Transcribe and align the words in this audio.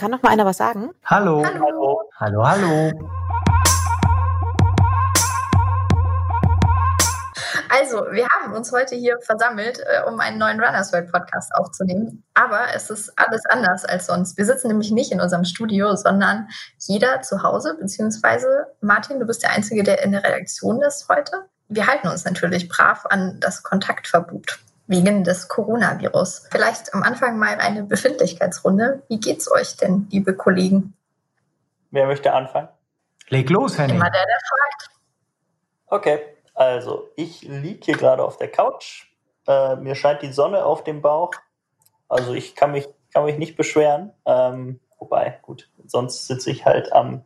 Kann 0.00 0.12
noch 0.12 0.22
mal 0.22 0.30
einer 0.30 0.46
was 0.46 0.56
sagen? 0.56 0.92
Hallo. 1.04 1.44
Hallo. 1.44 2.00
Hallo, 2.16 2.42
hallo. 2.42 2.90
Also, 7.68 8.06
wir 8.10 8.26
haben 8.30 8.54
uns 8.54 8.72
heute 8.72 8.94
hier 8.96 9.18
versammelt, 9.20 9.78
äh, 9.80 10.08
um 10.08 10.18
einen 10.18 10.38
neuen 10.38 10.58
Runners 10.58 10.90
World 10.94 11.12
Podcast 11.12 11.54
aufzunehmen. 11.54 12.24
Aber 12.32 12.74
es 12.74 12.88
ist 12.88 13.12
alles 13.18 13.44
anders 13.44 13.84
als 13.84 14.06
sonst. 14.06 14.38
Wir 14.38 14.46
sitzen 14.46 14.68
nämlich 14.68 14.90
nicht 14.90 15.12
in 15.12 15.20
unserem 15.20 15.44
Studio, 15.44 15.94
sondern 15.96 16.48
jeder 16.78 17.20
zu 17.20 17.42
Hause, 17.42 17.76
beziehungsweise 17.78 18.68
Martin, 18.80 19.20
du 19.20 19.26
bist 19.26 19.42
der 19.42 19.50
Einzige, 19.50 19.82
der 19.82 20.02
in 20.02 20.12
der 20.12 20.24
Redaktion 20.24 20.80
ist 20.80 21.10
heute. 21.10 21.44
Wir 21.68 21.86
halten 21.86 22.08
uns 22.08 22.24
natürlich 22.24 22.70
brav 22.70 23.04
an 23.10 23.36
das 23.40 23.62
Kontaktverbot 23.62 24.60
wegen 24.90 25.22
des 25.22 25.46
Coronavirus. 25.46 26.48
Vielleicht 26.50 26.92
am 26.92 27.04
Anfang 27.04 27.38
mal 27.38 27.58
eine 27.58 27.84
Befindlichkeitsrunde. 27.84 29.04
Wie 29.08 29.20
geht's 29.20 29.50
euch 29.50 29.76
denn, 29.76 30.08
liebe 30.10 30.34
Kollegen? 30.34 30.94
Wer 31.92 32.06
möchte 32.06 32.32
anfangen? 32.32 32.68
Leg 33.28 33.48
los, 33.50 33.78
Henning. 33.78 33.96
Immer 33.96 34.10
der, 34.10 34.26
der 34.26 34.38
fragt. 34.48 35.00
Okay, 35.86 36.18
also 36.54 37.08
ich 37.14 37.42
liege 37.42 37.84
hier 37.84 37.96
gerade 37.96 38.24
auf 38.24 38.36
der 38.36 38.50
Couch. 38.50 39.06
Äh, 39.46 39.76
mir 39.76 39.94
scheint 39.94 40.22
die 40.22 40.32
Sonne 40.32 40.64
auf 40.64 40.82
dem 40.82 41.02
Bauch. 41.02 41.30
Also 42.08 42.34
ich 42.34 42.56
kann 42.56 42.72
mich, 42.72 42.88
kann 43.14 43.24
mich 43.24 43.38
nicht 43.38 43.56
beschweren. 43.56 44.12
Ähm, 44.26 44.80
wobei, 44.98 45.38
gut, 45.42 45.70
sonst 45.86 46.26
sitze 46.26 46.50
ich 46.50 46.66
halt 46.66 46.92
am 46.92 47.24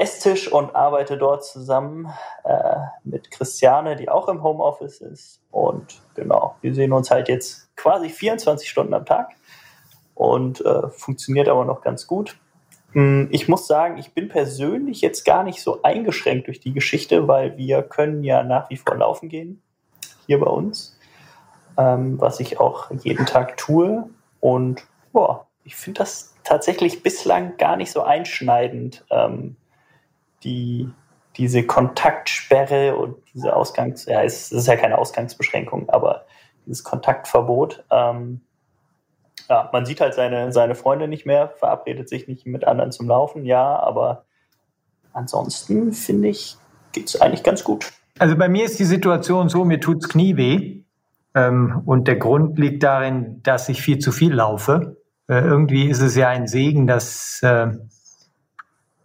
Esstisch 0.00 0.50
und 0.50 0.74
arbeite 0.74 1.18
dort 1.18 1.44
zusammen 1.44 2.10
äh, 2.44 2.76
mit 3.04 3.30
Christiane, 3.30 3.96
die 3.96 4.08
auch 4.08 4.28
im 4.28 4.42
Homeoffice 4.42 5.02
ist. 5.02 5.42
Und 5.50 6.00
genau, 6.14 6.56
wir 6.62 6.74
sehen 6.74 6.94
uns 6.94 7.10
halt 7.10 7.28
jetzt 7.28 7.68
quasi 7.76 8.08
24 8.08 8.68
Stunden 8.68 8.94
am 8.94 9.04
Tag 9.04 9.28
und 10.14 10.64
äh, 10.64 10.88
funktioniert 10.88 11.48
aber 11.48 11.66
noch 11.66 11.82
ganz 11.82 12.06
gut. 12.06 12.38
Hm, 12.92 13.28
ich 13.30 13.46
muss 13.46 13.66
sagen, 13.66 13.98
ich 13.98 14.14
bin 14.14 14.28
persönlich 14.28 15.02
jetzt 15.02 15.24
gar 15.24 15.44
nicht 15.44 15.62
so 15.62 15.82
eingeschränkt 15.82 16.46
durch 16.46 16.60
die 16.60 16.72
Geschichte, 16.72 17.28
weil 17.28 17.58
wir 17.58 17.82
können 17.82 18.24
ja 18.24 18.42
nach 18.42 18.70
wie 18.70 18.78
vor 18.78 18.96
laufen 18.96 19.28
gehen, 19.28 19.62
hier 20.26 20.40
bei 20.40 20.50
uns, 20.50 20.98
ähm, 21.76 22.18
was 22.18 22.40
ich 22.40 22.58
auch 22.58 22.90
jeden 23.02 23.26
Tag 23.26 23.58
tue. 23.58 24.08
Und 24.40 24.86
boah, 25.12 25.46
ich 25.64 25.76
finde 25.76 25.98
das 25.98 26.34
tatsächlich 26.42 27.02
bislang 27.02 27.58
gar 27.58 27.76
nicht 27.76 27.92
so 27.92 28.02
einschneidend, 28.02 29.04
ähm, 29.10 29.56
die, 30.44 30.88
diese 31.36 31.64
Kontaktsperre 31.64 32.96
und 32.96 33.16
diese 33.34 33.54
Ausgangs, 33.54 34.06
ja, 34.06 34.22
es 34.22 34.52
ist 34.52 34.66
ja 34.66 34.76
keine 34.76 34.98
Ausgangsbeschränkung, 34.98 35.88
aber 35.88 36.26
dieses 36.66 36.84
Kontaktverbot. 36.84 37.84
Ähm, 37.90 38.40
ja, 39.48 39.68
man 39.72 39.84
sieht 39.84 40.00
halt 40.00 40.14
seine, 40.14 40.52
seine 40.52 40.74
Freunde 40.74 41.08
nicht 41.08 41.26
mehr, 41.26 41.48
verabredet 41.48 42.08
sich 42.08 42.28
nicht 42.28 42.46
mit 42.46 42.66
anderen 42.66 42.92
zum 42.92 43.08
Laufen, 43.08 43.44
ja, 43.44 43.78
aber 43.78 44.24
ansonsten 45.12 45.92
finde 45.92 46.28
ich, 46.28 46.56
geht 46.92 47.08
es 47.08 47.20
eigentlich 47.20 47.42
ganz 47.42 47.64
gut. 47.64 47.92
Also 48.18 48.36
bei 48.36 48.48
mir 48.48 48.64
ist 48.64 48.78
die 48.78 48.84
Situation 48.84 49.48
so, 49.48 49.64
mir 49.64 49.80
tut's 49.80 50.08
Knie 50.08 50.36
weh. 50.36 50.82
Ähm, 51.34 51.82
und 51.86 52.08
der 52.08 52.16
Grund 52.16 52.58
liegt 52.58 52.82
darin, 52.82 53.40
dass 53.42 53.68
ich 53.68 53.80
viel 53.80 53.98
zu 53.98 54.12
viel 54.12 54.34
laufe. 54.34 54.96
Äh, 55.28 55.40
irgendwie 55.40 55.88
ist 55.88 56.00
es 56.00 56.16
ja 56.16 56.28
ein 56.28 56.46
Segen, 56.46 56.86
dass 56.86 57.40
äh, 57.42 57.68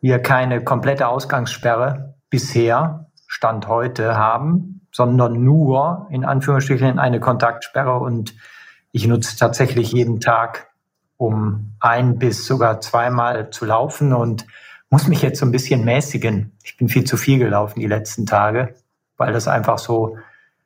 wir 0.05 0.19
keine 0.19 0.63
komplette 0.63 1.07
Ausgangssperre 1.07 2.13
bisher, 2.29 3.09
Stand 3.25 3.67
heute, 3.67 4.15
haben, 4.15 4.87
sondern 4.91 5.43
nur 5.43 6.05
in 6.11 6.23
Anführungsstrichen 6.23 6.99
eine 6.99 7.19
Kontaktsperre. 7.19 7.97
Und 7.97 8.35
ich 8.91 9.07
nutze 9.07 9.35
tatsächlich 9.35 9.93
jeden 9.93 10.19
Tag, 10.19 10.67
um 11.17 11.75
ein 11.79 12.19
bis 12.19 12.45
sogar 12.45 12.81
zweimal 12.81 13.49
zu 13.49 13.65
laufen 13.65 14.13
und 14.13 14.45
muss 14.91 15.07
mich 15.07 15.23
jetzt 15.23 15.39
so 15.39 15.45
ein 15.47 15.51
bisschen 15.51 15.83
mäßigen. 15.83 16.55
Ich 16.63 16.77
bin 16.77 16.87
viel 16.87 17.05
zu 17.05 17.17
viel 17.17 17.39
gelaufen 17.39 17.79
die 17.79 17.87
letzten 17.87 18.27
Tage, 18.27 18.75
weil 19.17 19.33
das 19.33 19.47
einfach 19.47 19.79
so 19.79 20.19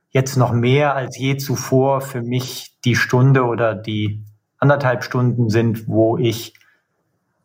jetzt 0.10 0.36
noch 0.36 0.52
mehr 0.52 0.98
als 0.98 1.18
je 1.18 1.38
zuvor 1.38 2.02
für 2.02 2.22
mich 2.22 2.78
die 2.84 2.98
Stunde 2.98 3.46
oder 3.46 3.74
die 3.74 4.22
anderthalb 4.58 5.02
Stunden 5.02 5.48
sind, 5.48 5.88
wo 5.88 6.18
ich 6.18 6.59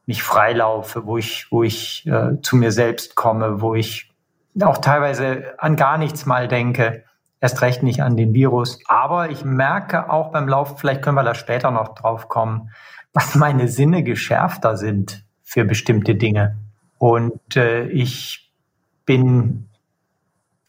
mich 0.07 0.23
freilaufe, 0.23 1.07
wo 1.07 1.17
ich, 1.17 1.47
wo 1.51 1.63
ich 1.63 2.07
äh, 2.07 2.41
zu 2.43 2.57
mir 2.57 2.73
selbst 2.73 3.15
komme, 3.15 3.61
wo 3.61 3.75
ich 3.75 4.11
auch 4.63 4.79
teilweise 4.79 5.55
an 5.59 5.77
gar 5.77 5.99
nichts 5.99 6.27
mal 6.27 6.47
denke, 6.47 7.05
erst 7.41 7.63
recht 7.63 7.83
nicht 7.83 8.03
an 8.03 8.17
den 8.17 8.35
Virus. 8.35 8.79
Aber 8.87 9.31
ich 9.31 9.45
merke 9.45 10.11
auch 10.11 10.31
beim 10.31 10.49
Laufen, 10.49 10.77
vielleicht 10.79 11.03
können 11.03 11.17
wir 11.17 11.25
da 11.25 11.35
später 11.35 11.71
noch 11.71 11.95
drauf 11.95 12.29
kommen, 12.29 12.71
was 13.13 13.35
meine 13.35 13.69
Sinne 13.69 14.03
geschärfter 14.03 14.77
sind 14.77 15.25
für 15.43 15.65
bestimmte 15.65 16.15
Dinge. 16.15 16.57
Und 16.99 17.57
äh, 17.57 17.87
ich 17.87 18.51
bin 19.05 19.69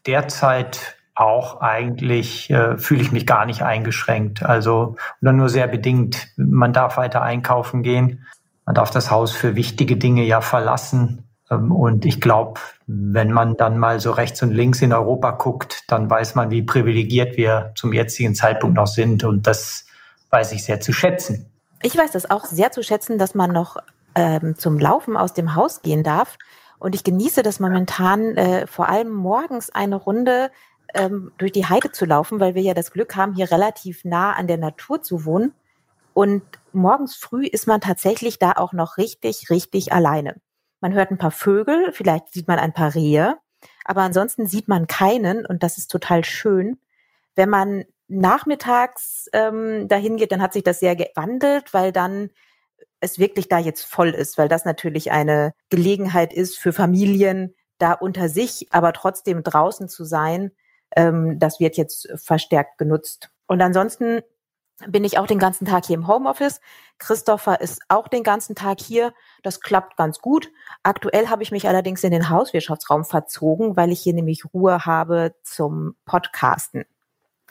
derzeit 0.06 0.96
auch 1.14 1.62
eigentlich, 1.62 2.50
äh, 2.50 2.76
fühle 2.76 3.00
ich 3.00 3.10
mich 3.10 3.26
gar 3.26 3.46
nicht 3.46 3.62
eingeschränkt. 3.62 4.42
Also, 4.42 4.96
oder 5.22 5.32
nur 5.32 5.48
sehr 5.48 5.66
bedingt. 5.66 6.28
Man 6.36 6.74
darf 6.74 6.98
weiter 6.98 7.22
einkaufen 7.22 7.82
gehen. 7.82 8.26
Man 8.66 8.74
darf 8.74 8.90
das 8.90 9.10
Haus 9.10 9.32
für 9.32 9.54
wichtige 9.54 9.96
Dinge 9.96 10.24
ja 10.24 10.40
verlassen. 10.40 11.24
Ähm, 11.50 11.72
und 11.72 12.04
ich 12.04 12.20
glaube, 12.20 12.60
wenn 12.86 13.32
man 13.32 13.56
dann 13.56 13.78
mal 13.78 14.00
so 14.00 14.10
rechts 14.10 14.42
und 14.42 14.50
links 14.50 14.82
in 14.82 14.92
Europa 14.92 15.30
guckt, 15.30 15.84
dann 15.88 16.10
weiß 16.10 16.34
man, 16.34 16.50
wie 16.50 16.62
privilegiert 16.62 17.36
wir 17.36 17.72
zum 17.76 17.92
jetzigen 17.92 18.34
Zeitpunkt 18.34 18.76
noch 18.76 18.88
sind. 18.88 19.24
Und 19.24 19.46
das 19.46 19.86
weiß 20.30 20.52
ich 20.52 20.64
sehr 20.64 20.80
zu 20.80 20.92
schätzen. 20.92 21.50
Ich 21.82 21.96
weiß 21.96 22.10
das 22.10 22.28
auch 22.28 22.44
sehr 22.44 22.72
zu 22.72 22.82
schätzen, 22.82 23.18
dass 23.18 23.34
man 23.34 23.52
noch 23.52 23.76
ähm, 24.16 24.56
zum 24.56 24.78
Laufen 24.78 25.16
aus 25.16 25.32
dem 25.32 25.54
Haus 25.54 25.82
gehen 25.82 26.02
darf. 26.02 26.36
Und 26.78 26.94
ich 26.94 27.04
genieße 27.04 27.42
das 27.42 27.60
momentan 27.60 28.36
äh, 28.36 28.66
vor 28.66 28.88
allem 28.88 29.12
morgens 29.12 29.70
eine 29.70 29.96
Runde 29.96 30.50
ähm, 30.94 31.32
durch 31.38 31.52
die 31.52 31.66
Heide 31.66 31.92
zu 31.92 32.04
laufen, 32.04 32.40
weil 32.40 32.54
wir 32.54 32.62
ja 32.62 32.74
das 32.74 32.90
Glück 32.90 33.14
haben, 33.14 33.34
hier 33.34 33.50
relativ 33.50 34.04
nah 34.04 34.32
an 34.32 34.46
der 34.46 34.58
Natur 34.58 35.02
zu 35.02 35.24
wohnen. 35.24 35.52
Und 36.12 36.42
morgens 36.76 37.16
früh 37.16 37.46
ist 37.46 37.66
man 37.66 37.80
tatsächlich 37.80 38.38
da 38.38 38.52
auch 38.52 38.72
noch 38.72 38.98
richtig, 38.98 39.50
richtig 39.50 39.92
alleine. 39.92 40.36
Man 40.80 40.92
hört 40.92 41.10
ein 41.10 41.18
paar 41.18 41.30
Vögel, 41.30 41.92
vielleicht 41.92 42.32
sieht 42.32 42.46
man 42.46 42.58
ein 42.58 42.72
paar 42.72 42.94
Rehe, 42.94 43.38
aber 43.84 44.02
ansonsten 44.02 44.46
sieht 44.46 44.68
man 44.68 44.86
keinen 44.86 45.46
und 45.46 45.62
das 45.62 45.78
ist 45.78 45.90
total 45.90 46.24
schön. 46.24 46.78
Wenn 47.34 47.48
man 47.48 47.84
nachmittags 48.08 49.28
ähm, 49.32 49.88
dahin 49.88 50.16
geht, 50.16 50.32
dann 50.32 50.42
hat 50.42 50.52
sich 50.52 50.62
das 50.62 50.78
sehr 50.78 50.94
gewandelt, 50.96 51.74
weil 51.74 51.92
dann 51.92 52.30
es 53.00 53.18
wirklich 53.18 53.48
da 53.48 53.58
jetzt 53.58 53.84
voll 53.84 54.10
ist, 54.10 54.38
weil 54.38 54.48
das 54.48 54.64
natürlich 54.64 55.10
eine 55.10 55.52
Gelegenheit 55.70 56.32
ist 56.32 56.58
für 56.58 56.72
Familien, 56.72 57.54
da 57.78 57.92
unter 57.92 58.28
sich, 58.28 58.68
aber 58.70 58.92
trotzdem 58.92 59.42
draußen 59.42 59.88
zu 59.88 60.04
sein. 60.04 60.52
Ähm, 60.94 61.38
das 61.38 61.60
wird 61.60 61.76
jetzt 61.76 62.08
verstärkt 62.16 62.78
genutzt. 62.78 63.30
Und 63.46 63.60
ansonsten 63.60 64.22
bin 64.86 65.04
ich 65.04 65.18
auch 65.18 65.26
den 65.26 65.38
ganzen 65.38 65.66
Tag 65.66 65.86
hier 65.86 65.94
im 65.94 66.06
Homeoffice. 66.06 66.60
Christopher 66.98 67.60
ist 67.60 67.80
auch 67.88 68.08
den 68.08 68.22
ganzen 68.22 68.54
Tag 68.54 68.80
hier. 68.80 69.12
Das 69.42 69.60
klappt 69.60 69.96
ganz 69.96 70.18
gut. 70.18 70.50
Aktuell 70.82 71.28
habe 71.28 71.42
ich 71.42 71.50
mich 71.50 71.68
allerdings 71.68 72.04
in 72.04 72.10
den 72.10 72.28
Hauswirtschaftsraum 72.28 73.04
verzogen, 73.04 73.76
weil 73.76 73.90
ich 73.90 74.00
hier 74.00 74.14
nämlich 74.14 74.44
Ruhe 74.52 74.84
habe 74.84 75.34
zum 75.42 75.96
Podcasten. 76.04 76.84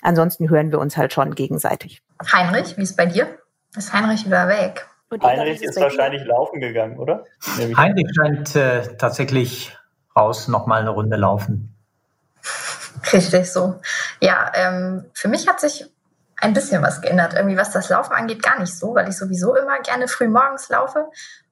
Ansonsten 0.01 0.49
hören 0.49 0.71
wir 0.71 0.79
uns 0.79 0.97
halt 0.97 1.13
schon 1.13 1.33
gegenseitig. 1.33 2.03
Heinrich, 2.31 2.77
wie 2.77 2.83
ist 2.83 2.95
bei 2.95 3.07
dir? 3.07 3.39
Ist 3.75 3.91
Heinrich 3.91 4.25
wieder 4.25 4.47
weg? 4.47 4.87
Heinrich 5.23 5.63
ist 5.63 5.79
wahrscheinlich 5.79 6.23
dir? 6.23 6.29
laufen 6.29 6.59
gegangen, 6.59 6.97
oder? 6.97 7.23
Heinrich 7.57 8.07
scheint 8.15 8.55
äh, 8.55 8.95
tatsächlich 8.97 9.75
raus 10.15 10.47
nochmal 10.47 10.81
eine 10.81 10.91
Runde 10.91 11.17
laufen. 11.17 11.75
Richtig 13.13 13.51
so. 13.51 13.79
Ja, 14.21 14.51
ähm, 14.53 15.05
für 15.13 15.27
mich 15.27 15.47
hat 15.47 15.59
sich 15.59 15.85
ein 16.45 16.53
bisschen 16.53 16.81
was 16.83 17.01
geändert. 17.01 17.33
Irgendwie, 17.33 17.57
was 17.57 17.71
das 17.71 17.89
Laufen 17.89 18.13
angeht, 18.13 18.43
gar 18.43 18.59
nicht 18.59 18.77
so, 18.77 18.93
weil 18.93 19.09
ich 19.09 19.17
sowieso 19.17 19.55
immer 19.55 19.79
gerne 19.79 20.07
früh 20.07 20.27
morgens 20.27 20.69
laufe 20.69 21.07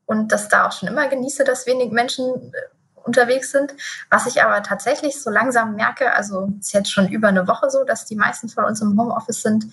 und 0.05 0.31
das 0.31 0.49
da 0.49 0.67
auch 0.67 0.71
schon 0.71 0.87
immer 0.87 1.07
genieße, 1.07 1.43
dass 1.43 1.65
wenig 1.65 1.91
Menschen 1.91 2.53
äh, 2.53 2.57
unterwegs 3.03 3.51
sind. 3.51 3.73
Was 4.09 4.27
ich 4.27 4.43
aber 4.43 4.61
tatsächlich 4.61 5.21
so 5.21 5.29
langsam 5.29 5.75
merke, 5.75 6.13
also 6.13 6.49
es 6.59 6.67
ist 6.67 6.73
jetzt 6.73 6.91
schon 6.91 7.07
über 7.09 7.27
eine 7.27 7.47
Woche 7.47 7.69
so, 7.69 7.83
dass 7.83 8.05
die 8.05 8.15
meisten 8.15 8.49
von 8.49 8.65
uns 8.65 8.81
im 8.81 8.97
Homeoffice 8.99 9.41
sind, 9.41 9.65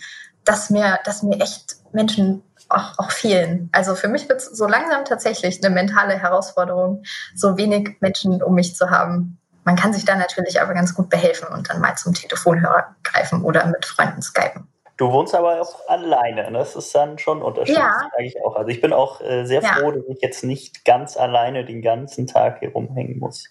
dass 0.44 0.70
mir, 0.70 0.98
dass 1.04 1.22
mir 1.22 1.38
echt 1.40 1.76
Menschen 1.92 2.42
auch, 2.70 2.98
auch 2.98 3.10
fehlen. 3.10 3.68
Also 3.72 3.94
für 3.94 4.08
mich 4.08 4.28
wird 4.28 4.40
es 4.40 4.46
so 4.46 4.66
langsam 4.66 5.04
tatsächlich 5.04 5.62
eine 5.62 5.74
mentale 5.74 6.14
Herausforderung, 6.14 7.02
so 7.34 7.58
wenig 7.58 7.98
Menschen 8.00 8.42
um 8.42 8.54
mich 8.54 8.74
zu 8.74 8.90
haben. 8.90 9.38
Man 9.64 9.76
kann 9.76 9.92
sich 9.92 10.06
da 10.06 10.16
natürlich 10.16 10.62
aber 10.62 10.72
ganz 10.72 10.94
gut 10.94 11.10
behelfen 11.10 11.48
und 11.48 11.68
dann 11.68 11.80
mal 11.80 11.94
zum 11.96 12.14
Telefonhörer 12.14 12.96
greifen 13.02 13.44
oder 13.44 13.66
mit 13.66 13.84
Freunden 13.84 14.22
skypen. 14.22 14.69
Du 15.00 15.10
wohnst 15.10 15.34
aber 15.34 15.62
auch 15.62 15.88
alleine. 15.88 16.50
Ne? 16.50 16.58
Das 16.58 16.76
ist 16.76 16.94
dann 16.94 17.18
schon 17.18 17.40
unterschiedlich, 17.40 17.82
ja. 17.82 18.10
sage 18.12 18.26
ich 18.26 18.36
auch. 18.44 18.54
Also 18.54 18.68
ich 18.68 18.82
bin 18.82 18.92
auch 18.92 19.22
äh, 19.22 19.46
sehr 19.46 19.62
ja. 19.62 19.72
froh, 19.72 19.92
dass 19.92 20.04
ich 20.08 20.20
jetzt 20.20 20.44
nicht 20.44 20.84
ganz 20.84 21.16
alleine 21.16 21.64
den 21.64 21.80
ganzen 21.80 22.26
Tag 22.26 22.58
hier 22.58 22.72
rumhängen 22.72 23.18
muss. 23.18 23.44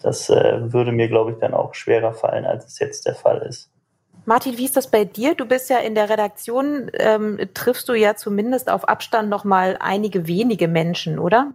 Das 0.00 0.30
äh, 0.30 0.72
würde 0.72 0.92
mir, 0.92 1.08
glaube 1.08 1.32
ich, 1.32 1.38
dann 1.38 1.52
auch 1.52 1.74
schwerer 1.74 2.14
fallen, 2.14 2.44
als 2.44 2.66
es 2.66 2.78
jetzt 2.78 3.06
der 3.06 3.16
Fall 3.16 3.38
ist. 3.38 3.72
Martin, 4.24 4.56
wie 4.56 4.66
ist 4.66 4.76
das 4.76 4.88
bei 4.88 5.04
dir? 5.04 5.34
Du 5.34 5.46
bist 5.46 5.68
ja 5.68 5.78
in 5.78 5.96
der 5.96 6.08
Redaktion, 6.10 6.92
ähm, 6.94 7.40
triffst 7.54 7.88
du 7.88 7.94
ja 7.94 8.14
zumindest 8.14 8.70
auf 8.70 8.88
Abstand 8.88 9.28
noch 9.28 9.42
mal 9.42 9.76
einige 9.80 10.28
wenige 10.28 10.68
Menschen, 10.68 11.18
oder? 11.18 11.54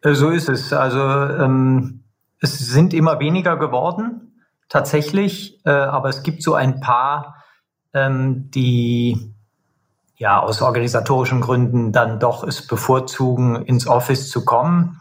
Äh, 0.00 0.14
so 0.14 0.30
ist 0.30 0.48
es. 0.48 0.72
Also 0.72 0.98
ähm, 0.98 2.04
es 2.40 2.58
sind 2.58 2.94
immer 2.94 3.20
weniger 3.20 3.58
geworden, 3.58 4.42
tatsächlich. 4.70 5.60
Äh, 5.66 5.72
aber 5.72 6.08
es 6.08 6.22
gibt 6.22 6.42
so 6.42 6.54
ein 6.54 6.80
paar, 6.80 7.39
ähm, 7.94 8.50
die 8.50 9.34
ja 10.16 10.40
aus 10.40 10.60
organisatorischen 10.62 11.40
Gründen 11.40 11.92
dann 11.92 12.20
doch 12.20 12.44
es 12.44 12.66
bevorzugen, 12.66 13.56
ins 13.64 13.86
Office 13.86 14.28
zu 14.28 14.44
kommen. 14.44 15.00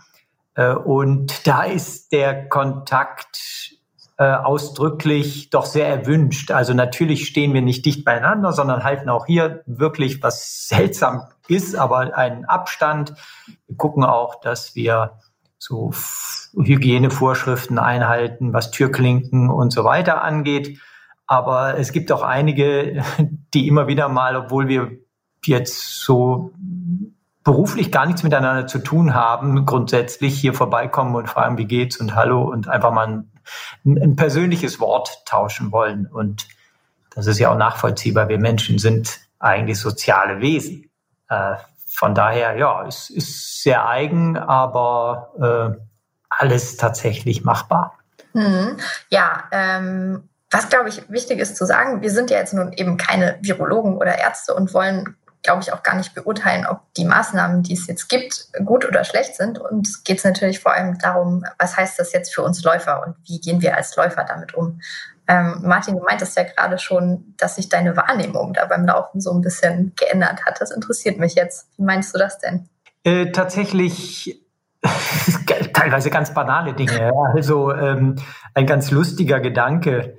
Äh, 0.55 0.73
und 0.73 1.45
da 1.45 1.63
ist 1.63 2.11
der 2.11 2.47
Kontakt 2.47 3.77
äh, 4.17 4.33
ausdrücklich 4.33 5.49
doch 5.49 5.65
sehr 5.65 5.87
erwünscht. 5.87 6.51
Also 6.51 6.73
natürlich 6.73 7.25
stehen 7.25 7.53
wir 7.53 7.61
nicht 7.61 7.85
dicht 7.85 8.03
beieinander, 8.03 8.53
sondern 8.53 8.83
halten 8.83 9.09
auch 9.09 9.25
hier 9.25 9.63
wirklich, 9.65 10.21
was 10.21 10.67
seltsam 10.67 11.23
ist, 11.47 11.75
aber 11.75 12.17
einen 12.17 12.45
Abstand. 12.45 13.13
Wir 13.67 13.77
gucken 13.77 14.03
auch, 14.03 14.41
dass 14.41 14.75
wir 14.75 15.13
so 15.57 15.91
Hygienevorschriften 16.53 17.79
einhalten, 17.79 18.53
was 18.53 18.71
Türklinken 18.71 19.49
und 19.49 19.71
so 19.71 19.83
weiter 19.83 20.21
angeht. 20.21 20.79
Aber 21.29 21.77
es 21.77 21.91
gibt 21.91 22.11
auch 22.11 22.23
einige, 22.23 23.03
die 23.53 23.67
immer 23.67 23.87
wieder 23.87 24.09
mal, 24.09 24.35
obwohl 24.35 24.67
wir 24.67 24.91
jetzt 25.45 26.01
so 26.01 26.51
beruflich 27.43 27.91
gar 27.91 28.05
nichts 28.05 28.23
miteinander 28.23 28.67
zu 28.67 28.79
tun 28.79 29.13
haben, 29.13 29.65
grundsätzlich 29.65 30.39
hier 30.39 30.53
vorbeikommen 30.53 31.15
und 31.15 31.29
fragen, 31.29 31.57
wie 31.57 31.65
geht's 31.65 31.97
und 31.97 32.15
hallo 32.15 32.43
und 32.43 32.67
einfach 32.67 32.91
mal 32.91 33.07
ein 33.07 33.31
ein, 33.85 34.15
persönliches 34.15 34.79
Wort 34.79 35.25
tauschen 35.25 35.71
wollen. 35.71 36.07
Und 36.07 36.47
das 37.11 37.27
ist 37.27 37.39
ja 37.39 37.51
auch 37.51 37.57
nachvollziehbar. 37.57 38.29
Wir 38.29 38.39
Menschen 38.39 38.79
sind 38.79 39.19
eigentlich 39.39 39.79
soziale 39.79 40.41
Wesen. 40.41 40.89
Äh, 41.29 41.55
von 41.87 42.15
daher, 42.15 42.55
ja, 42.57 42.85
es 42.85 43.09
ist 43.09 43.63
sehr 43.63 43.87
eigen, 43.87 44.37
aber 44.37 45.77
äh, 45.77 45.81
alles 46.29 46.77
tatsächlich 46.77 47.43
machbar. 47.43 47.97
Hm, 48.33 48.77
ja, 49.09 49.43
ähm, 49.51 50.28
was 50.51 50.69
glaube 50.69 50.89
ich 50.89 51.09
wichtig 51.09 51.39
ist 51.39 51.55
zu 51.57 51.65
sagen, 51.65 52.01
wir 52.01 52.11
sind 52.11 52.29
ja 52.29 52.37
jetzt 52.37 52.53
nun 52.53 52.73
eben 52.73 52.97
keine 52.97 53.37
Virologen 53.41 53.97
oder 53.97 54.17
Ärzte 54.17 54.53
und 54.53 54.73
wollen 54.73 55.15
glaube 55.41 55.61
ich, 55.61 55.71
auch 55.73 55.83
gar 55.83 55.95
nicht 55.95 56.13
beurteilen, 56.13 56.65
ob 56.67 56.81
die 56.95 57.05
Maßnahmen, 57.05 57.63
die 57.63 57.73
es 57.73 57.87
jetzt 57.87 58.09
gibt, 58.09 58.47
gut 58.65 58.85
oder 58.85 59.03
schlecht 59.03 59.35
sind. 59.35 59.57
Und 59.57 59.87
es 59.87 60.03
geht 60.03 60.23
natürlich 60.23 60.59
vor 60.59 60.73
allem 60.73 60.97
darum, 60.99 61.45
was 61.57 61.77
heißt 61.77 61.97
das 61.97 62.11
jetzt 62.13 62.33
für 62.33 62.41
uns 62.41 62.63
Läufer 62.63 63.05
und 63.05 63.15
wie 63.25 63.39
gehen 63.39 63.61
wir 63.61 63.77
als 63.77 63.95
Läufer 63.95 64.25
damit 64.25 64.53
um? 64.53 64.81
Ähm, 65.27 65.61
Martin, 65.63 65.95
du 65.95 66.03
meintest 66.03 66.35
ja 66.35 66.43
gerade 66.43 66.77
schon, 66.79 67.35
dass 67.37 67.55
sich 67.55 67.69
deine 67.69 67.95
Wahrnehmung 67.95 68.53
da 68.53 68.65
beim 68.65 68.85
Laufen 68.85 69.21
so 69.21 69.31
ein 69.31 69.41
bisschen 69.41 69.93
geändert 69.95 70.45
hat. 70.45 70.59
Das 70.59 70.71
interessiert 70.71 71.19
mich 71.19 71.35
jetzt. 71.35 71.67
Wie 71.77 71.83
meinst 71.83 72.13
du 72.13 72.19
das 72.19 72.39
denn? 72.39 72.67
Äh, 73.03 73.31
tatsächlich 73.31 74.43
teilweise 75.73 76.09
ganz 76.09 76.33
banale 76.33 76.73
Dinge. 76.73 77.11
Also 77.33 77.71
ähm, 77.71 78.15
ein 78.55 78.65
ganz 78.65 78.89
lustiger 78.91 79.39
Gedanke, 79.39 80.17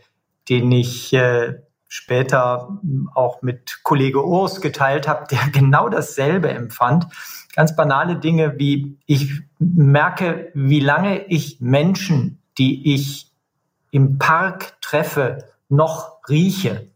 den 0.51 0.71
ich 0.73 1.13
äh, 1.13 1.55
später 1.89 2.81
auch 3.15 3.43
mit 3.43 3.81
Kollege 3.83 4.25
Urs 4.25 4.61
geteilt 4.61 5.09
habe, 5.09 5.27
der 5.31 5.39
genau 5.53 5.89
dasselbe 5.89 6.51
empfand. 6.51 7.07
Ganz 7.55 7.75
banale 7.75 8.17
Dinge 8.17 8.59
wie, 8.59 8.99
ich 9.07 9.33
merke, 9.59 10.51
wie 10.55 10.81
lange 10.81 11.25
ich 11.27 11.61
Menschen, 11.61 12.43
die 12.59 12.95
ich 12.95 13.33
im 13.91 14.19
Park 14.19 14.81
treffe, 14.81 15.39
noch 15.69 16.19
rieche. 16.29 16.91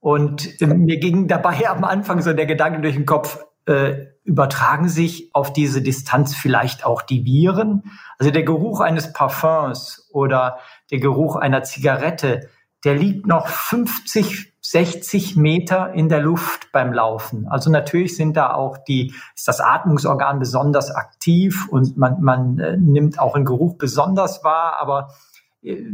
Und 0.00 0.60
mir 0.60 0.98
ging 0.98 1.28
dabei 1.28 1.68
am 1.68 1.84
Anfang 1.84 2.22
so 2.22 2.32
der 2.32 2.46
Gedanke 2.46 2.80
durch 2.80 2.94
den 2.94 3.06
Kopf, 3.06 3.44
äh, 3.66 4.06
übertragen 4.24 4.88
sich 4.88 5.34
auf 5.34 5.52
diese 5.52 5.82
Distanz 5.82 6.34
vielleicht 6.34 6.84
auch 6.84 7.02
die 7.02 7.24
Viren? 7.24 7.84
Also 8.18 8.30
der 8.30 8.42
Geruch 8.42 8.80
eines 8.80 9.12
Parfums 9.12 10.08
oder 10.12 10.58
der 10.90 10.98
Geruch 10.98 11.36
einer 11.36 11.62
Zigarette, 11.62 12.48
der 12.84 12.94
liegt 12.94 13.26
noch 13.26 13.46
50, 13.46 14.54
60 14.60 15.36
Meter 15.36 15.92
in 15.92 16.08
der 16.08 16.20
Luft 16.20 16.70
beim 16.72 16.92
Laufen. 16.92 17.48
Also 17.48 17.70
natürlich 17.70 18.16
sind 18.16 18.36
da 18.36 18.54
auch 18.54 18.78
die, 18.78 19.14
ist 19.34 19.48
das 19.48 19.60
Atmungsorgan 19.60 20.38
besonders 20.38 20.90
aktiv 20.90 21.66
und 21.70 21.96
man, 21.96 22.20
man 22.20 22.58
äh, 22.58 22.76
nimmt 22.76 23.18
auch 23.18 23.34
einen 23.34 23.44
Geruch 23.44 23.76
besonders 23.76 24.44
wahr, 24.44 24.76
aber 24.80 25.14
äh, 25.62 25.84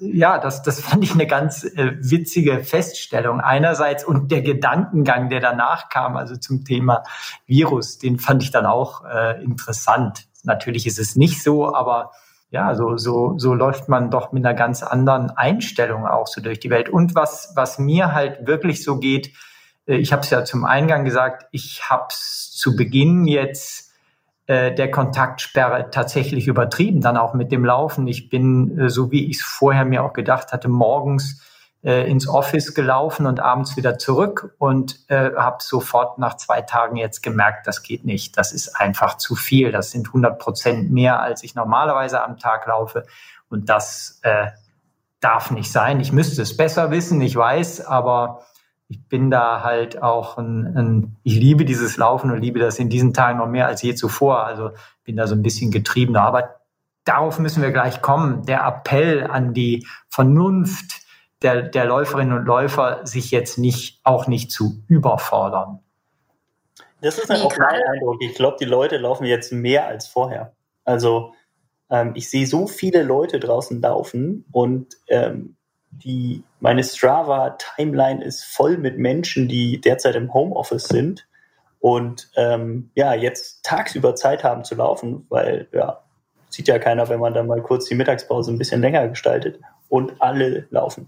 ja, 0.00 0.38
das, 0.38 0.62
das 0.62 0.80
fand 0.80 1.04
ich 1.04 1.12
eine 1.12 1.26
ganz 1.26 1.62
äh, 1.64 1.92
witzige 2.00 2.64
Feststellung 2.64 3.40
einerseits 3.40 4.02
und 4.04 4.30
der 4.30 4.40
Gedankengang, 4.40 5.28
der 5.28 5.40
danach 5.40 5.90
kam, 5.90 6.16
also 6.16 6.36
zum 6.36 6.64
Thema 6.64 7.02
Virus, 7.46 7.98
den 7.98 8.18
fand 8.18 8.42
ich 8.42 8.50
dann 8.50 8.64
auch 8.64 9.04
äh, 9.04 9.42
interessant. 9.44 10.26
Natürlich 10.42 10.86
ist 10.86 10.98
es 10.98 11.16
nicht 11.16 11.42
so, 11.42 11.74
aber 11.74 12.12
ja, 12.50 12.74
so, 12.74 12.96
so, 12.96 13.38
so 13.38 13.54
läuft 13.54 13.88
man 13.88 14.10
doch 14.10 14.32
mit 14.32 14.44
einer 14.44 14.54
ganz 14.54 14.82
anderen 14.82 15.30
Einstellung 15.30 16.06
auch 16.06 16.26
so 16.26 16.40
durch 16.40 16.58
die 16.58 16.70
Welt. 16.70 16.88
Und 16.88 17.14
was, 17.14 17.52
was 17.54 17.78
mir 17.78 18.12
halt 18.12 18.46
wirklich 18.46 18.82
so 18.82 18.98
geht, 18.98 19.32
äh, 19.86 19.96
ich 19.96 20.12
habe 20.12 20.22
es 20.22 20.30
ja 20.30 20.44
zum 20.44 20.64
Eingang 20.64 21.04
gesagt, 21.04 21.46
ich 21.52 21.88
habe 21.88 22.06
es 22.10 22.50
zu 22.52 22.74
Beginn 22.74 23.24
jetzt 23.24 23.92
äh, 24.46 24.74
der 24.74 24.90
Kontaktsperre 24.90 25.90
tatsächlich 25.90 26.48
übertrieben, 26.48 27.00
dann 27.00 27.16
auch 27.16 27.34
mit 27.34 27.52
dem 27.52 27.64
Laufen. 27.64 28.08
Ich 28.08 28.28
bin, 28.28 28.78
äh, 28.78 28.88
so 28.88 29.12
wie 29.12 29.30
ich 29.30 29.36
es 29.36 29.42
vorher 29.42 29.84
mir 29.84 30.02
auch 30.02 30.12
gedacht 30.12 30.52
hatte, 30.52 30.68
morgens 30.68 31.40
äh, 31.82 32.10
ins 32.10 32.28
Office 32.28 32.74
gelaufen 32.74 33.26
und 33.26 33.40
abends 33.40 33.76
wieder 33.76 33.98
zurück 33.98 34.54
und 34.58 34.98
äh, 35.08 35.30
habe 35.34 35.58
sofort 35.60 36.18
nach 36.18 36.36
zwei 36.36 36.60
Tagen 36.62 36.96
jetzt 36.96 37.22
gemerkt, 37.22 37.66
das 37.66 37.82
geht 37.82 38.04
nicht. 38.04 38.36
Das 38.36 38.52
ist 38.52 38.78
einfach 38.78 39.16
zu 39.16 39.34
viel. 39.34 39.72
Das 39.72 39.90
sind 39.90 40.08
100 40.08 40.38
Prozent 40.38 40.90
mehr, 40.90 41.20
als 41.20 41.42
ich 41.42 41.54
normalerweise 41.54 42.22
am 42.22 42.38
Tag 42.38 42.66
laufe. 42.66 43.06
Und 43.48 43.68
das 43.68 44.20
äh, 44.22 44.48
darf 45.20 45.50
nicht 45.50 45.72
sein. 45.72 46.00
Ich 46.00 46.12
müsste 46.12 46.42
es 46.42 46.56
besser 46.56 46.90
wissen, 46.90 47.20
ich 47.20 47.34
weiß, 47.36 47.86
aber 47.86 48.42
ich 48.88 49.06
bin 49.08 49.30
da 49.30 49.62
halt 49.62 50.02
auch 50.02 50.36
ein, 50.36 50.76
ein, 50.76 51.16
ich 51.22 51.36
liebe 51.36 51.64
dieses 51.64 51.96
Laufen 51.96 52.30
und 52.30 52.40
liebe 52.40 52.58
das 52.58 52.78
in 52.78 52.88
diesen 52.88 53.14
Tagen 53.14 53.38
noch 53.38 53.46
mehr 53.46 53.68
als 53.68 53.82
je 53.82 53.94
zuvor. 53.94 54.44
Also 54.44 54.72
bin 55.04 55.16
da 55.16 55.26
so 55.26 55.34
ein 55.34 55.42
bisschen 55.42 55.70
getriebener. 55.70 56.22
Aber 56.22 56.56
darauf 57.04 57.38
müssen 57.38 57.62
wir 57.62 57.70
gleich 57.70 58.02
kommen. 58.02 58.44
Der 58.46 58.66
Appell 58.66 59.26
an 59.30 59.54
die 59.54 59.86
Vernunft, 60.08 61.02
der, 61.42 61.62
der 61.62 61.86
Läuferinnen 61.86 62.36
und 62.36 62.44
Läufer 62.44 63.00
sich 63.04 63.30
jetzt 63.30 63.58
nicht 63.58 64.00
auch 64.04 64.26
nicht 64.26 64.50
zu 64.50 64.82
überfordern. 64.88 65.80
Das 67.00 67.18
ist 67.18 67.30
auch 67.30 67.56
mein 67.56 67.82
Eindruck. 67.94 68.16
Ich 68.20 68.34
glaube, 68.34 68.58
die 68.60 68.66
Leute 68.66 68.98
laufen 68.98 69.24
jetzt 69.24 69.52
mehr 69.52 69.86
als 69.86 70.06
vorher. 70.06 70.52
Also 70.84 71.32
ähm, 71.88 72.12
ich 72.14 72.28
sehe 72.28 72.46
so 72.46 72.66
viele 72.66 73.02
Leute 73.02 73.40
draußen 73.40 73.80
laufen 73.80 74.44
und 74.52 74.96
ähm, 75.08 75.56
die, 75.90 76.44
meine 76.60 76.84
Strava-Timeline 76.84 78.22
ist 78.22 78.44
voll 78.44 78.76
mit 78.76 78.98
Menschen, 78.98 79.48
die 79.48 79.80
derzeit 79.80 80.14
im 80.14 80.32
Homeoffice 80.32 80.88
sind 80.88 81.26
und 81.80 82.30
ähm, 82.36 82.90
ja, 82.94 83.14
jetzt 83.14 83.64
tagsüber 83.64 84.14
Zeit 84.14 84.44
haben 84.44 84.62
zu 84.64 84.74
laufen, 84.74 85.26
weil 85.30 85.68
ja, 85.72 86.02
sieht 86.50 86.68
ja 86.68 86.78
keiner, 86.78 87.08
wenn 87.08 87.18
man 87.18 87.34
dann 87.34 87.46
mal 87.46 87.62
kurz 87.62 87.86
die 87.86 87.94
Mittagspause 87.94 88.52
ein 88.52 88.58
bisschen 88.58 88.82
länger 88.82 89.08
gestaltet 89.08 89.58
und 89.90 90.20
alle 90.20 90.66
laufen. 90.70 91.06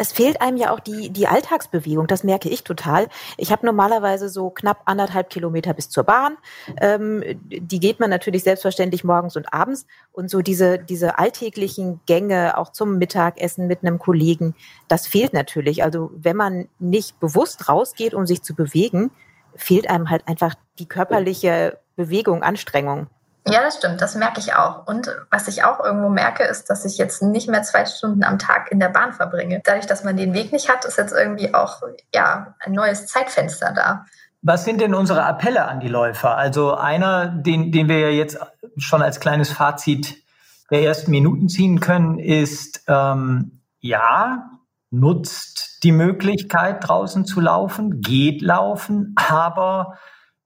Es 0.00 0.12
fehlt 0.12 0.40
einem 0.40 0.56
ja 0.56 0.70
auch 0.72 0.78
die, 0.78 1.10
die 1.10 1.26
Alltagsbewegung, 1.26 2.06
das 2.06 2.22
merke 2.22 2.48
ich 2.48 2.62
total. 2.62 3.08
Ich 3.36 3.50
habe 3.50 3.66
normalerweise 3.66 4.28
so 4.28 4.48
knapp 4.48 4.82
anderthalb 4.84 5.28
Kilometer 5.28 5.74
bis 5.74 5.90
zur 5.90 6.04
Bahn. 6.04 6.36
Ähm, 6.80 7.24
die 7.42 7.80
geht 7.80 7.98
man 7.98 8.08
natürlich 8.08 8.44
selbstverständlich 8.44 9.02
morgens 9.02 9.36
und 9.36 9.52
abends. 9.52 9.88
Und 10.12 10.30
so 10.30 10.40
diese, 10.40 10.78
diese 10.78 11.18
alltäglichen 11.18 12.00
Gänge 12.06 12.56
auch 12.56 12.70
zum 12.70 12.98
Mittagessen 12.98 13.66
mit 13.66 13.82
einem 13.82 13.98
Kollegen, 13.98 14.54
das 14.86 15.08
fehlt 15.08 15.32
natürlich. 15.32 15.82
Also 15.82 16.12
wenn 16.14 16.36
man 16.36 16.68
nicht 16.78 17.18
bewusst 17.18 17.68
rausgeht, 17.68 18.14
um 18.14 18.24
sich 18.24 18.42
zu 18.42 18.54
bewegen, 18.54 19.10
fehlt 19.56 19.90
einem 19.90 20.10
halt 20.10 20.28
einfach 20.28 20.54
die 20.78 20.86
körperliche 20.86 21.76
Bewegung, 21.96 22.44
Anstrengung. 22.44 23.08
Ja, 23.50 23.62
das 23.62 23.76
stimmt. 23.76 24.00
Das 24.00 24.14
merke 24.14 24.40
ich 24.40 24.54
auch. 24.54 24.86
Und 24.86 25.14
was 25.30 25.48
ich 25.48 25.64
auch 25.64 25.82
irgendwo 25.82 26.08
merke, 26.08 26.44
ist, 26.44 26.70
dass 26.70 26.84
ich 26.84 26.98
jetzt 26.98 27.22
nicht 27.22 27.48
mehr 27.48 27.62
zwei 27.62 27.86
Stunden 27.86 28.24
am 28.24 28.38
Tag 28.38 28.70
in 28.70 28.80
der 28.80 28.88
Bahn 28.88 29.12
verbringe. 29.12 29.60
Dadurch, 29.64 29.86
dass 29.86 30.04
man 30.04 30.16
den 30.16 30.34
Weg 30.34 30.52
nicht 30.52 30.68
hat, 30.68 30.84
ist 30.84 30.98
jetzt 30.98 31.12
irgendwie 31.12 31.54
auch 31.54 31.82
ja, 32.14 32.54
ein 32.60 32.72
neues 32.72 33.06
Zeitfenster 33.06 33.72
da. 33.72 34.04
Was 34.42 34.64
sind 34.64 34.80
denn 34.80 34.94
unsere 34.94 35.24
Appelle 35.24 35.66
an 35.66 35.80
die 35.80 35.88
Läufer? 35.88 36.36
Also 36.36 36.74
einer, 36.74 37.26
den, 37.26 37.72
den 37.72 37.88
wir 37.88 37.98
ja 37.98 38.10
jetzt 38.10 38.38
schon 38.76 39.02
als 39.02 39.18
kleines 39.18 39.50
Fazit 39.50 40.22
der 40.70 40.82
ersten 40.82 41.10
Minuten 41.10 41.48
ziehen 41.48 41.80
können, 41.80 42.18
ist, 42.18 42.84
ähm, 42.86 43.62
ja, 43.80 44.50
nutzt 44.90 45.82
die 45.82 45.92
Möglichkeit, 45.92 46.86
draußen 46.86 47.24
zu 47.24 47.40
laufen, 47.40 48.00
geht 48.00 48.42
laufen, 48.42 49.14
aber 49.16 49.98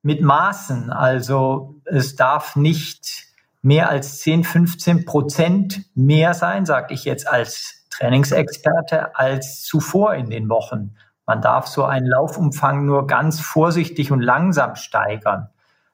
mit 0.03 0.21
Maßen. 0.21 0.91
Also 0.91 1.81
es 1.85 2.17
darf 2.17 2.57
nicht 2.57 3.27
mehr 3.63 3.89
als 3.89 4.21
10, 4.21 4.45
15 4.45 5.05
Prozent 5.05 5.85
mehr 5.95 6.35
sein, 6.35 6.67
sage 6.67 6.93
ich 6.95 7.05
jetzt 7.05 7.29
als 7.29 7.87
Trainingsexperte 7.91 9.17
als 9.17 9.63
zuvor 9.63 10.15
in 10.15 10.31
den 10.31 10.49
Wochen. 10.49 10.97
Man 11.27 11.41
darf 11.41 11.69
so 11.69 11.85
einen 11.85 12.07
Laufumfang 12.07 12.85
nur 12.85 13.07
ganz 13.07 13.41
vorsichtig 13.41 14.11
und 14.11 14.21
langsam 14.21 14.75
steigern. 14.75 15.49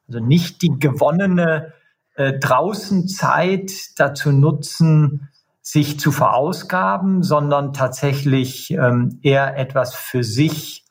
Also 0.07 0.19
nicht 0.19 0.63
die 0.63 0.79
gewonnene 0.79 1.73
äh, 2.15 2.33
draußen 2.39 3.07
Zeit 3.07 3.71
dazu 3.97 4.31
nutzen, 4.31 5.29
sich 5.61 5.99
zu 5.99 6.11
verausgaben, 6.11 7.21
sondern 7.21 7.73
tatsächlich 7.73 8.71
ähm, 8.71 9.19
eher 9.21 9.55
etwas 9.55 9.93
für 9.93 10.23
sich, 10.23 10.83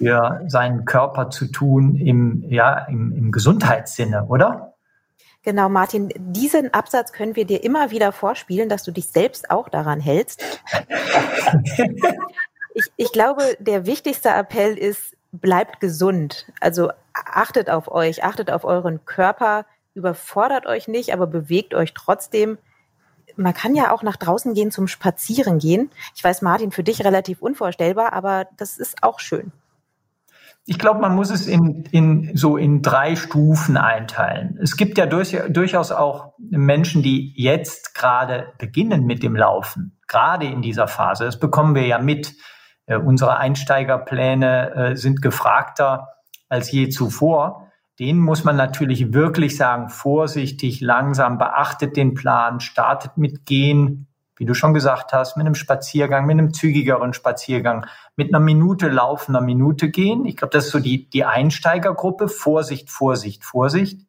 für 0.00 0.40
seinen 0.46 0.86
Körper 0.86 1.28
zu 1.28 1.46
tun 1.46 1.94
im, 1.94 2.42
ja, 2.48 2.86
im, 2.86 3.12
im 3.12 3.30
Gesundheitssinne, 3.30 4.24
oder? 4.28 4.74
Genau, 5.42 5.68
Martin, 5.68 6.10
diesen 6.16 6.72
Absatz 6.72 7.12
können 7.12 7.36
wir 7.36 7.44
dir 7.44 7.62
immer 7.62 7.90
wieder 7.90 8.10
vorspielen, 8.10 8.70
dass 8.70 8.82
du 8.82 8.92
dich 8.92 9.08
selbst 9.08 9.50
auch 9.50 9.68
daran 9.68 10.00
hältst. 10.00 10.42
ich, 12.74 12.84
ich 12.96 13.12
glaube, 13.12 13.42
der 13.58 13.84
wichtigste 13.84 14.30
Appell 14.30 14.76
ist, 14.78 15.16
bleibt 15.32 15.80
gesund. 15.80 16.46
Also 16.60 16.90
achtet 17.12 17.68
auf 17.68 17.90
euch, 17.90 18.24
achtet 18.24 18.50
auf 18.50 18.64
euren 18.64 19.04
Körper, 19.04 19.66
überfordert 19.92 20.66
euch 20.66 20.88
nicht, 20.88 21.12
aber 21.12 21.26
bewegt 21.26 21.74
euch 21.74 21.92
trotzdem 21.92 22.56
man 23.36 23.54
kann 23.54 23.74
ja 23.74 23.92
auch 23.92 24.02
nach 24.02 24.16
draußen 24.16 24.54
gehen 24.54 24.70
zum 24.70 24.88
Spazieren 24.88 25.58
gehen. 25.58 25.90
Ich 26.14 26.22
weiß, 26.22 26.42
Martin, 26.42 26.72
für 26.72 26.82
dich 26.82 27.04
relativ 27.04 27.40
unvorstellbar, 27.40 28.12
aber 28.12 28.48
das 28.56 28.76
ist 28.76 29.02
auch 29.02 29.20
schön. 29.20 29.52
Ich 30.70 30.78
glaube, 30.78 31.00
man 31.00 31.16
muss 31.16 31.30
es 31.30 31.48
in, 31.48 31.82
in, 31.90 32.30
so 32.36 32.56
in 32.56 32.80
drei 32.80 33.16
Stufen 33.16 33.76
einteilen. 33.76 34.56
Es 34.62 34.76
gibt 34.76 34.98
ja 34.98 35.06
durch, 35.06 35.36
durchaus 35.48 35.90
auch 35.90 36.34
Menschen, 36.38 37.02
die 37.02 37.34
jetzt 37.34 37.92
gerade 37.92 38.52
beginnen 38.56 39.04
mit 39.04 39.24
dem 39.24 39.34
Laufen, 39.34 39.98
gerade 40.06 40.46
in 40.46 40.62
dieser 40.62 40.86
Phase. 40.86 41.24
Das 41.24 41.40
bekommen 41.40 41.74
wir 41.74 41.88
ja 41.88 41.98
mit. 41.98 42.36
Äh, 42.86 42.98
unsere 42.98 43.36
Einsteigerpläne 43.38 44.74
äh, 44.74 44.96
sind 44.96 45.22
gefragter 45.22 46.06
als 46.48 46.70
je 46.70 46.88
zuvor 46.88 47.66
denen 47.98 48.20
muss 48.20 48.44
man 48.44 48.56
natürlich 48.56 49.12
wirklich 49.12 49.58
sagen, 49.58 49.90
vorsichtig, 49.90 50.80
langsam, 50.80 51.36
beachtet 51.36 51.96
den 51.98 52.14
Plan, 52.14 52.60
startet 52.60 53.18
mit 53.18 53.44
Gehen, 53.44 54.09
wie 54.40 54.46
du 54.46 54.54
schon 54.54 54.72
gesagt 54.72 55.12
hast, 55.12 55.36
mit 55.36 55.44
einem 55.44 55.54
Spaziergang, 55.54 56.24
mit 56.24 56.38
einem 56.38 56.54
zügigeren 56.54 57.12
Spaziergang, 57.12 57.84
mit 58.16 58.32
einer 58.32 58.42
Minute 58.42 58.88
laufen, 58.88 59.36
einer 59.36 59.44
Minute 59.44 59.90
gehen. 59.90 60.24
Ich 60.24 60.38
glaube, 60.38 60.52
das 60.52 60.64
ist 60.64 60.70
so 60.70 60.78
die, 60.78 61.10
die 61.10 61.26
Einsteigergruppe. 61.26 62.26
Vorsicht, 62.26 62.88
Vorsicht, 62.88 63.44
Vorsicht. 63.44 64.00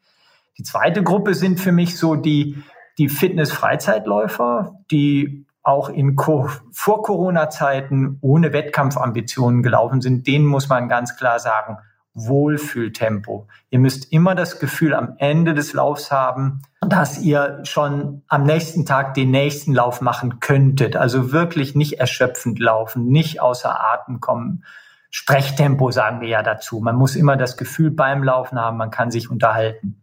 Die 0.58 0.64
zweite 0.64 1.04
Gruppe 1.04 1.34
sind 1.34 1.60
für 1.60 1.74
mich 1.74 1.98
so 1.98 2.16
die, 2.16 2.64
die 2.98 3.10
Fitness-Freizeitläufer, 3.10 4.80
die 4.90 5.46
auch 5.64 5.90
in 5.90 6.16
vor 6.16 7.04
Corona-Zeiten 7.04 8.18
ohne 8.22 8.54
Wettkampfambitionen 8.54 9.62
gelaufen 9.62 10.00
sind. 10.00 10.28
Denen 10.28 10.46
muss 10.46 10.70
man 10.70 10.88
ganz 10.88 11.18
klar 11.18 11.40
sagen, 11.40 11.80
Wohlfühltempo. 12.14 13.48
Ihr 13.70 13.80
müsst 13.80 14.12
immer 14.12 14.36
das 14.36 14.60
Gefühl 14.60 14.94
am 14.94 15.16
Ende 15.18 15.54
des 15.54 15.74
Laufs 15.74 16.12
haben, 16.12 16.62
dass 16.82 17.20
ihr 17.20 17.60
schon 17.64 18.24
am 18.28 18.44
nächsten 18.44 18.86
Tag 18.86 19.14
den 19.14 19.32
nächsten 19.32 19.74
Lauf 19.74 20.02
machen 20.02 20.40
könntet. 20.40 20.96
Also 20.96 21.32
wirklich 21.32 21.76
nicht 21.76 22.00
erschöpfend 22.00 22.60
laufen, 22.60 23.08
nicht 23.08 23.42
außer 23.42 23.80
Atem 23.94 24.20
kommen. 24.20 24.64
Sprechtempo 25.10 25.92
sagen 25.92 26.22
wir 26.22 26.28
ja 26.28 26.44
dazu. 26.44 26.80
Man 26.80 26.96
muss 26.96 27.16
immer 27.16 27.38
das 27.38 27.58
Gefühl 27.58 27.92
beim 27.92 28.24
Laufen 28.24 28.60
haben, 28.60 28.78
man 28.78 28.92
kann 28.92 29.12
sich 29.12 29.30
unterhalten. 29.30 30.02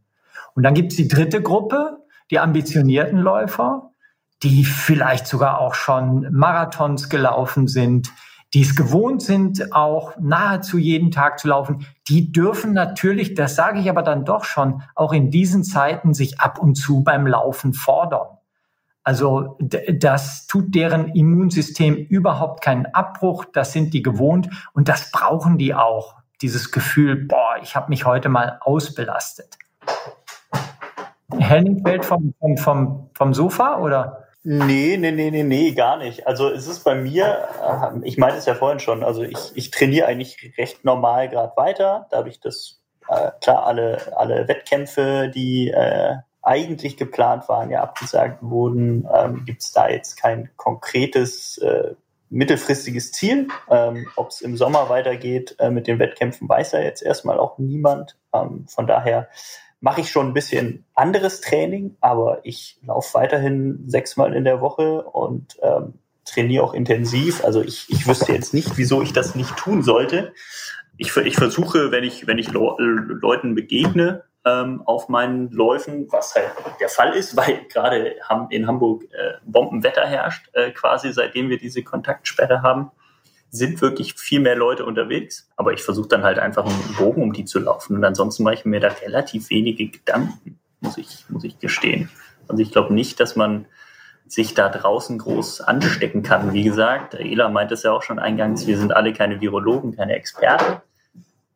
Und 0.55 0.63
dann 0.63 0.75
gibt 0.75 0.93
es 0.93 0.97
die 0.97 1.09
dritte 1.09 1.43
Gruppe, 1.43 1.99
die 2.31 2.39
ambitionierten 2.39 3.19
Läufer, 3.19 3.91
die 4.43 4.65
vielleicht 4.65 5.27
sogar 5.27 5.61
auch 5.61 5.75
schon 5.75 6.29
Marathons 6.31 7.09
gelaufen 7.09 7.69
sind, 7.69 8.11
die 8.55 8.63
es 8.63 8.75
gewohnt 8.75 9.23
sind, 9.23 9.75
auch 9.75 10.15
nahezu 10.19 10.79
jeden 10.79 11.11
Tag 11.11 11.39
zu 11.39 11.49
laufen, 11.49 11.87
die 12.09 12.33
dürfen 12.33 12.73
natürlich, 12.73 13.35
das 13.35 13.57
sage 13.57 13.81
ich 13.81 13.91
aber 13.91 14.03
dann 14.03 14.25
doch 14.25 14.45
schon, 14.45 14.83
auch 14.95 15.13
in 15.13 15.31
diesen 15.31 15.65
Zeiten 15.65 16.15
sich 16.15 16.41
ab 16.41 16.59
und 16.59 16.75
zu 16.75 17.03
beim 17.03 17.27
Laufen 17.27 17.75
fordern. 17.75 18.39
Also 19.05 19.59
das 19.59 20.47
tut 20.47 20.75
deren 20.75 21.09
Immunsystem 21.15 21.97
überhaupt 21.97 22.63
keinen 22.63 22.87
Abbruch, 22.87 23.45
das 23.47 23.73
sind 23.73 23.95
die 23.95 24.03
gewohnt 24.03 24.49
und 24.75 24.89
das 24.89 25.11
brauchen 25.11 25.57
die 25.59 25.75
auch, 25.75 26.17
dieses 26.43 26.71
Gefühl, 26.71 27.27
boah, 27.27 27.57
ich 27.63 27.75
habe 27.75 27.89
mich 27.89 28.05
heute 28.05 28.29
mal 28.29 28.59
ausbelastet. 28.61 29.59
Henning 31.39 31.83
fällt 31.83 32.05
vom, 32.05 32.35
vom, 32.39 32.57
vom, 32.57 33.11
vom 33.15 33.35
Sofa 33.35 33.79
oder? 33.79 34.28
Nee, 34.45 34.97
nee, 34.97 35.11
nee, 35.11 35.31
nee, 35.31 35.43
nee, 35.43 35.73
gar 35.73 35.97
nicht. 35.99 36.27
Also 36.27 36.49
es 36.49 36.67
ist 36.69 36.85
bei 36.85 36.95
mir, 36.95 37.49
äh, 37.63 38.07
ich 38.07 38.19
meinte 38.19 38.39
es 38.39 38.47
ja 38.47 38.55
vorhin 38.55 38.79
schon, 38.79 39.03
also 39.03 39.23
ich, 39.23 39.53
ich 39.55 39.71
trainiere 39.71 40.07
eigentlich 40.07 40.55
recht 40.57 40.85
normal 40.85 41.29
gerade 41.29 41.57
weiter, 41.57 42.07
dadurch, 42.11 42.41
dass 42.41 42.81
äh, 43.09 43.33
klar 43.41 43.67
alle, 43.67 44.17
alle 44.17 44.47
Wettkämpfe, 44.49 45.31
die 45.35 45.71
äh, 45.71 46.17
eigentlich 46.43 46.97
geplant 46.97 47.49
waren, 47.49 47.71
ja 47.71 47.83
abgesagt 47.83 48.39
wurden, 48.43 49.07
ähm, 49.13 49.45
gibt 49.45 49.63
es 49.63 49.73
da 49.73 49.89
jetzt 49.89 50.17
kein 50.17 50.51
konkretes 50.57 51.59
äh, 51.59 51.95
mittelfristiges 52.31 53.13
Ziel. 53.13 53.49
Ähm, 53.69 54.07
Ob 54.17 54.29
es 54.29 54.41
im 54.41 54.57
Sommer 54.57 54.89
weitergeht 54.89 55.57
äh, 55.59 55.71
mit 55.71 55.87
den 55.87 55.99
Wettkämpfen, 55.99 56.49
weiß 56.49 56.73
ja 56.73 56.81
jetzt 56.81 57.03
erstmal 57.03 57.39
auch 57.39 57.59
niemand. 57.59 58.17
Ähm, 58.33 58.67
von 58.69 58.87
daher 58.87 59.29
mache 59.81 60.01
ich 60.01 60.11
schon 60.11 60.29
ein 60.29 60.35
bisschen 60.35 60.85
anderes 60.95 61.41
Training, 61.41 61.97
aber 62.01 62.41
ich 62.45 62.79
laufe 62.85 63.15
weiterhin 63.15 63.85
sechsmal 63.87 64.35
in 64.35 64.45
der 64.45 64.61
Woche 64.61 65.03
und 65.03 65.57
ähm, 65.63 65.95
trainiere 66.25 66.65
auch 66.65 66.75
intensiv. 66.75 67.45
Also 67.45 67.63
ich, 67.63 67.87
ich 67.89 68.07
wüsste 68.07 68.33
jetzt 68.33 68.55
nicht, 68.55 68.77
wieso 68.77 69.03
ich 69.03 69.13
das 69.13 69.35
nicht 69.35 69.57
tun 69.57 69.83
sollte. 69.83 70.33
Ich, 70.97 71.17
ich 71.17 71.37
versuche, 71.37 71.93
wenn 71.93 72.05
ich, 72.05 72.27
wenn 72.27 72.39
ich 72.39 72.51
Leuten 72.51 73.55
begegne 73.55 74.25
ähm, 74.45 74.83
auf 74.85 75.09
meinen 75.09 75.51
Läufen, 75.51 76.11
was 76.11 76.35
halt 76.35 76.51
der 76.81 76.89
Fall 76.89 77.13
ist, 77.13 77.37
weil 77.37 77.67
gerade 77.69 78.17
in 78.51 78.67
Hamburg 78.67 79.05
äh, 79.05 79.35
Bombenwetter 79.45 80.07
herrscht, 80.07 80.51
äh, 80.55 80.71
quasi 80.71 81.13
seitdem 81.13 81.51
wir 81.51 81.59
diese 81.59 81.83
Kontaktsperre 81.83 82.63
haben, 82.63 82.91
sind 83.51 83.81
wirklich 83.81 84.15
viel 84.15 84.41
mehr 84.41 84.57
Leute 84.57 84.85
unterwegs. 84.85 85.49
Aber 85.57 85.73
ich 85.73 85.83
versuche 85.83 86.09
dann 86.09 86.23
halt 86.23 86.39
einfach 86.39 86.65
einen 86.65 86.97
Bogen 86.97 87.23
um 87.23 87.33
die 87.33 87.45
zu 87.45 87.59
laufen. 87.59 87.97
Und 87.97 88.05
ansonsten 88.05 88.43
mache 88.43 88.55
ich 88.55 88.65
mir 88.65 88.81
da 88.81 88.89
relativ 88.89 89.51
wenige 89.51 89.89
Gedanken, 89.89 90.59
muss 90.81 90.99
ich, 90.99 91.25
muss 91.29 91.45
ich 91.45 91.59
gestehen. 91.59 92.11
Also 92.49 92.63
ich 92.63 92.73
glaube 92.73 92.95
nicht, 92.95 93.21
dass 93.21 93.37
man 93.37 93.67
sich 94.27 94.55
da 94.55 94.69
draußen 94.69 95.19
groß 95.19 95.63
anstecken 95.63 96.23
kann. 96.23 96.53
Wie 96.53 96.65
gesagt, 96.65 97.15
Ela 97.15 97.49
meint 97.49 97.73
es 97.73 97.83
ja 97.83 97.93
auch 97.93 98.03
schon 98.03 98.19
eingangs, 98.19 98.67
wir 98.67 98.79
sind 98.79 98.95
alle 98.95 99.13
keine 99.13 99.41
Virologen, 99.41 99.97
keine 99.97 100.15
Experten. 100.15 100.83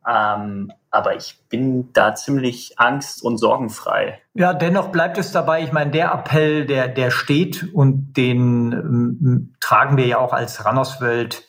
Ähm, 0.07 0.71
aber 0.91 1.15
ich 1.15 1.39
bin 1.49 1.93
da 1.93 2.13
ziemlich 2.13 2.77
angst- 2.77 3.23
und 3.23 3.37
sorgenfrei. 3.37 4.19
Ja, 4.33 4.53
dennoch 4.53 4.91
bleibt 4.91 5.17
es 5.17 5.31
dabei. 5.31 5.63
Ich 5.63 5.71
meine, 5.71 5.91
der 5.91 6.11
Appell, 6.11 6.65
der, 6.65 6.87
der 6.87 7.09
steht 7.09 7.73
und 7.73 8.13
den 8.13 8.73
ähm, 8.73 9.53
tragen 9.59 9.97
wir 9.97 10.05
ja 10.05 10.17
auch 10.17 10.33
als 10.33 10.65
Rannerswelt 10.65 11.43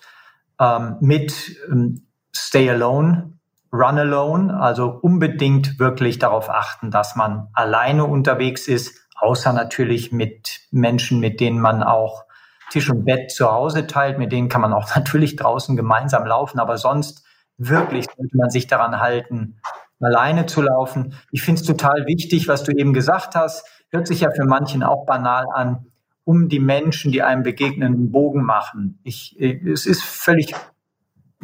ähm, 0.60 0.96
mit 1.00 1.56
ähm, 1.70 2.06
Stay 2.34 2.68
Alone, 2.70 3.32
Run 3.72 3.98
Alone, 3.98 4.60
also 4.60 4.88
unbedingt 4.88 5.78
wirklich 5.78 6.18
darauf 6.18 6.48
achten, 6.48 6.90
dass 6.90 7.16
man 7.16 7.48
alleine 7.54 8.04
unterwegs 8.04 8.68
ist, 8.68 9.08
außer 9.16 9.52
natürlich 9.52 10.12
mit 10.12 10.60
Menschen, 10.70 11.20
mit 11.20 11.40
denen 11.40 11.60
man 11.60 11.82
auch 11.82 12.24
Tisch 12.70 12.90
und 12.90 13.04
Bett 13.04 13.30
zu 13.30 13.50
Hause 13.50 13.86
teilt, 13.86 14.18
mit 14.18 14.32
denen 14.32 14.48
kann 14.48 14.60
man 14.60 14.72
auch 14.72 14.88
natürlich 14.96 15.36
draußen 15.36 15.76
gemeinsam 15.76 16.26
laufen, 16.26 16.58
aber 16.58 16.78
sonst 16.78 17.24
wirklich 17.56 18.06
sollte 18.06 18.36
man 18.36 18.50
sich 18.50 18.66
daran 18.66 19.00
halten, 19.00 19.60
alleine 20.00 20.46
zu 20.46 20.60
laufen. 20.62 21.14
Ich 21.30 21.42
finde 21.42 21.60
es 21.60 21.66
total 21.66 22.06
wichtig, 22.06 22.48
was 22.48 22.64
du 22.64 22.72
eben 22.72 22.92
gesagt 22.92 23.34
hast, 23.34 23.66
hört 23.90 24.06
sich 24.06 24.20
ja 24.20 24.30
für 24.30 24.44
manchen 24.44 24.82
auch 24.82 25.06
banal 25.06 25.46
an, 25.54 25.86
um 26.24 26.48
die 26.48 26.60
Menschen, 26.60 27.12
die 27.12 27.22
einem 27.22 27.42
begegnen, 27.42 27.94
einen 27.94 28.10
Bogen 28.10 28.42
machen. 28.42 28.98
Ich, 29.04 29.38
es 29.38 29.86
ist 29.86 30.02
völlig 30.02 30.54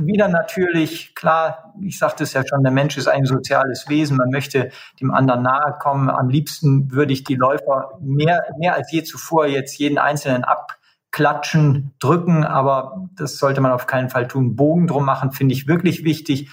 wieder 0.07 0.29
natürlich, 0.29 1.15
klar, 1.15 1.75
ich 1.83 1.99
sagte 1.99 2.25
es 2.25 2.33
ja 2.33 2.43
schon, 2.47 2.63
der 2.63 2.73
Mensch 2.73 2.97
ist 2.97 3.09
ein 3.09 3.25
soziales 3.25 3.89
Wesen, 3.89 4.17
man 4.17 4.31
möchte 4.31 4.71
dem 5.01 5.13
anderen 5.13 5.43
nahe 5.43 5.77
kommen. 5.79 6.11
Am 6.11 6.29
liebsten 6.29 6.91
würde 6.93 7.13
ich 7.13 7.25
die 7.25 7.35
Läufer 7.35 7.99
mehr, 8.01 8.45
mehr 8.59 8.75
als 8.75 8.91
je 8.93 9.03
zuvor 9.03 9.47
jetzt 9.47 9.79
jeden 9.79 9.99
Einzelnen 9.99 10.45
abklatschen, 10.45 11.93
drücken, 11.99 12.45
aber 12.45 13.09
das 13.15 13.39
sollte 13.39 13.61
man 13.61 13.73
auf 13.73 13.87
keinen 13.87 14.11
Fall 14.11 14.29
tun. 14.29 14.57
Bogen 14.57 14.87
drum 14.87 15.05
machen, 15.05 15.33
finde 15.33 15.55
ich 15.55 15.67
wirklich 15.67 16.05
wichtig. 16.05 16.51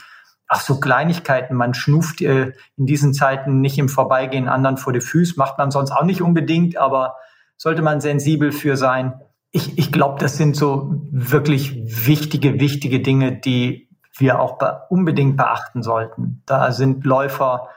Ach 0.50 0.62
so 0.62 0.80
Kleinigkeiten, 0.80 1.56
man 1.56 1.74
schnuft 1.74 2.22
äh, 2.22 2.54
in 2.78 2.86
diesen 2.86 3.14
Zeiten 3.14 3.60
nicht 3.60 3.78
im 3.78 3.90
Vorbeigehen 3.90 4.48
anderen 4.48 4.78
vor 4.78 4.94
die 4.94 5.02
Füße, 5.02 5.34
macht 5.38 5.58
man 5.58 5.72
sonst 5.72 5.92
auch 5.92 6.04
nicht 6.04 6.22
unbedingt, 6.22 6.78
aber 6.78 7.18
sollte 7.58 7.82
man 7.82 8.00
sensibel 8.00 8.52
für 8.52 8.78
sein. 8.78 9.20
Ich, 9.52 9.78
ich 9.78 9.92
glaube, 9.92 10.20
das 10.20 10.38
sind 10.38 10.56
so 10.56 11.02
wirklich 11.12 11.76
wichtige, 12.08 12.60
wichtige 12.60 13.02
Dinge, 13.02 13.34
die 13.34 13.90
wir 14.18 14.40
auch 14.40 14.58
be 14.58 14.82
unbedingt 14.90 15.38
beachten 15.38 15.84
sollten. 15.84 16.42
Da 16.46 16.72
sind 16.72 17.06
Läufer 17.06 17.70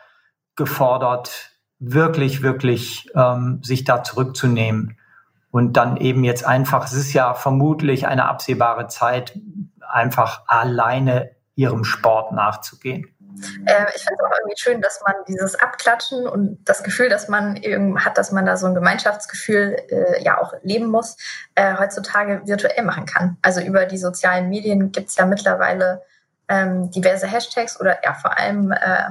gefordert, 0.57 1.51
wirklich, 1.79 2.43
wirklich 2.43 3.11
ähm, 3.15 3.61
sich 3.63 3.85
da 3.85 4.03
zurückzunehmen 4.03 4.99
und 5.51 5.77
dann 5.77 5.97
eben 5.97 6.25
jetzt 6.25 6.47
einfach, 6.47 6.85
es 6.85 6.93
ist 6.93 7.13
ja 7.13 7.35
vermutlich 7.35 8.07
eine 8.07 8.29
absehbare 8.29 8.87
Zeit, 8.87 9.39
einfach 9.89 10.43
alleine 10.47 11.31
ihrem 11.55 11.85
Sport 11.85 12.33
nachzugehen. 12.33 13.09
Äh, 13.67 13.87
ich 13.95 14.03
finde 14.03 14.17
es 14.19 14.27
auch 14.27 14.39
irgendwie 14.39 14.59
schön, 14.59 14.81
dass 14.81 15.01
man 15.05 15.15
dieses 15.29 15.55
Abklatschen 15.55 16.27
und 16.27 16.59
das 16.65 16.83
Gefühl, 16.83 17.09
dass 17.09 17.29
man 17.29 17.57
eben 17.57 18.05
hat, 18.05 18.19
dass 18.19 18.33
man 18.33 18.47
da 18.47 18.57
so 18.57 18.67
ein 18.67 18.75
Gemeinschaftsgefühl 18.75 19.77
äh, 19.89 20.23
ja 20.23 20.41
auch 20.41 20.55
leben 20.63 20.87
muss, 20.87 21.17
äh, 21.55 21.77
heutzutage 21.79 22.43
virtuell 22.45 22.85
machen 22.85 23.07
kann. 23.07 23.37
Also 23.43 23.61
über 23.61 23.87
die 23.87 23.99
sozialen 23.99 24.49
Medien 24.49 24.93
gibt 24.93 25.09
es 25.11 25.17
ja 25.17 25.27
mittlerweile 25.27 26.03
ähm, 26.49 26.91
diverse 26.91 27.27
Hashtags 27.27 27.81
oder 27.81 27.99
ja 28.05 28.15
vor 28.15 28.39
allem 28.39 28.73
äh, 28.73 29.11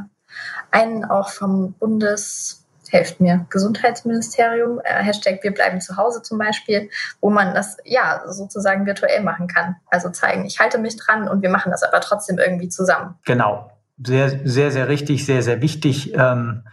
einen 0.71 1.05
auch 1.05 1.29
vom 1.29 1.73
Bundes 1.73 2.59
helft 2.91 3.21
mir, 3.21 3.45
Gesundheitsministerium, 3.49 4.81
äh, 4.83 5.03
Hashtag 5.03 5.43
Wir 5.43 5.53
bleiben 5.53 5.81
zu 5.81 5.97
Hause 5.97 6.21
zum 6.21 6.37
Beispiel, 6.37 6.89
wo 7.21 7.29
man 7.29 7.53
das 7.53 7.77
ja 7.85 8.23
sozusagen 8.27 8.85
virtuell 8.85 9.21
machen 9.21 9.47
kann. 9.47 9.75
Also 9.89 10.09
zeigen, 10.09 10.45
ich 10.45 10.59
halte 10.59 10.77
mich 10.77 10.97
dran 10.97 11.27
und 11.27 11.41
wir 11.41 11.49
machen 11.49 11.71
das 11.71 11.83
aber 11.83 12.01
trotzdem 12.01 12.37
irgendwie 12.39 12.69
zusammen. 12.69 13.17
Genau. 13.25 13.71
Sehr, 14.03 14.47
sehr, 14.47 14.71
sehr 14.71 14.87
richtig, 14.87 15.25
sehr, 15.25 15.43
sehr 15.43 15.61
wichtig. 15.61 16.13
Ähm 16.15 16.63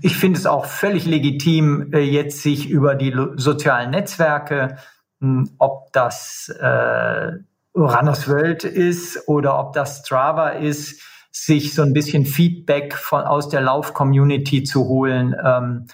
ich 0.00 0.16
finde 0.16 0.38
es 0.38 0.46
auch 0.46 0.64
völlig 0.64 1.04
legitim, 1.04 1.92
äh, 1.92 2.00
jetzt 2.00 2.42
sich 2.42 2.70
über 2.70 2.94
die 2.94 3.14
sozialen 3.36 3.90
Netzwerke, 3.90 4.78
hm, 5.20 5.50
ob 5.58 5.92
das 5.92 6.48
äh, 6.48 7.32
Runners 7.74 8.26
World 8.28 8.64
ist 8.64 9.28
oder 9.28 9.58
ob 9.58 9.74
das 9.74 9.98
Strava 9.98 10.50
ist, 10.50 11.02
sich 11.30 11.74
so 11.74 11.82
ein 11.82 11.92
bisschen 11.92 12.24
Feedback 12.24 12.94
von, 12.94 13.22
aus 13.22 13.50
der 13.50 13.60
Lauf-Community 13.60 14.62
zu 14.62 14.86
holen. 14.86 15.34
Ähm, 15.44 15.86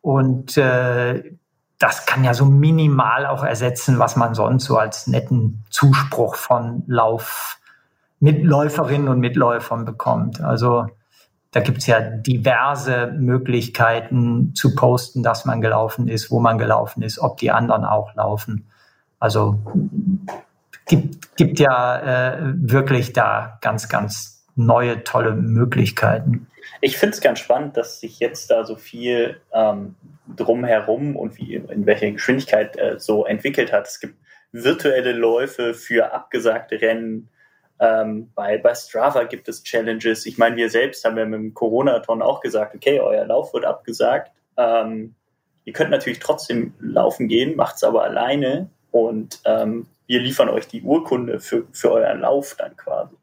und 0.00 0.56
äh, 0.56 1.36
das 1.78 2.06
kann 2.06 2.24
ja 2.24 2.34
so 2.34 2.46
minimal 2.46 3.26
auch 3.26 3.44
ersetzen, 3.44 4.00
was 4.00 4.16
man 4.16 4.34
sonst 4.34 4.64
so 4.64 4.78
als 4.78 5.06
netten 5.06 5.64
Zuspruch 5.70 6.34
von 6.34 6.82
Lauf 6.88 7.58
Mitläuferinnen 8.20 9.08
und 9.08 9.20
Mitläufern 9.20 9.84
bekommt. 9.84 10.40
Also 10.40 10.86
da 11.50 11.60
gibt's 11.60 11.86
ja 11.86 12.00
diverse 12.00 13.08
Möglichkeiten 13.18 14.54
zu 14.54 14.74
posten, 14.74 15.22
dass 15.22 15.44
man 15.44 15.60
gelaufen 15.60 16.08
ist, 16.08 16.30
wo 16.30 16.40
man 16.40 16.58
gelaufen 16.58 17.02
ist, 17.02 17.18
ob 17.18 17.38
die 17.38 17.50
anderen 17.50 17.84
auch 17.84 18.14
laufen. 18.14 18.66
Also 19.18 19.58
gibt, 20.86 21.36
gibt 21.36 21.58
ja 21.58 22.34
äh, 22.34 22.38
wirklich 22.56 23.12
da 23.12 23.58
ganz, 23.62 23.88
ganz 23.88 24.44
neue, 24.54 25.04
tolle 25.04 25.32
Möglichkeiten. 25.32 26.46
Ich 26.80 26.98
finde 26.98 27.14
es 27.14 27.20
ganz 27.20 27.38
spannend, 27.38 27.76
dass 27.76 28.00
sich 28.00 28.18
jetzt 28.18 28.50
da 28.50 28.64
so 28.64 28.76
viel 28.76 29.40
ähm, 29.52 29.94
drumherum 30.34 31.16
und 31.16 31.38
wie 31.38 31.54
in 31.54 31.86
welcher 31.86 32.10
Geschwindigkeit 32.10 32.76
äh, 32.76 32.98
so 32.98 33.24
entwickelt 33.24 33.72
hat. 33.72 33.86
Es 33.86 34.00
gibt 34.00 34.14
virtuelle 34.52 35.12
Läufe 35.12 35.74
für 35.74 36.12
abgesagte 36.12 36.80
Rennen. 36.80 37.28
Ähm, 37.78 38.30
bei, 38.34 38.58
bei 38.58 38.74
Strava 38.74 39.24
gibt 39.24 39.48
es 39.48 39.62
Challenges. 39.62 40.26
Ich 40.26 40.38
meine, 40.38 40.56
wir 40.56 40.70
selbst 40.70 41.04
haben 41.04 41.18
ja 41.18 41.24
mit 41.24 41.38
dem 41.38 41.54
Corona-Ton 41.54 42.22
auch 42.22 42.40
gesagt, 42.40 42.74
okay, 42.74 43.00
euer 43.00 43.26
Lauf 43.26 43.52
wird 43.52 43.64
abgesagt. 43.64 44.32
Ähm, 44.56 45.14
ihr 45.64 45.72
könnt 45.72 45.90
natürlich 45.90 46.18
trotzdem 46.18 46.74
laufen 46.80 47.28
gehen, 47.28 47.56
macht 47.56 47.76
es 47.76 47.84
aber 47.84 48.04
alleine 48.04 48.70
und 48.90 49.40
ähm, 49.44 49.86
wir 50.06 50.20
liefern 50.20 50.48
euch 50.48 50.68
die 50.68 50.82
Urkunde 50.82 51.40
für, 51.40 51.66
für 51.72 51.92
euren 51.92 52.20
Lauf 52.20 52.54
dann 52.56 52.76
quasi. 52.76 53.16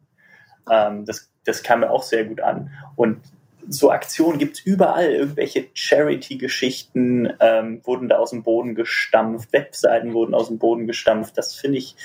Ähm, 0.70 1.06
das, 1.06 1.32
das 1.46 1.64
kam 1.64 1.80
mir 1.80 1.90
auch 1.90 2.04
sehr 2.04 2.26
gut 2.26 2.42
an. 2.42 2.72
Und 2.96 3.22
so 3.67 3.91
Aktionen 3.91 4.38
gibt 4.38 4.58
es 4.58 4.65
überall, 4.65 5.12
irgendwelche 5.12 5.67
Charity-Geschichten 5.74 7.34
ähm, 7.39 7.82
wurden 7.84 8.10
da 8.10 8.17
aus 8.17 8.32
dem 8.32 8.43
Boden 8.43 8.75
gestampft, 8.75 9.53
Webseiten 9.53 10.13
wurden 10.13 10.34
aus 10.34 10.48
dem 10.48 10.60
Boden 10.60 10.88
gestampft. 10.88 11.38
Das 11.38 11.55
finde 11.55 11.77
ich 11.77 11.96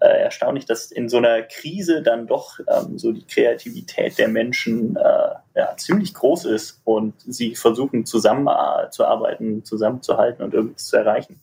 äh, 0.00 0.22
erstaunlich, 0.22 0.66
dass 0.66 0.90
in 0.90 1.08
so 1.08 1.18
einer 1.18 1.42
Krise 1.42 2.02
dann 2.02 2.26
doch 2.26 2.60
ähm, 2.60 2.98
so 2.98 3.12
die 3.12 3.26
Kreativität 3.26 4.18
der 4.18 4.28
Menschen 4.28 4.96
äh, 4.96 5.58
ja, 5.58 5.76
ziemlich 5.76 6.14
groß 6.14 6.46
ist 6.46 6.80
und 6.84 7.14
sie 7.26 7.54
versuchen 7.54 8.06
zusammenzuarbeiten, 8.06 9.64
zusammenzuhalten 9.64 10.44
und 10.44 10.54
irgendwas 10.54 10.86
zu 10.86 10.96
erreichen. 10.96 11.40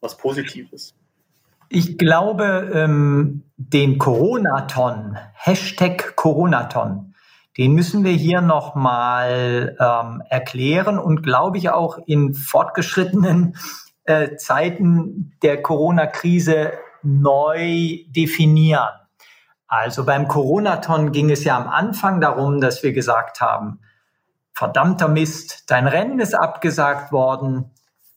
Was 0.00 0.16
Positives. 0.16 0.94
Ich 1.68 1.98
glaube, 1.98 2.70
ähm, 2.74 3.42
den 3.56 3.98
Coronaton, 3.98 5.16
Hashtag 5.32 6.14
Coronaton, 6.14 7.13
den 7.56 7.72
müssen 7.72 8.04
wir 8.04 8.12
hier 8.12 8.40
nochmal 8.40 9.76
ähm, 9.78 10.22
erklären 10.28 10.98
und 10.98 11.22
glaube 11.22 11.58
ich 11.58 11.70
auch 11.70 11.98
in 12.06 12.34
fortgeschrittenen 12.34 13.56
äh, 14.04 14.36
Zeiten 14.36 15.36
der 15.42 15.62
Corona-Krise 15.62 16.72
neu 17.02 17.98
definieren. 18.08 18.88
Also 19.66 20.04
beim 20.04 20.28
Coronaton 20.28 21.12
ging 21.12 21.30
es 21.30 21.44
ja 21.44 21.56
am 21.56 21.68
Anfang 21.68 22.20
darum, 22.20 22.60
dass 22.60 22.82
wir 22.82 22.92
gesagt 22.92 23.40
haben, 23.40 23.80
verdammter 24.52 25.08
Mist, 25.08 25.64
dein 25.70 25.86
Rennen 25.86 26.20
ist 26.20 26.34
abgesagt 26.34 27.12
worden, 27.12 27.70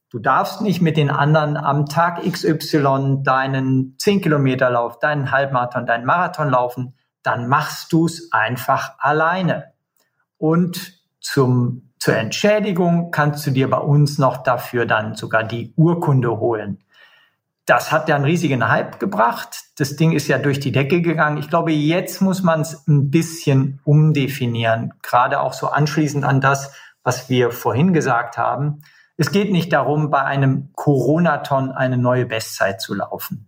Du 0.10 0.19
darfst 0.19 0.62
nicht 0.62 0.82
mit 0.82 0.95
den 0.95 1.10
anderen 1.10 1.58
am 1.58 1.86
Tag 1.86 2.23
XY 2.23 3.23
deinen 3.23 3.95
10 3.97 4.21
Kilometer 4.21 4.69
Lauf, 4.69 5.00
deinen 5.00 5.32
Halbmarathon, 5.32 5.86
deinen 5.86 6.06
Marathon 6.06 6.50
laufen. 6.50 6.96
Dann 7.27 7.49
machst 7.49 7.91
du 7.91 8.05
es 8.05 8.31
einfach 8.31 8.93
alleine. 8.99 9.73
Und 10.37 10.93
zum, 11.19 11.91
zur 11.99 12.15
Entschädigung 12.15 13.11
kannst 13.11 13.45
du 13.45 13.51
dir 13.51 13.69
bei 13.69 13.79
uns 13.79 14.17
noch 14.17 14.37
dafür 14.37 14.85
dann 14.85 15.15
sogar 15.15 15.43
die 15.43 15.73
Urkunde 15.75 16.39
holen. 16.39 16.79
Das 17.65 17.91
hat 17.91 18.07
ja 18.07 18.15
einen 18.15 18.23
riesigen 18.23 18.69
Hype 18.69 18.97
gebracht. 18.97 19.57
Das 19.77 19.97
Ding 19.97 20.13
ist 20.13 20.29
ja 20.29 20.37
durch 20.37 20.61
die 20.61 20.71
Decke 20.71 21.01
gegangen. 21.01 21.35
Ich 21.35 21.49
glaube, 21.49 21.73
jetzt 21.73 22.21
muss 22.21 22.43
man 22.43 22.61
es 22.61 22.87
ein 22.87 23.11
bisschen 23.11 23.81
umdefinieren. 23.83 24.93
Gerade 25.01 25.41
auch 25.41 25.51
so 25.51 25.67
anschließend 25.67 26.23
an 26.23 26.39
das, 26.39 26.71
was 27.03 27.29
wir 27.29 27.51
vorhin 27.51 27.91
gesagt 27.91 28.37
haben. 28.37 28.83
Es 29.17 29.31
geht 29.31 29.51
nicht 29.51 29.73
darum, 29.73 30.11
bei 30.11 30.21
einem 30.21 30.69
Coronaton 30.75 31.71
eine 31.71 31.97
neue 31.97 32.25
Bestzeit 32.25 32.79
zu 32.79 32.93
laufen. 32.93 33.47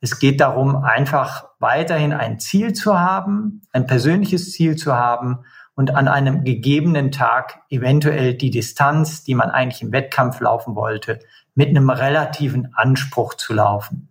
Es 0.00 0.18
geht 0.18 0.40
darum, 0.40 0.76
einfach 0.76 1.48
weiterhin 1.58 2.12
ein 2.12 2.38
Ziel 2.38 2.72
zu 2.72 2.98
haben, 2.98 3.62
ein 3.72 3.86
persönliches 3.86 4.52
Ziel 4.52 4.76
zu 4.76 4.94
haben 4.94 5.40
und 5.74 5.94
an 5.94 6.08
einem 6.08 6.44
gegebenen 6.44 7.10
Tag 7.10 7.60
eventuell 7.68 8.34
die 8.34 8.50
Distanz, 8.50 9.24
die 9.24 9.34
man 9.34 9.50
eigentlich 9.50 9.82
im 9.82 9.92
Wettkampf 9.92 10.40
laufen 10.40 10.74
wollte, 10.74 11.20
mit 11.54 11.68
einem 11.68 11.90
relativen 11.90 12.72
Anspruch 12.74 13.34
zu 13.34 13.54
laufen. 13.54 14.08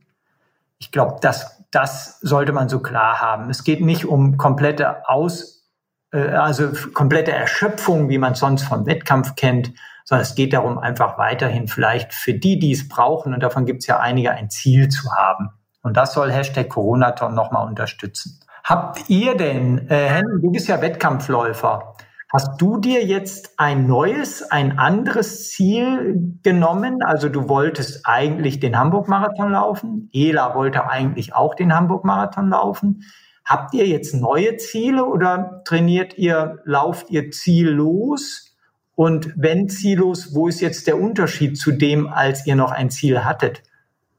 Ich 0.80 0.92
glaube, 0.92 1.18
das, 1.22 1.64
das 1.72 2.20
sollte 2.20 2.52
man 2.52 2.70
so 2.70 2.80
klar 2.80 3.22
haben. 3.22 3.50
Es 3.50 3.64
geht 3.64 3.82
nicht 3.82 4.06
um 4.06 4.38
komplette 4.38 5.08
Aus, 5.10 5.66
äh, 6.12 6.30
also 6.30 6.72
komplette 6.94 7.32
Erschöpfung, 7.32 8.10
wie 8.10 8.18
man 8.18 8.34
es 8.34 8.40
sonst 8.40 8.64
vom 8.64 8.86
Wettkampf 8.86 9.36
kennt, 9.36 9.74
sondern 10.04 10.24
es 10.24 10.36
geht 10.36 10.54
darum, 10.54 10.78
einfach 10.78 11.18
weiterhin 11.18 11.68
vielleicht 11.68 12.14
für 12.14 12.34
die, 12.34 12.60
die 12.60 12.72
es 12.72 12.88
brauchen, 12.88 13.34
und 13.34 13.42
davon 13.42 13.66
gibt 13.66 13.84
es 13.84 13.88
ja 13.88 14.00
einige, 14.00 14.32
ein 14.32 14.50
Ziel 14.50 14.88
zu 14.88 15.12
haben. 15.12 15.50
Und 15.88 15.96
das 15.96 16.14
soll 16.14 16.34
Hashtag 16.34 16.68
Coronaton 16.68 17.34
nochmal 17.34 17.66
unterstützen. 17.66 18.42
Habt 18.66 19.10
ihr 19.10 19.38
denn, 19.38 19.88
äh, 19.88 20.10
Henry, 20.10 20.42
du 20.42 20.52
bist 20.52 20.68
ja 20.68 20.82
Wettkampfläufer, 20.82 21.96
hast 22.30 22.60
du 22.60 22.78
dir 22.78 23.06
jetzt 23.06 23.54
ein 23.56 23.88
neues, 23.88 24.44
ein 24.52 24.80
anderes 24.80 25.50
Ziel 25.50 26.40
genommen? 26.44 27.02
Also 27.06 27.30
du 27.30 27.48
wolltest 27.48 28.02
eigentlich 28.04 28.60
den 28.60 28.78
Hamburg-Marathon 28.78 29.54
laufen, 29.54 30.10
Ela 30.14 30.56
wollte 30.56 30.90
eigentlich 30.90 31.34
auch 31.34 31.56
den 31.56 31.74
Hamburg-Marathon 31.74 32.50
laufen. 32.50 33.04
Habt 33.46 33.74
ihr 33.74 33.88
jetzt 33.88 34.14
neue 34.14 34.58
Ziele 34.58 35.06
oder 35.06 35.62
trainiert 35.64 36.18
ihr, 36.18 36.60
lauft 36.66 37.10
ihr 37.12 37.32
ziellos? 37.32 38.58
Und 38.94 39.32
wenn 39.38 39.70
ziellos, 39.70 40.36
wo 40.36 40.50
ist 40.50 40.60
jetzt 40.60 40.86
der 40.86 41.00
Unterschied 41.00 41.58
zu 41.58 41.72
dem, 41.72 42.10
als 42.10 42.46
ihr 42.46 42.58
noch 42.58 42.72
ein 42.74 42.90
Ziel 42.90 43.24
hattet? 43.24 43.64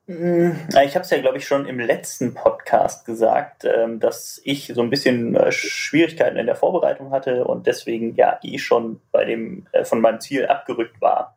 Mm, 0.09 0.53
ich 0.85 0.95
habe 0.95 1.05
es 1.05 1.11
ja, 1.11 1.21
glaube 1.21 1.37
ich, 1.37 1.47
schon 1.47 1.67
im 1.67 1.79
letzten 1.79 2.33
Podcast 2.33 3.05
gesagt, 3.05 3.67
ähm, 3.67 4.01
dass 4.01 4.41
ich 4.43 4.73
so 4.75 4.81
ein 4.81 4.89
bisschen 4.89 5.37
äh, 5.37 5.53
Schwierigkeiten 5.53 6.39
in 6.39 6.47
der 6.47 6.57
Vorbereitung 6.57 7.11
hatte 7.11 7.45
und 7.45 7.67
deswegen 7.67 8.15
ja 8.15 8.41
eh 8.43 8.57
schon 8.57 9.03
bei 9.13 9.27
dem, 9.27 9.67
äh, 9.73 9.85
von 9.85 10.01
meinem 10.01 10.19
Ziel 10.19 10.47
abgerückt 10.47 10.99
war. 11.03 11.37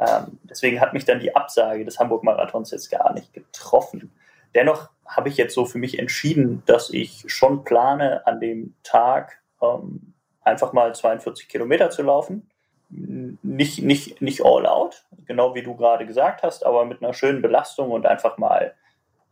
Ähm, 0.00 0.38
deswegen 0.44 0.80
hat 0.80 0.94
mich 0.94 1.04
dann 1.04 1.20
die 1.20 1.36
Absage 1.36 1.84
des 1.84 1.98
Hamburg-Marathons 1.98 2.70
jetzt 2.70 2.90
gar 2.90 3.12
nicht 3.12 3.34
getroffen. 3.34 4.10
Dennoch 4.54 4.88
habe 5.04 5.28
ich 5.28 5.36
jetzt 5.36 5.52
so 5.54 5.66
für 5.66 5.78
mich 5.78 5.98
entschieden, 5.98 6.62
dass 6.64 6.88
ich 6.88 7.24
schon 7.26 7.62
plane, 7.62 8.26
an 8.26 8.40
dem 8.40 8.74
Tag 8.84 9.38
ähm, 9.60 10.14
einfach 10.40 10.72
mal 10.72 10.94
42 10.94 11.46
Kilometer 11.46 11.90
zu 11.90 12.02
laufen 12.02 12.48
nicht, 12.90 13.82
nicht, 13.82 14.22
nicht 14.22 14.44
all 14.44 14.66
out, 14.66 15.04
genau 15.26 15.54
wie 15.54 15.62
du 15.62 15.76
gerade 15.76 16.06
gesagt 16.06 16.42
hast, 16.42 16.64
aber 16.64 16.84
mit 16.84 17.02
einer 17.02 17.12
schönen 17.12 17.42
Belastung 17.42 17.90
und 17.90 18.06
einfach 18.06 18.38
mal 18.38 18.74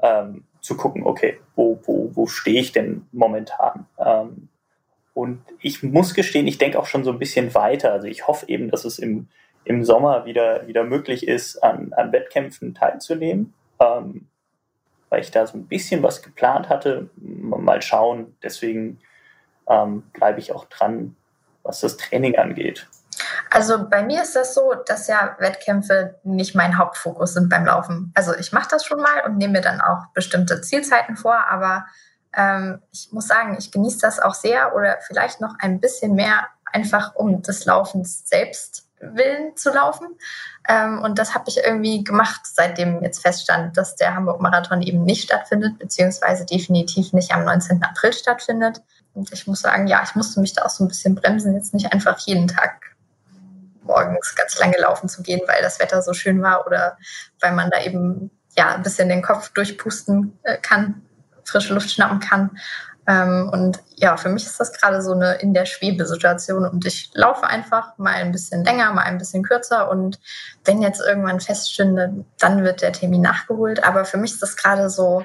ähm, 0.00 0.44
zu 0.60 0.76
gucken, 0.76 1.04
okay, 1.04 1.40
wo, 1.54 1.78
wo, 1.84 2.10
wo 2.14 2.26
stehe 2.26 2.60
ich 2.60 2.72
denn 2.72 3.06
momentan? 3.12 3.86
Ähm, 3.98 4.48
und 5.14 5.42
ich 5.60 5.82
muss 5.82 6.12
gestehen, 6.12 6.46
ich 6.46 6.58
denke 6.58 6.78
auch 6.78 6.86
schon 6.86 7.04
so 7.04 7.10
ein 7.10 7.18
bisschen 7.18 7.54
weiter. 7.54 7.92
Also 7.92 8.06
ich 8.06 8.28
hoffe 8.28 8.46
eben, 8.48 8.70
dass 8.70 8.84
es 8.84 8.98
im, 8.98 9.28
im 9.64 9.82
Sommer 9.82 10.26
wieder, 10.26 10.66
wieder 10.66 10.84
möglich 10.84 11.26
ist, 11.26 11.56
an, 11.64 11.94
an 11.94 12.12
Wettkämpfen 12.12 12.74
teilzunehmen. 12.74 13.54
Ähm, 13.80 14.26
weil 15.08 15.20
ich 15.20 15.30
da 15.30 15.46
so 15.46 15.56
ein 15.56 15.66
bisschen 15.66 16.02
was 16.02 16.22
geplant 16.22 16.68
hatte. 16.68 17.08
Mal 17.16 17.80
schauen. 17.80 18.36
Deswegen 18.42 18.98
ähm, 19.68 20.02
bleibe 20.12 20.40
ich 20.40 20.52
auch 20.52 20.66
dran, 20.66 21.16
was 21.62 21.80
das 21.80 21.96
Training 21.96 22.36
angeht. 22.36 22.86
Also 23.50 23.88
bei 23.88 24.02
mir 24.02 24.22
ist 24.22 24.36
das 24.36 24.54
so, 24.54 24.74
dass 24.86 25.06
ja 25.06 25.36
Wettkämpfe 25.38 26.18
nicht 26.22 26.54
mein 26.54 26.78
Hauptfokus 26.78 27.34
sind 27.34 27.48
beim 27.48 27.66
Laufen. 27.66 28.12
Also 28.14 28.34
ich 28.34 28.52
mache 28.52 28.68
das 28.70 28.84
schon 28.84 29.00
mal 29.00 29.24
und 29.24 29.36
nehme 29.36 29.54
mir 29.54 29.60
dann 29.60 29.80
auch 29.80 30.06
bestimmte 30.14 30.60
Zielzeiten 30.60 31.16
vor, 31.16 31.36
aber 31.48 31.86
ähm, 32.36 32.82
ich 32.92 33.08
muss 33.12 33.26
sagen, 33.26 33.56
ich 33.58 33.72
genieße 33.72 33.98
das 34.00 34.20
auch 34.20 34.34
sehr 34.34 34.74
oder 34.74 34.98
vielleicht 35.06 35.40
noch 35.40 35.54
ein 35.58 35.80
bisschen 35.80 36.14
mehr 36.14 36.46
einfach 36.72 37.14
um 37.14 37.42
des 37.42 37.64
Laufens 37.64 38.28
selbst 38.28 38.86
willen 39.00 39.56
zu 39.56 39.70
laufen. 39.70 40.08
Ähm, 40.68 41.00
und 41.02 41.18
das 41.18 41.34
habe 41.34 41.44
ich 41.48 41.58
irgendwie 41.58 42.02
gemacht, 42.02 42.40
seitdem 42.44 43.02
jetzt 43.02 43.20
feststand, 43.20 43.76
dass 43.76 43.96
der 43.96 44.14
Hamburg-Marathon 44.14 44.82
eben 44.82 45.04
nicht 45.04 45.24
stattfindet, 45.24 45.78
beziehungsweise 45.78 46.44
definitiv 46.44 47.12
nicht 47.12 47.32
am 47.32 47.44
19. 47.44 47.82
April 47.82 48.12
stattfindet. 48.12 48.82
Und 49.14 49.32
ich 49.32 49.46
muss 49.46 49.60
sagen, 49.60 49.86
ja, 49.86 50.02
ich 50.02 50.14
musste 50.14 50.40
mich 50.40 50.54
da 50.54 50.64
auch 50.64 50.70
so 50.70 50.84
ein 50.84 50.88
bisschen 50.88 51.14
bremsen, 51.14 51.54
jetzt 51.54 51.74
nicht 51.74 51.92
einfach 51.92 52.18
jeden 52.20 52.48
Tag 52.48 52.95
morgens 53.86 54.34
ganz 54.34 54.58
lange 54.58 54.78
laufen 54.78 55.08
zu 55.08 55.22
gehen, 55.22 55.40
weil 55.46 55.62
das 55.62 55.80
Wetter 55.80 56.02
so 56.02 56.12
schön 56.12 56.42
war 56.42 56.66
oder 56.66 56.98
weil 57.40 57.52
man 57.52 57.70
da 57.70 57.80
eben 57.82 58.30
ja 58.56 58.74
ein 58.74 58.82
bisschen 58.82 59.08
den 59.08 59.22
Kopf 59.22 59.50
durchpusten 59.50 60.38
äh, 60.42 60.58
kann, 60.58 61.02
frische 61.44 61.74
Luft 61.74 61.90
schnappen 61.90 62.20
kann. 62.20 62.58
Ähm, 63.08 63.50
und 63.52 63.78
ja, 63.94 64.16
für 64.16 64.28
mich 64.28 64.44
ist 64.46 64.58
das 64.58 64.72
gerade 64.72 65.00
so 65.00 65.12
eine 65.12 65.34
in 65.34 65.54
der 65.54 65.64
Schwebe-Situation 65.64 66.66
und 66.66 66.84
ich 66.86 67.10
laufe 67.14 67.46
einfach 67.46 67.96
mal 67.98 68.14
ein 68.14 68.32
bisschen 68.32 68.64
länger, 68.64 68.92
mal 68.92 69.02
ein 69.02 69.18
bisschen 69.18 69.44
kürzer 69.44 69.90
und 69.90 70.18
wenn 70.64 70.82
jetzt 70.82 71.00
irgendwann 71.00 71.40
feststünde, 71.40 72.24
dann 72.40 72.64
wird 72.64 72.82
der 72.82 72.92
Termin 72.92 73.22
nachgeholt. 73.22 73.84
Aber 73.84 74.04
für 74.04 74.16
mich 74.16 74.32
ist 74.32 74.42
das 74.42 74.56
gerade 74.56 74.90
so, 74.90 75.24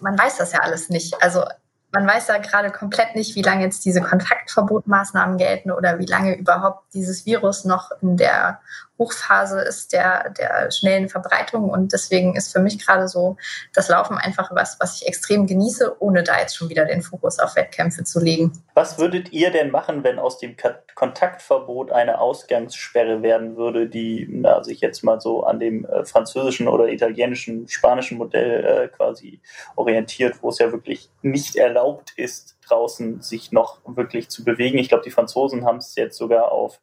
man 0.00 0.18
weiß 0.18 0.38
das 0.38 0.52
ja 0.52 0.60
alles 0.60 0.88
nicht. 0.88 1.22
Also 1.22 1.44
man 1.92 2.06
weiß 2.06 2.28
ja 2.28 2.38
gerade 2.38 2.70
komplett 2.70 3.14
nicht, 3.14 3.36
wie 3.36 3.42
lange 3.42 3.62
jetzt 3.64 3.84
diese 3.84 4.00
Kontaktverbotmaßnahmen 4.00 5.36
gelten 5.36 5.70
oder 5.70 5.98
wie 5.98 6.06
lange 6.06 6.36
überhaupt 6.36 6.92
dieses 6.94 7.26
Virus 7.26 7.64
noch 7.64 7.90
in 8.00 8.16
der 8.16 8.60
Hochphase 8.98 9.60
ist 9.60 9.92
der, 9.92 10.30
der 10.30 10.70
schnellen 10.70 11.08
Verbreitung. 11.08 11.70
Und 11.70 11.92
deswegen 11.92 12.36
ist 12.36 12.52
für 12.52 12.60
mich 12.60 12.84
gerade 12.84 13.08
so 13.08 13.36
das 13.74 13.88
Laufen 13.88 14.16
einfach 14.16 14.50
was, 14.54 14.78
was 14.80 15.00
ich 15.00 15.08
extrem 15.08 15.46
genieße, 15.46 15.96
ohne 16.00 16.22
da 16.22 16.38
jetzt 16.38 16.56
schon 16.56 16.68
wieder 16.68 16.84
den 16.84 17.02
Fokus 17.02 17.38
auf 17.38 17.56
Wettkämpfe 17.56 18.04
zu 18.04 18.20
legen. 18.20 18.52
Was 18.74 18.98
würdet 18.98 19.32
ihr 19.32 19.50
denn 19.50 19.70
machen, 19.70 20.04
wenn 20.04 20.18
aus 20.18 20.38
dem 20.38 20.56
Kontaktverbot 20.94 21.90
eine 21.90 22.20
Ausgangssperre 22.20 23.22
werden 23.22 23.56
würde, 23.56 23.88
die 23.88 24.26
na, 24.30 24.62
sich 24.62 24.80
jetzt 24.80 25.02
mal 25.02 25.20
so 25.20 25.44
an 25.44 25.58
dem 25.58 25.84
äh, 25.84 26.04
französischen 26.04 26.68
oder 26.68 26.88
italienischen, 26.88 27.68
spanischen 27.68 28.18
Modell 28.18 28.64
äh, 28.64 28.88
quasi 28.88 29.40
orientiert, 29.76 30.36
wo 30.42 30.50
es 30.50 30.58
ja 30.58 30.70
wirklich 30.70 31.10
nicht 31.22 31.56
erlaubt 31.56 32.12
ist, 32.16 32.56
draußen 32.68 33.20
sich 33.22 33.52
noch 33.52 33.80
wirklich 33.84 34.28
zu 34.28 34.44
bewegen. 34.44 34.78
Ich 34.78 34.88
glaube, 34.88 35.04
die 35.04 35.10
Franzosen 35.10 35.64
haben 35.64 35.78
es 35.78 35.94
jetzt 35.96 36.16
sogar 36.16 36.52
auf 36.52 36.80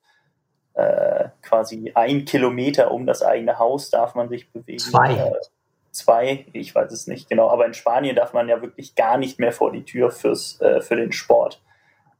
äh, 0.79 1.29
quasi 1.41 1.91
ein 1.95 2.25
Kilometer 2.25 2.91
um 2.91 3.05
das 3.05 3.21
eigene 3.21 3.59
Haus 3.59 3.89
darf 3.89 4.15
man 4.15 4.29
sich 4.29 4.51
bewegen. 4.51 4.79
Zwei. 4.79 5.13
Äh, 5.13 5.31
zwei, 5.91 6.45
ich 6.53 6.73
weiß 6.73 6.91
es 6.91 7.07
nicht 7.07 7.29
genau, 7.29 7.49
aber 7.49 7.65
in 7.65 7.73
Spanien 7.73 8.15
darf 8.15 8.33
man 8.33 8.47
ja 8.47 8.61
wirklich 8.61 8.95
gar 8.95 9.17
nicht 9.17 9.39
mehr 9.39 9.51
vor 9.51 9.71
die 9.71 9.83
Tür 9.83 10.11
fürs, 10.11 10.61
äh, 10.61 10.81
für 10.81 10.95
den 10.95 11.11
Sport. 11.11 11.61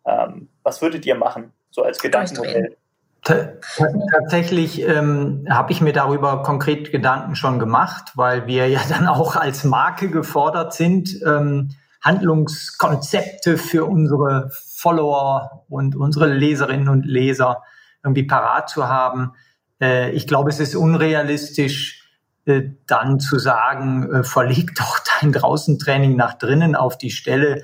Ähm, 0.05 0.49
was 0.63 0.81
würdet 0.81 1.05
ihr 1.05 1.15
machen, 1.15 1.53
so 1.71 1.83
als 1.83 1.99
Gedankenmodell? 1.99 2.75
Tatsächlich 3.21 4.81
ähm, 4.81 5.45
habe 5.49 5.71
ich 5.71 5.81
mir 5.81 5.93
darüber 5.93 6.41
konkret 6.41 6.91
Gedanken 6.91 7.35
schon 7.35 7.59
gemacht, 7.59 8.13
weil 8.15 8.47
wir 8.47 8.67
ja 8.67 8.79
dann 8.89 9.07
auch 9.07 9.35
als 9.35 9.63
Marke 9.63 10.09
gefordert 10.09 10.73
sind, 10.73 11.21
ähm, 11.25 11.69
Handlungskonzepte 12.01 13.57
für 13.57 13.85
unsere 13.85 14.49
Follower 14.51 15.65
und 15.67 15.95
unsere 15.95 16.27
Leserinnen 16.27 16.87
und 16.87 17.05
Leser 17.05 17.61
irgendwie 18.03 18.23
parat 18.23 18.69
zu 18.69 18.87
haben. 18.87 19.33
Äh, 19.81 20.11
ich 20.11 20.27
glaube, 20.27 20.49
es 20.49 20.59
ist 20.59 20.75
unrealistisch, 20.75 22.03
äh, 22.45 22.61
dann 22.87 23.19
zu 23.19 23.39
sagen, 23.39 24.11
äh, 24.11 24.23
verleg 24.23 24.75
doch 24.75 24.99
dein 25.21 25.31
Draußentraining 25.31 26.15
nach 26.15 26.35
drinnen 26.35 26.75
auf 26.75 26.97
die 26.97 27.11
Stelle. 27.11 27.63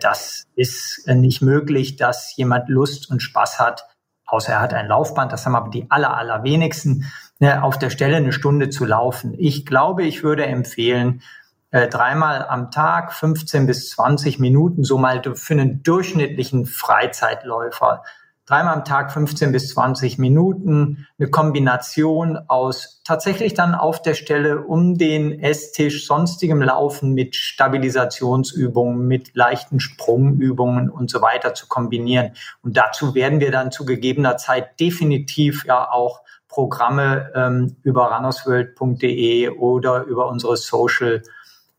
Das 0.00 0.48
ist 0.56 1.06
nicht 1.06 1.42
möglich, 1.42 1.94
dass 1.94 2.34
jemand 2.36 2.68
Lust 2.68 3.08
und 3.08 3.22
Spaß 3.22 3.60
hat, 3.60 3.86
außer 4.24 4.54
er 4.54 4.60
hat 4.60 4.74
ein 4.74 4.88
Laufband, 4.88 5.30
das 5.30 5.46
haben 5.46 5.54
aber 5.54 5.70
die 5.70 5.88
aller, 5.92 6.16
allerwenigsten, 6.16 7.04
ne, 7.38 7.62
auf 7.62 7.78
der 7.78 7.90
Stelle 7.90 8.16
eine 8.16 8.32
Stunde 8.32 8.68
zu 8.68 8.84
laufen. 8.84 9.36
Ich 9.38 9.64
glaube, 9.64 10.02
ich 10.02 10.24
würde 10.24 10.44
empfehlen, 10.44 11.22
dreimal 11.70 12.44
am 12.48 12.72
Tag 12.72 13.12
15 13.12 13.66
bis 13.68 13.90
20 13.90 14.40
Minuten, 14.40 14.82
so 14.82 14.98
mal 14.98 15.22
für 15.36 15.54
einen 15.54 15.84
durchschnittlichen 15.84 16.66
Freizeitläufer 16.66 18.02
dreimal 18.46 18.74
am 18.74 18.84
Tag 18.84 19.12
15 19.12 19.50
bis 19.50 19.70
20 19.70 20.18
Minuten, 20.18 21.06
eine 21.18 21.28
Kombination 21.28 22.38
aus 22.46 23.02
tatsächlich 23.04 23.54
dann 23.54 23.74
auf 23.74 24.00
der 24.00 24.14
Stelle 24.14 24.60
um 24.60 24.96
den 24.96 25.40
Esstisch 25.40 26.06
sonstigem 26.06 26.62
Laufen 26.62 27.12
mit 27.12 27.34
Stabilisationsübungen, 27.34 29.06
mit 29.06 29.34
leichten 29.34 29.80
Sprungübungen 29.80 30.88
und 30.88 31.10
so 31.10 31.20
weiter 31.22 31.54
zu 31.54 31.66
kombinieren. 31.66 32.32
Und 32.62 32.76
dazu 32.76 33.14
werden 33.14 33.40
wir 33.40 33.50
dann 33.50 33.72
zu 33.72 33.84
gegebener 33.84 34.36
Zeit 34.36 34.78
definitiv 34.78 35.64
ja 35.66 35.90
auch 35.90 36.22
Programme 36.48 37.32
ähm, 37.34 37.76
über 37.82 38.14
runnersworld.de 38.14 39.50
oder 39.50 40.04
über 40.04 40.28
unsere 40.28 40.56
Social 40.56 41.22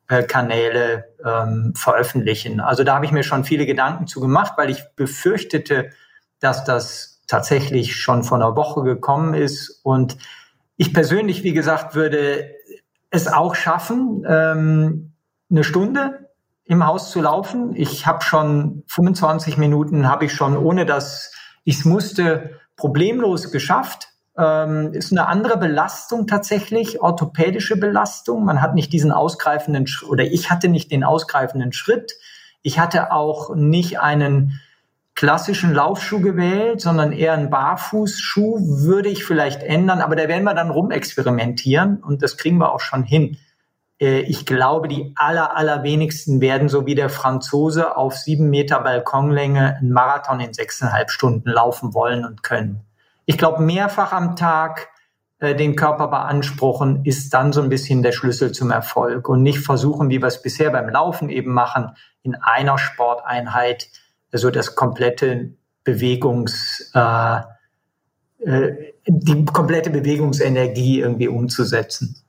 äh, 0.10 0.24
Kanäle 0.24 1.06
ähm, 1.26 1.74
veröffentlichen. 1.76 2.60
Also 2.60 2.84
da 2.84 2.96
habe 2.96 3.06
ich 3.06 3.12
mir 3.12 3.24
schon 3.24 3.44
viele 3.44 3.66
Gedanken 3.66 4.08
zu 4.08 4.20
gemacht, 4.20 4.54
weil 4.58 4.70
ich 4.70 4.84
befürchtete, 4.96 5.92
dass 6.40 6.64
das 6.64 7.22
tatsächlich 7.28 7.96
schon 7.96 8.24
vor 8.24 8.38
einer 8.38 8.56
Woche 8.56 8.84
gekommen 8.84 9.34
ist. 9.34 9.82
Und 9.84 10.18
ich 10.78 10.94
persönlich, 10.94 11.44
wie 11.44 11.54
gesagt, 11.54 11.96
würde 11.96 12.52
es 13.10 13.28
auch 13.28 13.56
schaffen, 13.56 14.24
ähm, 14.28 15.14
eine 15.50 15.64
Stunde 15.64 16.30
im 16.66 16.86
Haus 16.86 17.12
zu 17.12 17.22
laufen. 17.22 17.74
Ich 17.76 18.06
habe 18.06 18.24
schon 18.24 18.84
25 18.88 19.58
Minuten, 19.58 20.10
habe 20.10 20.26
ich 20.26 20.34
schon, 20.34 20.58
ohne 20.58 20.86
dass 20.86 21.34
ich 21.64 21.80
es 21.80 21.86
musste, 21.86 22.60
problemlos 22.76 23.52
geschafft. 23.52 24.10
Ähm, 24.38 24.94
ist 24.94 25.12
eine 25.12 25.28
andere 25.28 25.58
Belastung 25.58 26.28
tatsächlich, 26.28 27.02
orthopädische 27.02 27.78
Belastung. 27.78 28.46
Man 28.46 28.62
hat 28.62 28.76
nicht 28.76 28.94
diesen 28.94 29.12
ausgreifenden, 29.12 29.86
oder 30.08 30.26
ich 30.26 30.52
hatte 30.52 30.68
nicht 30.68 30.92
den 30.92 31.04
ausgreifenden 31.04 31.74
Schritt. 31.74 32.14
Ich 32.62 32.78
hatte 32.78 33.12
auch 33.12 33.56
nicht 33.56 34.00
einen 34.00 34.60
klassischen 35.18 35.74
Laufschuh 35.74 36.22
gewählt, 36.22 36.80
sondern 36.80 37.12
eher 37.12 37.34
einen 37.34 37.50
Barfußschuh 37.50 38.60
würde 38.86 39.10
ich 39.10 39.26
vielleicht 39.26 39.64
ändern, 39.64 40.00
aber 40.00 40.16
da 40.16 40.28
werden 40.28 40.44
wir 40.44 40.54
dann 40.54 40.70
rumexperimentieren 40.70 42.04
und 42.04 42.22
das 42.22 42.38
kriegen 42.38 42.60
wir 42.60 42.72
auch 42.72 42.80
schon 42.80 43.04
hin. 43.04 43.38
Äh, 44.00 44.20
ich 44.20 44.46
glaube, 44.46 44.88
die 44.88 45.14
aller, 45.16 45.58
allerwenigsten 45.58 46.40
werden 46.40 46.70
so 46.70 46.86
wie 46.86 46.94
der 46.94 47.10
Franzose 47.10 47.98
auf 47.98 48.16
sieben 48.16 48.52
Meter 48.52 48.80
Balkonlänge 48.82 49.78
einen 49.78 49.92
Marathon 49.92 50.40
in 50.40 50.54
sechseinhalb 50.54 51.10
Stunden 51.10 51.50
laufen 51.50 51.96
wollen 51.96 52.24
und 52.24 52.44
können. 52.44 52.82
Ich 53.26 53.40
glaube, 53.40 53.64
mehrfach 53.64 54.14
am 54.14 54.36
Tag 54.36 54.90
äh, 55.40 55.56
den 55.56 55.76
Körper 55.76 56.10
beanspruchen, 56.10 57.06
ist 57.06 57.34
dann 57.34 57.54
so 57.54 57.64
ein 57.64 57.70
bisschen 57.70 58.04
der 58.04 58.12
Schlüssel 58.12 58.52
zum 58.52 58.70
Erfolg 58.70 59.30
und 59.30 59.42
nicht 59.42 59.66
versuchen, 59.66 60.12
wie 60.12 60.22
wir 60.22 60.28
es 60.28 60.44
bisher 60.44 60.70
beim 60.70 60.90
Laufen 60.90 61.30
eben 61.30 61.54
machen, 61.54 61.96
in 62.22 62.36
einer 62.36 62.78
Sporteinheit 62.78 63.90
also 64.38 64.52
das 64.52 64.76
komplette 64.76 65.50
Bewegungs, 65.84 66.92
äh, 66.94 67.40
äh, 68.46 68.94
die 69.08 69.46
komplette 69.46 69.90
Bewegungsenergie 69.90 71.00
irgendwie 71.00 71.28
umzusetzen. 71.28 72.22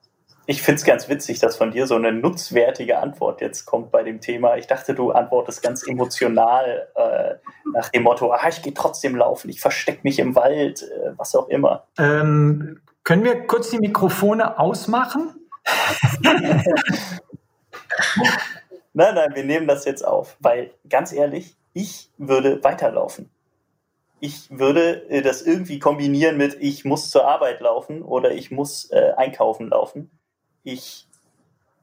Ich 0.47 0.63
finde 0.63 0.79
es 0.79 0.87
ganz 0.87 1.11
witzig, 1.11 1.39
dass 1.39 1.59
von 1.59 1.71
dir 1.71 1.87
so 1.87 1.97
eine 1.97 2.11
nutzwertige 2.11 2.99
Antwort 3.01 3.43
jetzt 3.43 3.67
kommt 3.67 3.91
bei 3.91 4.03
dem 4.03 4.23
Thema. 4.23 4.57
Ich 4.57 4.67
dachte, 4.67 4.95
du 4.95 5.11
antwortest 5.11 5.63
ganz 5.63 5.87
emotional 5.87 6.89
äh, 6.95 7.35
nach 7.75 7.91
dem 7.91 8.05
Motto, 8.05 8.33
ah, 8.33 8.49
ich 8.49 8.63
gehe 8.63 8.73
trotzdem 8.73 9.15
laufen, 9.15 9.51
ich 9.51 9.61
verstecke 9.61 10.01
mich 10.03 10.19
im 10.19 10.35
Wald, 10.35 10.85
äh, 10.85 11.11
was 11.19 11.35
auch 11.35 11.49
immer. 11.51 11.85
Ähm, 11.99 12.81
können 13.05 13.23
wir 13.23 13.47
kurz 13.47 13.69
die 13.69 13.81
Mikrofone 13.81 14.59
ausmachen? 14.59 15.35
nein, 18.95 19.15
nein, 19.15 19.35
wir 19.35 19.45
nehmen 19.45 19.67
das 19.67 19.85
jetzt 19.85 20.07
auf, 20.07 20.39
weil 20.41 20.71
ganz 20.89 21.13
ehrlich, 21.13 21.58
ich 21.73 22.11
würde 22.19 22.63
weiterlaufen. 22.65 23.31
Ich 24.21 24.51
würde 24.51 25.09
äh, 25.09 25.23
das 25.23 25.43
irgendwie 25.43 25.79
kombinieren 25.79 26.37
mit, 26.37 26.57
ich 26.61 26.85
muss 26.85 27.11
zur 27.11 27.29
Arbeit 27.29 27.61
laufen 27.61 28.03
oder 28.03 28.33
ich 28.33 28.51
muss 28.51 28.91
äh, 28.91 29.13
einkaufen 29.17 29.69
laufen. 29.69 30.11
Ich 30.65 31.07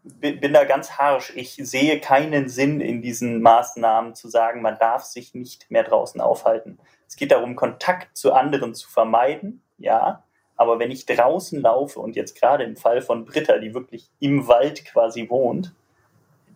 bin 0.03 0.53
da 0.53 0.65
ganz 0.65 0.91
harsch. 0.91 1.33
Ich 1.35 1.55
sehe 1.55 1.99
keinen 1.99 2.49
Sinn 2.49 2.79
in 2.81 3.01
diesen 3.01 3.41
Maßnahmen 3.41 4.13
zu 4.13 4.27
sagen, 4.27 4.61
man 4.61 4.77
darf 4.77 5.03
sich 5.03 5.33
nicht 5.33 5.71
mehr 5.71 5.83
draußen 5.83 6.21
aufhalten. 6.21 6.77
Es 7.07 7.15
geht 7.15 7.31
darum, 7.31 7.55
Kontakt 7.55 8.15
zu 8.15 8.33
anderen 8.33 8.75
zu 8.75 8.89
vermeiden, 8.89 9.61
ja, 9.77 10.23
Aber 10.57 10.79
wenn 10.79 10.91
ich 10.91 11.05
draußen 11.05 11.59
laufe 11.61 11.99
und 11.99 12.15
jetzt 12.15 12.39
gerade 12.39 12.63
im 12.63 12.77
Fall 12.77 13.01
von 13.01 13.25
Britta, 13.25 13.57
die 13.57 13.73
wirklich 13.73 14.09
im 14.19 14.47
Wald 14.47 14.85
quasi 14.85 15.29
wohnt, 15.29 15.73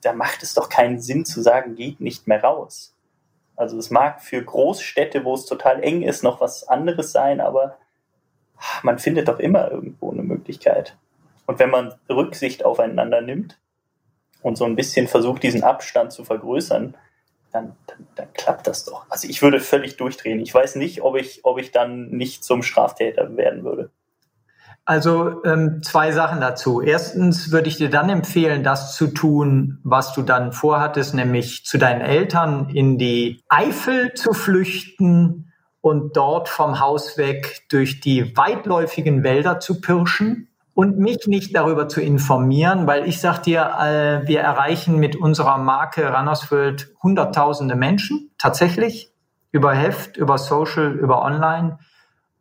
da 0.01 0.13
macht 0.13 0.43
es 0.43 0.53
doch 0.53 0.69
keinen 0.69 1.01
Sinn 1.01 1.25
zu 1.25 1.41
sagen, 1.41 1.75
geht 1.75 1.99
nicht 1.99 2.27
mehr 2.27 2.41
raus. 2.41 2.93
Also 3.59 3.77
es 3.77 3.89
mag 3.89 4.21
für 4.21 4.41
Großstädte, 4.41 5.25
wo 5.25 5.33
es 5.33 5.45
total 5.45 5.83
eng 5.83 6.01
ist, 6.01 6.23
noch 6.23 6.39
was 6.39 6.65
anderes 6.69 7.11
sein, 7.11 7.41
aber 7.41 7.77
man 8.83 8.99
findet 8.99 9.27
doch 9.27 9.37
immer 9.37 9.69
irgendwo 9.69 10.11
eine 10.11 10.23
Möglichkeit. 10.23 10.95
Und 11.45 11.59
wenn 11.59 11.69
man 11.69 11.93
Rücksicht 12.09 12.63
aufeinander 12.63 13.19
nimmt 13.19 13.59
und 14.41 14.57
so 14.57 14.63
ein 14.63 14.77
bisschen 14.77 15.09
versucht, 15.09 15.43
diesen 15.43 15.63
Abstand 15.63 16.13
zu 16.13 16.23
vergrößern, 16.23 16.95
dann, 17.51 17.75
dann, 17.87 18.07
dann, 18.15 18.31
klappt 18.31 18.65
das 18.65 18.85
doch. 18.85 19.05
Also 19.09 19.27
ich 19.27 19.41
würde 19.41 19.59
völlig 19.59 19.97
durchdrehen. 19.97 20.39
Ich 20.39 20.53
weiß 20.53 20.75
nicht, 20.77 21.01
ob 21.01 21.17
ich, 21.17 21.43
ob 21.43 21.59
ich 21.59 21.71
dann 21.71 22.11
nicht 22.11 22.45
zum 22.45 22.63
Straftäter 22.63 23.35
werden 23.35 23.65
würde. 23.65 23.89
Also 24.89 25.43
ähm, 25.43 25.83
zwei 25.83 26.11
Sachen 26.11 26.41
dazu. 26.41 26.81
Erstens 26.81 27.51
würde 27.51 27.67
ich 27.67 27.77
dir 27.77 27.91
dann 27.91 28.09
empfehlen, 28.09 28.63
das 28.63 28.95
zu 28.95 29.05
tun, 29.05 29.77
was 29.83 30.13
du 30.13 30.23
dann 30.23 30.51
vorhattest, 30.51 31.13
nämlich 31.13 31.63
zu 31.63 31.77
deinen 31.77 32.01
Eltern 32.01 32.69
in 32.69 32.97
die 32.97 33.39
Eifel 33.49 34.15
zu 34.15 34.33
flüchten 34.33 35.53
und 35.81 36.17
dort 36.17 36.49
vom 36.49 36.79
Haus 36.79 37.19
weg 37.19 37.67
durch 37.69 37.99
die 37.99 38.35
weitläufigen 38.35 39.23
Wälder 39.23 39.59
zu 39.59 39.79
pirschen 39.79 40.47
und 40.73 40.97
mich 40.97 41.27
nicht 41.27 41.55
darüber 41.55 41.87
zu 41.87 42.01
informieren, 42.01 42.87
weil 42.87 43.07
ich 43.07 43.21
sag 43.21 43.43
dir, 43.43 43.69
äh, 43.79 44.27
wir 44.27 44.39
erreichen 44.39 44.97
mit 44.97 45.15
unserer 45.15 45.59
Marke 45.59 46.11
Rannersfeld 46.11 46.95
hunderttausende 47.03 47.75
Menschen 47.75 48.31
tatsächlich 48.39 49.13
über 49.51 49.71
Heft, 49.71 50.17
über 50.17 50.39
Social, 50.39 50.93
über 50.93 51.21
Online. 51.21 51.77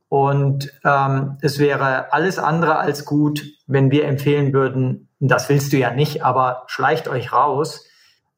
Und 0.08 0.72
ähm, 0.84 1.36
es 1.42 1.58
wäre 1.58 2.12
alles 2.12 2.38
andere 2.38 2.78
als 2.78 3.04
gut, 3.04 3.44
wenn 3.66 3.90
wir 3.90 4.06
empfehlen 4.06 4.52
würden, 4.52 5.08
das 5.20 5.48
willst 5.48 5.72
du 5.72 5.76
ja 5.76 5.92
nicht, 5.92 6.24
aber 6.24 6.64
schleicht 6.66 7.08
euch 7.08 7.32
raus, 7.32 7.84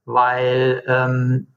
weil 0.05 0.83
ähm, 0.87 1.49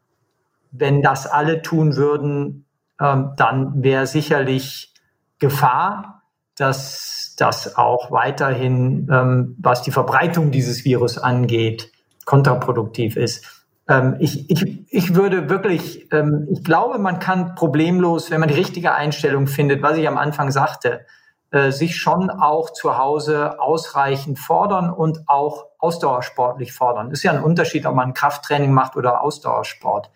wenn 0.71 1.01
das 1.01 1.25
alle 1.25 1.61
tun 1.61 1.95
würden, 1.95 2.65
ähm, 2.99 3.33
dann 3.37 3.83
wäre 3.83 4.05
sicherlich 4.05 4.93
Gefahr, 5.39 6.23
dass 6.55 7.35
das 7.37 7.77
auch 7.77 8.11
weiterhin, 8.11 9.07
ähm, 9.11 9.55
was 9.59 9.81
die 9.81 9.91
Verbreitung 9.91 10.51
dieses 10.51 10.85
Virus 10.85 11.17
angeht, 11.17 11.91
kontraproduktiv 12.25 13.17
ist. 13.17 13.62
Ähm, 13.87 14.15
ich, 14.19 14.49
ich, 14.49 14.91
ich 14.91 15.15
würde 15.15 15.49
wirklich, 15.49 16.11
ähm, 16.11 16.47
ich 16.51 16.63
glaube, 16.63 16.99
man 16.99 17.19
kann 17.19 17.55
problemlos, 17.55 18.31
wenn 18.31 18.39
man 18.39 18.49
die 18.49 18.55
richtige 18.55 18.93
Einstellung 18.93 19.47
findet, 19.47 19.81
was 19.81 19.97
ich 19.97 20.07
am 20.07 20.17
Anfang 20.17 20.51
sagte, 20.51 21.05
äh, 21.51 21.71
sich 21.71 21.97
schon 21.97 22.29
auch 22.29 22.71
zu 22.71 22.97
Hause 22.97 23.59
ausreichend 23.59 24.39
fordern 24.39 24.89
und 24.89 25.23
auch 25.27 25.67
ausdauersportlich 25.79 26.73
fordern. 26.73 27.11
Ist 27.11 27.23
ja 27.23 27.31
ein 27.31 27.43
Unterschied, 27.43 27.85
ob 27.85 27.95
man 27.95 28.13
Krafttraining 28.13 28.73
macht 28.73 28.95
oder 28.95 29.21
Ausdauersport. 29.21 30.09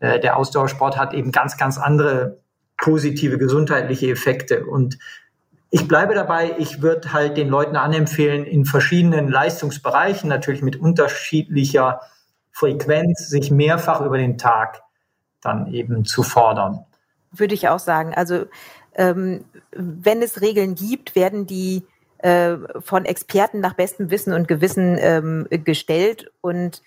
Äh, 0.00 0.20
der 0.20 0.36
Ausdauersport 0.36 0.96
hat 0.96 1.12
eben 1.12 1.32
ganz, 1.32 1.56
ganz 1.56 1.76
andere 1.76 2.38
positive 2.76 3.38
gesundheitliche 3.38 4.08
Effekte 4.08 4.64
und 4.64 4.98
ich 5.70 5.86
bleibe 5.86 6.14
dabei, 6.14 6.54
ich 6.56 6.80
würde 6.80 7.12
halt 7.12 7.36
den 7.36 7.48
Leuten 7.48 7.76
anempfehlen, 7.76 8.46
in 8.46 8.64
verschiedenen 8.64 9.28
Leistungsbereichen, 9.28 10.28
natürlich 10.28 10.62
mit 10.62 10.76
unterschiedlicher 10.76 12.00
Frequenz, 12.58 13.28
sich 13.28 13.50
mehrfach 13.50 14.00
über 14.00 14.18
den 14.18 14.36
Tag 14.36 14.82
dann 15.40 15.72
eben 15.72 16.04
zu 16.04 16.22
fordern. 16.22 16.84
Würde 17.30 17.54
ich 17.54 17.68
auch 17.68 17.78
sagen. 17.78 18.14
Also 18.14 18.46
ähm, 18.94 19.44
wenn 19.72 20.22
es 20.22 20.40
Regeln 20.40 20.74
gibt, 20.74 21.14
werden 21.14 21.46
die 21.46 21.84
äh, 22.18 22.56
von 22.80 23.04
Experten 23.04 23.60
nach 23.60 23.74
bestem 23.74 24.10
Wissen 24.10 24.32
und 24.32 24.48
Gewissen 24.48 24.96
ähm, 24.98 25.46
gestellt 25.50 26.32
und 26.40 26.82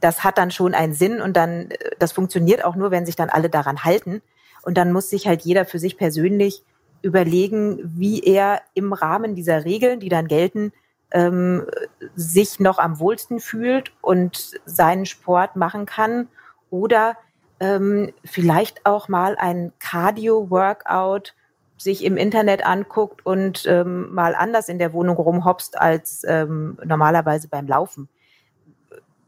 das 0.00 0.24
hat 0.24 0.38
dann 0.38 0.50
schon 0.50 0.74
einen 0.74 0.94
Sinn 0.94 1.20
und 1.20 1.36
dann, 1.36 1.68
das 1.98 2.12
funktioniert 2.12 2.64
auch 2.64 2.76
nur, 2.76 2.90
wenn 2.90 3.06
sich 3.06 3.16
dann 3.16 3.28
alle 3.28 3.48
daran 3.48 3.84
halten. 3.84 4.22
Und 4.62 4.76
dann 4.76 4.92
muss 4.92 5.10
sich 5.10 5.26
halt 5.26 5.42
jeder 5.42 5.64
für 5.64 5.78
sich 5.78 5.96
persönlich 5.96 6.62
überlegen, 7.02 7.80
wie 7.82 8.22
er 8.22 8.60
im 8.74 8.92
Rahmen 8.92 9.34
dieser 9.34 9.64
Regeln, 9.64 10.00
die 10.00 10.08
dann 10.08 10.28
gelten, 10.28 10.72
ähm, 11.12 11.66
sich 12.14 12.60
noch 12.60 12.78
am 12.78 12.98
wohlsten 12.98 13.40
fühlt 13.40 13.92
und 14.00 14.52
seinen 14.64 15.06
Sport 15.06 15.56
machen 15.56 15.86
kann 15.86 16.28
oder 16.70 17.16
ähm, 17.58 18.12
vielleicht 18.24 18.86
auch 18.86 19.08
mal 19.08 19.36
ein 19.38 19.72
Cardio-Workout 19.78 21.34
sich 21.76 22.04
im 22.04 22.16
Internet 22.16 22.64
anguckt 22.64 23.24
und 23.24 23.64
ähm, 23.66 24.12
mal 24.12 24.34
anders 24.34 24.68
in 24.68 24.78
der 24.78 24.92
Wohnung 24.92 25.16
rumhopst 25.16 25.78
als 25.78 26.22
ähm, 26.26 26.78
normalerweise 26.84 27.48
beim 27.48 27.66
Laufen. 27.66 28.08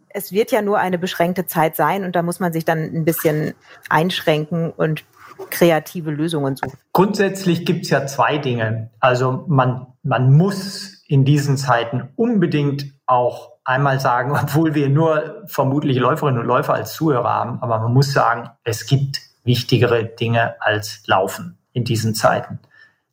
Es 0.08 0.32
wird 0.32 0.52
ja 0.52 0.60
nur 0.60 0.78
eine 0.78 0.98
beschränkte 0.98 1.46
Zeit 1.46 1.76
sein 1.76 2.04
und 2.04 2.14
da 2.14 2.22
muss 2.22 2.40
man 2.40 2.52
sich 2.52 2.66
dann 2.66 2.78
ein 2.78 3.04
bisschen 3.06 3.54
einschränken 3.88 4.70
und 4.70 5.04
kreative 5.50 6.10
Lösungen 6.10 6.56
suchen? 6.56 6.78
Grundsätzlich 6.92 7.64
gibt 7.64 7.84
es 7.84 7.90
ja 7.90 8.06
zwei 8.06 8.38
Dinge. 8.38 8.90
Also 9.00 9.44
man, 9.48 9.86
man 10.02 10.32
muss 10.32 11.01
in 11.12 11.26
diesen 11.26 11.58
Zeiten 11.58 12.08
unbedingt 12.16 12.86
auch 13.06 13.50
einmal 13.64 14.00
sagen, 14.00 14.32
obwohl 14.42 14.74
wir 14.74 14.88
nur 14.88 15.42
vermutlich 15.46 15.98
Läuferinnen 15.98 16.40
und 16.40 16.46
Läufer 16.46 16.72
als 16.72 16.94
Zuhörer 16.94 17.28
haben, 17.28 17.62
aber 17.62 17.78
man 17.80 17.92
muss 17.92 18.12
sagen, 18.12 18.48
es 18.64 18.86
gibt 18.86 19.20
wichtigere 19.44 20.04
Dinge 20.04 20.54
als 20.60 21.02
Laufen 21.06 21.58
in 21.74 21.84
diesen 21.84 22.14
Zeiten. 22.14 22.60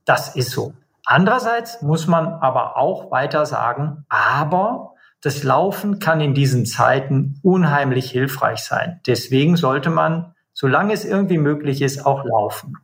Das 0.05 0.35
ist 0.35 0.51
so. 0.51 0.73
Andererseits 1.05 1.81
muss 1.81 2.07
man 2.07 2.27
aber 2.27 2.77
auch 2.77 3.11
weiter 3.11 3.45
sagen, 3.45 4.05
aber 4.07 4.93
das 5.21 5.43
Laufen 5.43 5.99
kann 5.99 6.21
in 6.21 6.33
diesen 6.33 6.65
Zeiten 6.65 7.39
unheimlich 7.43 8.11
hilfreich 8.11 8.59
sein. 8.59 9.01
Deswegen 9.07 9.57
sollte 9.57 9.89
man 9.89 10.33
solange 10.59 10.91
es 10.91 11.05
irgendwie 11.05 11.37
möglich 11.37 11.81
ist, 11.81 12.05
auch 12.05 12.25
laufen. 12.25 12.75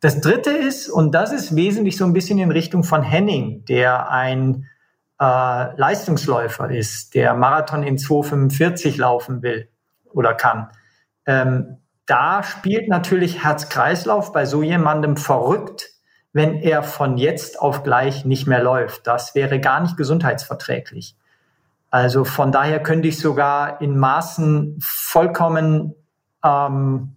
Das 0.00 0.20
dritte 0.20 0.50
ist, 0.50 0.88
und 0.88 1.12
das 1.12 1.32
ist 1.32 1.54
wesentlich 1.54 1.96
so 1.96 2.04
ein 2.04 2.14
bisschen 2.14 2.38
in 2.38 2.50
Richtung 2.50 2.84
von 2.84 3.02
Henning, 3.02 3.64
der 3.66 4.10
ein 4.10 4.66
äh, 5.20 5.24
Leistungsläufer 5.76 6.70
ist, 6.70 7.14
der 7.14 7.34
Marathon 7.34 7.82
in 7.82 7.98
2,45 7.98 8.98
laufen 8.98 9.42
will 9.42 9.68
oder 10.12 10.32
kann. 10.32 10.70
Ähm, 11.26 11.76
da 12.06 12.42
spielt 12.42 12.88
natürlich 12.88 13.44
Herz-Kreislauf 13.44 14.32
bei 14.32 14.46
so 14.46 14.62
jemandem 14.62 15.16
verrückt, 15.16 15.90
wenn 16.32 16.56
er 16.56 16.82
von 16.82 17.18
jetzt 17.18 17.60
auf 17.60 17.82
gleich 17.82 18.24
nicht 18.24 18.46
mehr 18.46 18.62
läuft. 18.62 19.06
Das 19.06 19.34
wäre 19.34 19.60
gar 19.60 19.80
nicht 19.80 19.96
gesundheitsverträglich. 19.96 21.16
Also 21.90 22.24
von 22.24 22.52
daher 22.52 22.82
könnte 22.82 23.08
ich 23.08 23.18
sogar 23.18 23.80
in 23.80 23.98
Maßen 23.98 24.78
vollkommen 24.80 25.94
ähm, 26.42 27.16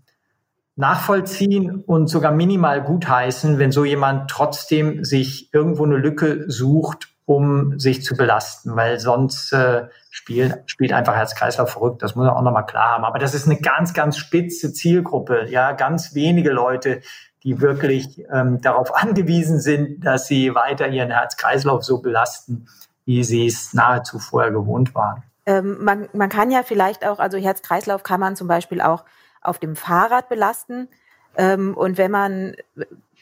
nachvollziehen 0.75 1.81
und 1.81 2.07
sogar 2.07 2.31
minimal 2.31 2.81
gutheißen, 2.81 3.59
wenn 3.59 3.71
so 3.71 3.85
jemand 3.85 4.29
trotzdem 4.29 5.03
sich 5.03 5.53
irgendwo 5.53 5.83
eine 5.83 5.97
Lücke 5.97 6.45
sucht, 6.49 7.09
um 7.25 7.79
sich 7.79 8.03
zu 8.03 8.15
belasten, 8.17 8.75
weil 8.75 8.99
sonst 8.99 9.53
äh, 9.53 9.87
spielt, 10.09 10.63
spielt 10.65 10.91
einfach 10.91 11.15
Herz-Kreislauf 11.15 11.71
verrückt. 11.71 12.01
Das 12.01 12.15
muss 12.15 12.25
man 12.25 12.35
auch 12.35 12.41
nochmal 12.41 12.65
klar 12.65 12.93
haben. 12.95 13.05
Aber 13.05 13.19
das 13.19 13.33
ist 13.33 13.45
eine 13.45 13.59
ganz, 13.59 13.93
ganz 13.93 14.17
spitze 14.17 14.73
Zielgruppe. 14.73 15.47
Ja, 15.49 15.71
ganz 15.71 16.15
wenige 16.15 16.51
Leute, 16.51 17.01
die 17.43 17.61
wirklich 17.61 18.23
ähm, 18.31 18.59
darauf 18.61 18.93
angewiesen 19.01 19.59
sind, 19.59 20.05
dass 20.05 20.27
sie 20.27 20.53
weiter 20.55 20.87
ihren 20.87 21.11
Herz-Kreislauf 21.11 21.83
so 21.83 22.01
belasten, 22.01 22.67
wie 23.05 23.23
sie 23.23 23.45
es 23.45 23.73
nahezu 23.73 24.19
vorher 24.19 24.51
gewohnt 24.51 24.93
waren. 24.95 25.23
Ähm, 25.45 25.83
man, 25.83 26.09
man 26.13 26.29
kann 26.29 26.51
ja 26.51 26.63
vielleicht 26.63 27.05
auch, 27.05 27.19
also 27.19 27.37
Herz-Kreislauf 27.37 28.03
kann 28.03 28.19
man 28.19 28.35
zum 28.35 28.47
Beispiel 28.47 28.81
auch 28.81 29.03
auf 29.43 29.59
dem 29.59 29.75
Fahrrad 29.75 30.29
belasten. 30.29 30.89
Ähm, 31.37 31.75
und 31.75 31.97
wenn 31.97 32.11
man 32.11 32.55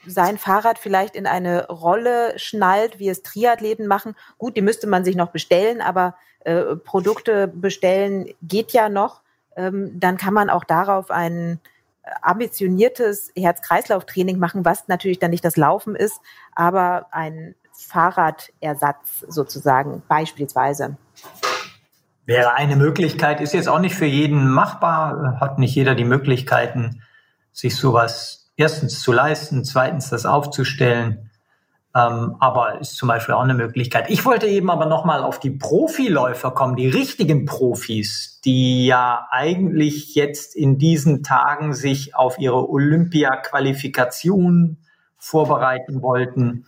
sein 0.06 0.38
Fahrrad 0.38 0.80
vielleicht 0.80 1.16
in 1.16 1.28
eine 1.28 1.68
Rolle 1.68 2.38
schnallt, 2.38 3.00
wie 3.00 3.10
es 3.10 3.24
Triathleten 3.24 3.88
machen, 3.88 4.16
gut, 4.38 4.58
die 4.58 4.62
müsste 4.62 4.88
man 4.88 5.06
sich 5.06 5.16
noch 5.16 5.32
bestellen, 5.32 5.82
aber 5.82 6.16
äh, 6.40 6.76
Produkte 6.76 7.48
bestellen 7.48 8.34
geht 8.42 8.72
ja 8.72 8.90
noch. 8.90 9.22
Ähm, 9.56 10.00
dann 10.00 10.18
kann 10.18 10.34
man 10.34 10.50
auch 10.50 10.64
darauf 10.64 11.12
ein 11.12 11.60
ambitioniertes 12.22 13.32
Herz-Kreislauf-Training 13.36 14.40
machen, 14.40 14.66
was 14.66 14.88
natürlich 14.88 15.20
dann 15.20 15.32
nicht 15.32 15.46
das 15.46 15.58
Laufen 15.58 15.96
ist, 15.96 16.20
aber 16.56 17.08
ein 17.12 17.56
Fahrradersatz 17.74 19.26
sozusagen 19.28 20.04
beispielsweise. 20.08 20.98
Wäre 22.26 22.54
eine 22.54 22.76
Möglichkeit, 22.76 23.42
ist 23.42 23.54
jetzt 23.54 23.68
auch 23.68 23.80
nicht 23.80 23.96
für 23.96 24.06
jeden 24.06 24.50
machbar, 24.50 25.38
hat 25.40 25.60
nicht 25.60 25.76
jeder 25.76 25.96
die 25.96 26.06
Möglichkeiten, 26.06 27.02
sich 27.52 27.76
sowas 27.76 28.52
erstens 28.56 29.02
zu 29.02 29.12
leisten, 29.12 29.66
zweitens 29.66 30.10
das 30.10 30.26
aufzustellen. 30.26 31.30
Ähm, 31.94 32.38
aber 32.40 32.80
ist 32.80 32.96
zum 32.96 33.10
Beispiel 33.10 33.36
auch 33.36 33.42
eine 33.42 33.54
Möglichkeit. 33.54 34.10
Ich 34.10 34.24
wollte 34.24 34.48
eben 34.48 34.70
aber 34.70 34.86
nochmal 34.86 35.24
auf 35.24 35.42
die 35.42 35.50
Profiläufer 35.50 36.52
kommen, 36.52 36.78
die 36.78 36.88
richtigen 36.88 37.46
Profis, 37.46 38.40
die 38.46 38.86
ja 38.86 39.28
eigentlich 39.30 40.16
jetzt 40.16 40.56
in 40.56 40.78
diesen 40.78 41.22
Tagen 41.22 41.74
sich 41.74 42.16
auf 42.16 42.40
ihre 42.40 42.70
Olympia-Qualifikation 42.70 44.78
vorbereiten 45.24 46.02
wollten. 46.02 46.66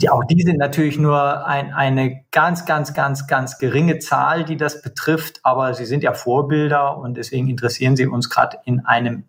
Die, 0.00 0.08
auch 0.08 0.22
die 0.24 0.42
sind 0.42 0.58
natürlich 0.58 0.96
nur 0.96 1.44
ein, 1.44 1.72
eine 1.72 2.24
ganz, 2.30 2.64
ganz, 2.64 2.94
ganz, 2.94 3.26
ganz 3.26 3.58
geringe 3.58 3.98
Zahl, 3.98 4.44
die 4.44 4.56
das 4.56 4.80
betrifft, 4.80 5.40
aber 5.42 5.74
sie 5.74 5.84
sind 5.84 6.04
ja 6.04 6.14
Vorbilder 6.14 6.96
und 6.96 7.16
deswegen 7.16 7.48
interessieren 7.48 7.96
sie 7.96 8.06
uns 8.06 8.30
gerade 8.30 8.58
in 8.64 8.86
einem 8.86 9.24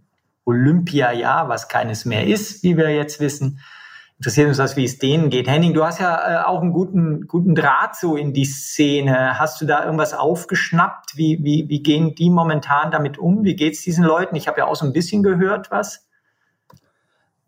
Olympiajahr, 0.46 1.50
was 1.50 1.70
keines 1.70 2.06
mehr 2.06 2.28
ist, 2.28 2.64
wie 2.64 2.78
wir 2.78 2.90
jetzt 2.90 3.20
wissen, 3.20 3.60
interessiert 4.18 4.50
uns 4.50 4.58
das, 4.58 4.78
wie 4.78 4.86
es 4.86 5.00
denen 5.00 5.32
geht. 5.32 5.48
Henning, 5.48 5.74
du 5.74 5.84
hast 5.84 6.00
ja 6.00 6.44
äh, 6.44 6.46
auch 6.46 6.62
einen 6.62 6.74
guten, 6.74 7.28
guten 7.28 7.56
Draht 7.56 7.96
so 7.96 8.16
in 8.16 8.34
die 8.34 8.46
Szene. 8.46 9.40
Hast 9.40 9.60
du 9.60 9.66
da 9.66 9.84
irgendwas 9.84 10.14
aufgeschnappt? 10.14 11.18
Wie, 11.18 11.40
wie, 11.42 11.68
wie 11.68 11.82
gehen 11.82 12.14
die 12.14 12.30
momentan 12.30 12.92
damit 12.92 13.18
um? 13.18 13.44
Wie 13.44 13.56
geht 13.56 13.74
es 13.74 13.82
diesen 13.82 14.06
Leuten? 14.06 14.36
Ich 14.36 14.48
habe 14.48 14.60
ja 14.60 14.68
auch 14.68 14.76
so 14.76 14.86
ein 14.86 14.94
bisschen 14.94 15.24
gehört, 15.24 15.72
was. 15.72 16.08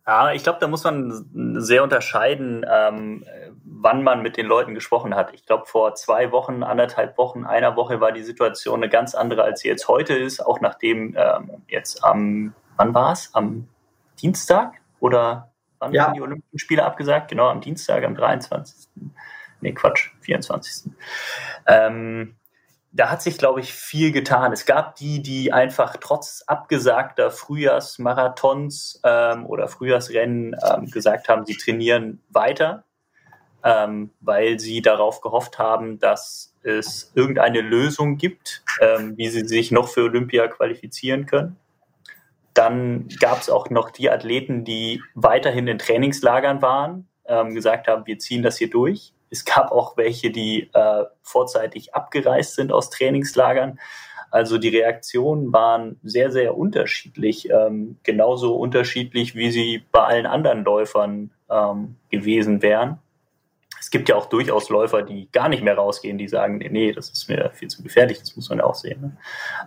Ja, 0.05 0.33
ich 0.33 0.43
glaube, 0.43 0.59
da 0.59 0.67
muss 0.67 0.83
man 0.83 1.29
sehr 1.61 1.83
unterscheiden, 1.83 2.65
ähm, 2.69 3.25
wann 3.63 4.03
man 4.03 4.21
mit 4.21 4.35
den 4.35 4.45
Leuten 4.45 4.73
gesprochen 4.73 5.15
hat. 5.15 5.33
Ich 5.33 5.45
glaube, 5.45 5.65
vor 5.65 5.95
zwei 5.95 6.31
Wochen, 6.31 6.61
anderthalb 6.63 7.17
Wochen, 7.17 7.45
einer 7.45 7.75
Woche 7.75 8.01
war 8.01 8.11
die 8.11 8.23
Situation 8.23 8.81
eine 8.83 8.89
ganz 8.89 9.15
andere, 9.15 9.43
als 9.43 9.61
sie 9.61 9.69
jetzt 9.69 9.87
heute 9.87 10.13
ist. 10.13 10.45
Auch 10.45 10.59
nachdem 10.59 11.15
ähm, 11.17 11.63
jetzt 11.67 12.03
am, 12.03 12.53
wann 12.75 12.93
war 12.93 13.13
es? 13.13 13.33
Am 13.33 13.69
Dienstag 14.19 14.73
oder 14.99 15.53
Wann 15.83 15.93
ja. 15.93 16.11
die 16.11 16.21
Olympischen 16.21 16.59
Spiele 16.59 16.85
abgesagt? 16.85 17.29
Genau, 17.29 17.49
am 17.49 17.59
Dienstag, 17.59 18.03
am 18.05 18.15
23. 18.15 18.87
Nee, 19.59 19.73
Quatsch, 19.73 20.11
24. 20.21 20.91
Ähm, 21.67 22.35
da 22.93 23.09
hat 23.09 23.23
sich, 23.23 23.39
glaube 23.39 23.59
ich, 23.59 23.73
viel 23.73 24.11
getan. 24.11 24.53
Es 24.53 24.65
gab 24.65 24.95
die, 24.95 25.21
die 25.23 25.51
einfach 25.51 25.97
trotz 25.99 26.43
abgesagter 26.45 27.31
Frühjahrsmarathons 27.31 29.01
ähm, 29.03 29.47
oder 29.47 29.67
Frühjahrsrennen 29.67 30.55
ähm, 30.63 30.91
gesagt 30.91 31.27
haben, 31.27 31.43
sie 31.45 31.57
trainieren 31.57 32.21
weiter, 32.29 32.83
ähm, 33.63 34.11
weil 34.19 34.59
sie 34.59 34.83
darauf 34.83 35.21
gehofft 35.21 35.57
haben, 35.57 35.97
dass 35.97 36.55
es 36.61 37.11
irgendeine 37.15 37.61
Lösung 37.61 38.17
gibt, 38.17 38.63
ähm, 38.79 39.17
wie 39.17 39.27
sie 39.29 39.47
sich 39.47 39.71
noch 39.71 39.89
für 39.89 40.03
Olympia 40.03 40.47
qualifizieren 40.47 41.25
können. 41.25 41.57
Dann 42.53 43.07
gab 43.19 43.41
es 43.41 43.49
auch 43.49 43.71
noch 43.71 43.89
die 43.89 44.11
Athleten, 44.11 44.65
die 44.65 45.01
weiterhin 45.15 45.67
in 45.67 45.79
Trainingslagern 45.79 46.61
waren, 46.61 47.07
ähm, 47.25 47.55
gesagt 47.55 47.87
haben, 47.87 48.05
wir 48.05 48.19
ziehen 48.19 48.43
das 48.43 48.57
hier 48.57 48.69
durch. 48.69 49.13
Es 49.33 49.45
gab 49.45 49.71
auch 49.71 49.97
welche, 49.97 50.31
die 50.31 50.69
äh, 50.73 51.03
vorzeitig 51.21 51.93
abgereist 51.93 52.55
sind 52.55 52.71
aus 52.71 52.89
Trainingslagern. 52.89 53.79
Also 54.31 54.57
die 54.57 54.69
Reaktionen 54.69 55.51
waren 55.53 55.99
sehr, 56.03 56.31
sehr 56.31 56.57
unterschiedlich, 56.57 57.49
ähm, 57.49 57.97
genauso 58.03 58.55
unterschiedlich, 58.55 59.35
wie 59.35 59.51
sie 59.51 59.83
bei 59.91 60.03
allen 60.03 60.25
anderen 60.25 60.63
Läufern 60.63 61.31
ähm, 61.49 61.97
gewesen 62.09 62.61
wären 62.61 62.99
es 63.83 63.91
gibt 63.91 64.07
ja 64.07 64.15
auch 64.15 64.27
durchaus 64.27 64.69
Läufer, 64.69 65.01
die 65.01 65.29
gar 65.33 65.49
nicht 65.49 65.61
mehr 65.61 65.75
rausgehen, 65.75 66.17
die 66.17 66.29
sagen, 66.29 66.59
nee, 66.59 66.69
nee 66.69 66.93
das 66.93 67.09
ist 67.09 67.27
mir 67.27 67.51
viel 67.53 67.67
zu 67.67 67.83
gefährlich, 67.83 68.17
das 68.17 68.33
muss 68.37 68.47
man 68.47 68.59
ja 68.59 68.63
auch 68.63 68.75
sehen. 68.75 69.01
Ne? 69.01 69.17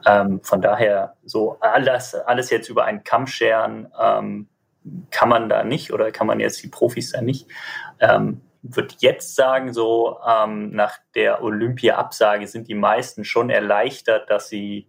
Ähm, 0.07 0.41
von 0.43 0.63
daher, 0.63 1.17
so 1.23 1.59
alles, 1.61 2.15
alles 2.15 2.49
jetzt 2.49 2.71
über 2.71 2.87
einen 2.87 3.05
Kamm 3.05 3.27
scheren, 3.27 3.89
ähm, 4.01 4.49
kann 5.11 5.29
man 5.29 5.51
da 5.51 5.65
nicht 5.65 5.93
oder 5.93 6.11
kann 6.13 6.27
man 6.27 6.41
jetzt 6.41 6.63
die 6.63 6.69
Profis 6.69 7.13
da 7.13 7.21
nicht. 7.21 7.47
Würde 8.75 8.95
jetzt 8.99 9.35
sagen, 9.35 9.73
so 9.73 10.19
ähm, 10.27 10.71
nach 10.71 10.99
der 11.15 11.43
Olympia-Absage 11.43 12.47
sind 12.47 12.69
die 12.69 12.75
meisten 12.75 13.25
schon 13.25 13.51
erleichtert, 13.51 14.31
dass 14.31 14.49
sie 14.49 14.89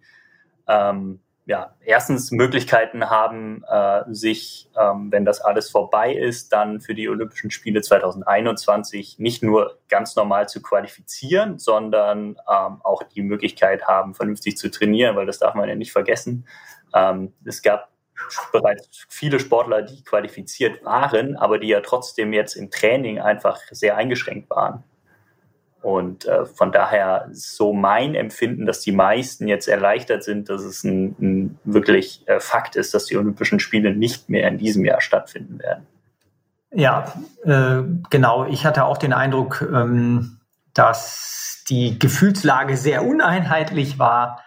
ähm, 0.68 1.22
ja, 1.48 1.74
erstens 1.80 2.32
Möglichkeiten 2.32 3.10
haben, 3.10 3.63
äh, 3.70 4.04
sich, 4.10 4.70
ähm, 4.78 5.13
wenn 5.13 5.24
das 5.24 5.40
alles 5.40 5.70
vorbei 5.70 6.13
ist, 6.13 6.52
dann 6.52 6.82
für 6.82 6.94
die 6.94 7.08
Olympischen 7.08 7.52
Spiele 7.52 7.80
2021 7.80 9.18
nicht 9.18 9.44
nur 9.44 9.80
ganz 9.88 10.18
normal 10.18 10.50
zu 10.50 10.62
qualifizieren, 10.62 11.58
sondern 11.58 12.32
ähm, 12.52 12.82
auch 12.84 13.02
die 13.04 13.22
Möglichkeit 13.22 13.88
haben, 13.88 14.13
vernünftig 14.13 14.58
zu 14.58 14.70
trainieren, 14.70 15.16
weil 15.16 15.26
das 15.26 15.40
darf 15.40 15.56
man 15.56 15.70
ja 15.70 15.76
nicht 15.76 15.94
vergessen. 15.94 16.46
Ähm, 16.94 17.34
es 17.46 17.62
gab 17.62 17.92
bereits 18.51 19.06
viele 19.10 19.39
Sportler, 19.39 19.82
die 19.82 20.03
qualifiziert 20.03 20.84
waren, 20.84 21.36
aber 21.36 21.60
die 21.60 21.67
ja 21.67 21.82
trotzdem 21.82 22.34
jetzt 22.34 22.56
im 22.56 22.71
Training 22.71 23.19
einfach 23.19 23.60
sehr 23.71 23.97
eingeschränkt 23.97 24.49
waren. 24.49 24.84
Und 25.82 26.25
äh, 26.25 26.45
von 26.45 26.71
daher 26.71 27.30
so 27.32 27.71
mein 27.71 28.15
Empfinden, 28.15 28.65
dass 28.65 28.82
die 28.82 28.91
meisten 28.91 29.47
jetzt 29.47 29.67
erleichtert 29.67 30.23
sind, 30.23 30.49
dass 30.49 30.63
es 30.63 30.84
ein, 30.84 31.15
ein 31.19 31.60
wirklich 31.63 32.27
äh, 32.27 32.39
Fakt 32.39 32.75
ist, 32.75 32.93
dass 32.93 33.06
die 33.06 33.15
Olympischen 33.15 33.60
Spiele 33.60 33.95
nicht 33.95 34.27
mehr 34.27 34.47
in 34.47 34.58
diesem 34.58 34.84
Jahr 34.84 35.01
stattfinden 35.01 35.60
werden. 35.60 35.88
Ja, 36.71 37.13
äh, 37.45 37.84
genau. 38.10 38.45
Ich 38.47 38.65
hatte 38.65 38.84
auch 38.86 38.97
den 38.97 39.13
Eindruck, 39.13 39.62
ähm, 39.62 40.39
dass 40.73 41.63
die 41.69 41.97
Gefühlslage 41.97 42.75
sehr 42.75 43.06
uneinheitlich 43.06 43.97
war 43.97 44.43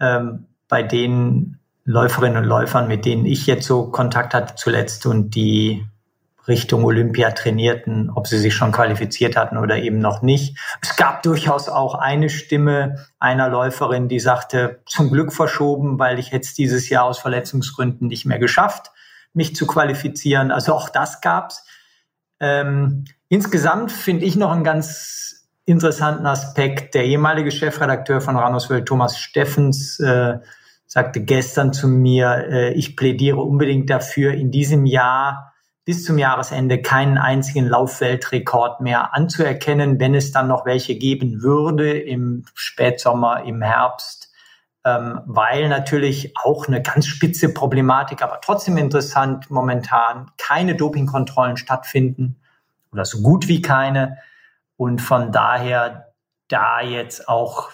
ähm, 0.00 0.46
bei 0.68 0.82
den 0.82 1.59
Läuferinnen 1.84 2.42
und 2.42 2.48
Läufern, 2.48 2.88
mit 2.88 3.04
denen 3.04 3.26
ich 3.26 3.46
jetzt 3.46 3.66
so 3.66 3.90
Kontakt 3.90 4.34
hatte 4.34 4.54
zuletzt 4.54 5.06
und 5.06 5.34
die 5.34 5.84
Richtung 6.48 6.84
Olympia 6.84 7.30
trainierten, 7.30 8.10
ob 8.10 8.26
sie 8.26 8.38
sich 8.38 8.54
schon 8.54 8.72
qualifiziert 8.72 9.36
hatten 9.36 9.56
oder 9.56 9.78
eben 9.78 9.98
noch 10.00 10.22
nicht. 10.22 10.58
Es 10.82 10.96
gab 10.96 11.22
durchaus 11.22 11.68
auch 11.68 11.94
eine 11.94 12.28
Stimme 12.28 13.06
einer 13.18 13.48
Läuferin, 13.48 14.08
die 14.08 14.20
sagte, 14.20 14.80
zum 14.86 15.10
Glück 15.10 15.32
verschoben, 15.32 15.98
weil 15.98 16.18
ich 16.18 16.30
jetzt 16.30 16.58
dieses 16.58 16.88
Jahr 16.88 17.04
aus 17.04 17.18
Verletzungsgründen 17.18 18.08
nicht 18.08 18.26
mehr 18.26 18.38
geschafft, 18.38 18.90
mich 19.32 19.54
zu 19.54 19.66
qualifizieren. 19.66 20.50
Also 20.50 20.74
auch 20.74 20.88
das 20.88 21.20
gab's. 21.20 21.64
Ähm, 22.40 23.04
insgesamt 23.28 23.92
finde 23.92 24.24
ich 24.24 24.34
noch 24.36 24.50
einen 24.50 24.64
ganz 24.64 25.46
interessanten 25.66 26.26
Aspekt. 26.26 26.94
Der 26.94 27.04
ehemalige 27.04 27.52
Chefredakteur 27.52 28.20
von 28.20 28.36
Ranoswelt, 28.36 28.86
Thomas 28.86 29.18
Steffens, 29.18 30.00
äh, 30.00 30.38
sagte 30.92 31.20
gestern 31.20 31.72
zu 31.72 31.86
mir, 31.86 32.48
äh, 32.50 32.72
ich 32.72 32.96
plädiere 32.96 33.36
unbedingt 33.36 33.88
dafür, 33.90 34.34
in 34.34 34.50
diesem 34.50 34.86
Jahr 34.86 35.52
bis 35.84 36.04
zum 36.04 36.18
Jahresende 36.18 36.82
keinen 36.82 37.16
einzigen 37.16 37.68
Laufweltrekord 37.68 38.80
mehr 38.80 39.14
anzuerkennen, 39.14 40.00
wenn 40.00 40.16
es 40.16 40.32
dann 40.32 40.48
noch 40.48 40.66
welche 40.66 40.96
geben 40.96 41.42
würde 41.42 41.96
im 41.96 42.44
Spätsommer, 42.54 43.44
im 43.44 43.62
Herbst, 43.62 44.32
ähm, 44.84 45.20
weil 45.26 45.68
natürlich 45.68 46.36
auch 46.36 46.66
eine 46.66 46.82
ganz 46.82 47.06
spitze 47.06 47.54
Problematik, 47.54 48.20
aber 48.20 48.40
trotzdem 48.40 48.76
interessant, 48.76 49.48
momentan 49.48 50.32
keine 50.38 50.74
Dopingkontrollen 50.74 51.56
stattfinden 51.56 52.40
oder 52.90 53.04
so 53.04 53.22
gut 53.22 53.46
wie 53.46 53.62
keine. 53.62 54.18
Und 54.76 55.00
von 55.00 55.30
daher 55.30 56.12
da 56.48 56.80
jetzt 56.80 57.28
auch 57.28 57.70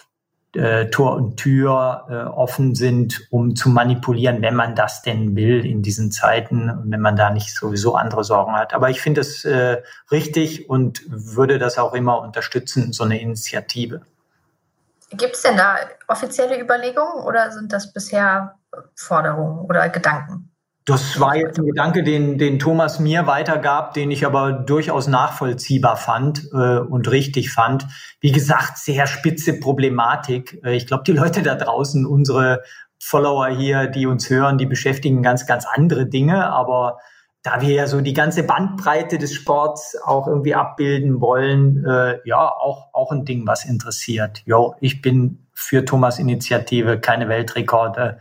äh, 0.57 0.89
Tor 0.89 1.15
und 1.15 1.37
Tür 1.37 2.05
äh, 2.09 2.13
offen 2.29 2.75
sind, 2.75 3.27
um 3.29 3.55
zu 3.55 3.69
manipulieren, 3.69 4.41
wenn 4.41 4.55
man 4.55 4.75
das 4.75 5.01
denn 5.01 5.35
will 5.35 5.65
in 5.65 5.81
diesen 5.81 6.11
Zeiten 6.11 6.69
und 6.69 6.91
wenn 6.91 7.01
man 7.01 7.15
da 7.15 7.29
nicht 7.29 7.55
sowieso 7.55 7.95
andere 7.95 8.23
Sorgen 8.23 8.53
hat. 8.53 8.73
Aber 8.73 8.89
ich 8.89 9.01
finde 9.01 9.21
es 9.21 9.45
äh, 9.45 9.81
richtig 10.11 10.69
und 10.69 11.01
würde 11.07 11.59
das 11.59 11.77
auch 11.77 11.93
immer 11.93 12.21
unterstützen, 12.21 12.91
so 12.91 13.03
eine 13.03 13.21
Initiative. 13.21 14.01
Gibt 15.11 15.35
es 15.35 15.43
denn 15.43 15.55
da 15.55 15.77
offizielle 16.07 16.59
Überlegungen 16.59 17.23
oder 17.23 17.51
sind 17.51 17.71
das 17.71 17.93
bisher 17.93 18.55
Forderungen 18.95 19.59
oder 19.59 19.87
Gedanken? 19.89 20.51
Das 20.87 21.19
war 21.19 21.35
jetzt 21.35 21.59
ein 21.59 21.65
Gedanke, 21.65 22.01
den, 22.01 22.37
den 22.37 22.59
Thomas 22.59 22.97
mir 23.01 23.27
weitergab, 23.27 23.93
den 23.93 24.09
ich 24.09 24.25
aber 24.25 24.53
durchaus 24.53 25.07
nachvollziehbar 25.07 25.97
fand 25.97 26.47
äh, 26.53 26.79
und 26.79 27.11
richtig 27.11 27.51
fand. 27.51 27.85
Wie 28.21 28.31
gesagt, 28.31 28.77
sehr 28.77 29.05
spitze 29.05 29.59
Problematik. 29.59 30.61
Äh, 30.63 30.77
ich 30.77 30.87
glaube, 30.87 31.03
die 31.03 31.11
Leute 31.11 31.43
da 31.43 31.55
draußen, 31.55 32.05
unsere 32.05 32.63
Follower 33.03 33.49
hier, 33.49 33.87
die 33.87 34.07
uns 34.07 34.29
hören, 34.29 34.57
die 34.57 34.65
beschäftigen 34.65 35.21
ganz, 35.21 35.45
ganz 35.45 35.65
andere 35.65 36.05
Dinge. 36.05 36.49
Aber 36.53 36.99
da 37.43 37.59
wir 37.59 37.73
ja 37.73 37.87
so 37.87 37.99
die 37.99 38.13
ganze 38.13 38.43
Bandbreite 38.43 39.17
des 39.17 39.33
Sports 39.33 39.97
auch 40.05 40.25
irgendwie 40.25 40.55
abbilden 40.55 41.19
wollen, 41.19 41.83
äh, 41.85 42.19
ja, 42.23 42.47
auch, 42.47 42.93
auch 42.93 43.11
ein 43.11 43.25
Ding, 43.25 43.45
was 43.45 43.65
interessiert. 43.65 44.41
Jo, 44.45 44.73
ich 44.79 45.01
bin 45.01 45.49
für 45.53 45.83
Thomas 45.83 46.17
Initiative, 46.17 46.97
keine 46.97 47.27
Weltrekorde 47.27 48.19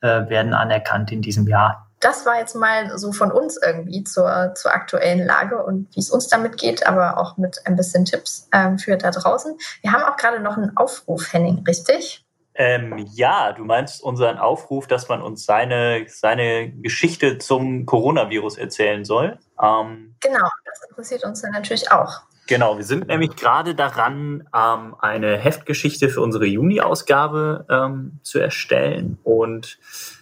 äh, 0.00 0.28
werden 0.28 0.54
anerkannt 0.54 1.10
in 1.10 1.22
diesem 1.22 1.48
Jahr 1.48 1.87
das 2.00 2.26
war 2.26 2.38
jetzt 2.38 2.54
mal 2.54 2.96
so 2.98 3.12
von 3.12 3.32
uns 3.32 3.58
irgendwie 3.60 4.04
zur, 4.04 4.52
zur 4.54 4.72
aktuellen 4.72 5.26
Lage 5.26 5.62
und 5.62 5.88
wie 5.94 6.00
es 6.00 6.10
uns 6.10 6.28
damit 6.28 6.56
geht, 6.56 6.86
aber 6.86 7.18
auch 7.18 7.36
mit 7.36 7.60
ein 7.64 7.76
bisschen 7.76 8.04
Tipps 8.04 8.48
ähm, 8.52 8.78
für 8.78 8.96
da 8.96 9.10
draußen. 9.10 9.56
Wir 9.82 9.92
haben 9.92 10.04
auch 10.04 10.16
gerade 10.16 10.40
noch 10.40 10.56
einen 10.56 10.76
Aufruf, 10.76 11.32
Henning, 11.32 11.64
richtig? 11.66 12.24
Ähm, 12.54 13.06
ja, 13.12 13.52
du 13.52 13.64
meinst 13.64 14.02
unseren 14.02 14.38
Aufruf, 14.38 14.88
dass 14.88 15.08
man 15.08 15.22
uns 15.22 15.44
seine, 15.44 16.06
seine 16.08 16.72
Geschichte 16.72 17.38
zum 17.38 17.86
Coronavirus 17.86 18.58
erzählen 18.58 19.04
soll. 19.04 19.38
Ähm, 19.62 20.16
genau, 20.20 20.48
das 20.64 20.88
interessiert 20.90 21.24
uns 21.24 21.42
dann 21.42 21.52
natürlich 21.52 21.90
auch. 21.92 22.22
Genau, 22.48 22.76
wir 22.78 22.84
sind 22.84 23.06
nämlich 23.06 23.36
gerade 23.36 23.74
daran, 23.74 24.48
ähm, 24.54 24.96
eine 24.98 25.36
Heftgeschichte 25.36 26.08
für 26.08 26.20
unsere 26.20 26.46
Juni-Ausgabe 26.46 27.66
ähm, 27.70 28.18
zu 28.22 28.40
erstellen 28.40 29.18
und 29.22 29.78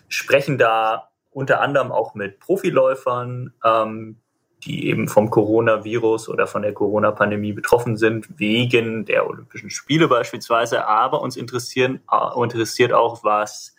sprechen 0.08 0.58
da 0.58 1.08
unter 1.37 1.61
anderem 1.61 1.93
auch 1.93 2.14
mit 2.14 2.41
Profiläufern, 2.41 3.53
ähm, 3.62 4.16
die 4.64 4.89
eben 4.89 5.07
vom 5.07 5.28
Coronavirus 5.28 6.30
oder 6.30 6.47
von 6.47 6.62
der 6.62 6.72
Corona-Pandemie 6.72 7.53
betroffen 7.53 7.99
sind, 7.99 8.39
wegen 8.39 9.05
der 9.05 9.28
Olympischen 9.28 9.68
Spiele 9.68 10.09
beispielsweise. 10.09 10.89
Aber 10.89 11.20
uns 11.20 11.37
interessieren, 11.37 12.01
äh, 12.11 12.43
interessiert 12.43 12.95
auch, 12.95 13.22
was 13.22 13.74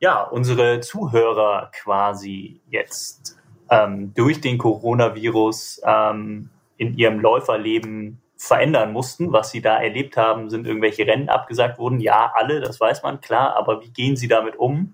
ja, 0.00 0.22
unsere 0.22 0.80
Zuhörer 0.80 1.70
quasi 1.74 2.60
jetzt 2.68 3.38
ähm, 3.70 4.12
durch 4.14 4.42
den 4.42 4.58
Coronavirus 4.58 5.80
ähm, 5.86 6.50
in 6.76 6.98
ihrem 6.98 7.20
Läuferleben 7.20 8.20
verändern 8.36 8.92
mussten. 8.92 9.32
Was 9.32 9.50
sie 9.50 9.62
da 9.62 9.78
erlebt 9.78 10.18
haben, 10.18 10.50
sind 10.50 10.66
irgendwelche 10.66 11.06
Rennen 11.06 11.30
abgesagt 11.30 11.78
wurden. 11.78 12.00
Ja, 12.00 12.32
alle, 12.34 12.60
das 12.60 12.78
weiß 12.78 13.02
man, 13.02 13.22
klar. 13.22 13.56
Aber 13.56 13.80
wie 13.80 13.90
gehen 13.90 14.14
sie 14.14 14.28
damit 14.28 14.56
um? 14.56 14.92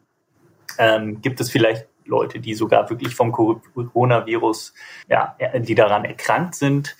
Ähm, 0.79 1.21
gibt 1.21 1.41
es 1.41 1.51
vielleicht 1.51 1.87
Leute, 2.05 2.41
die 2.41 2.55
sogar 2.55 2.89
wirklich 2.91 3.15
vom 3.15 3.33
Coronavirus, 3.33 4.75
ja, 5.09 5.37
die 5.55 5.75
daran 5.75 6.05
erkrankt 6.05 6.55
sind? 6.55 6.97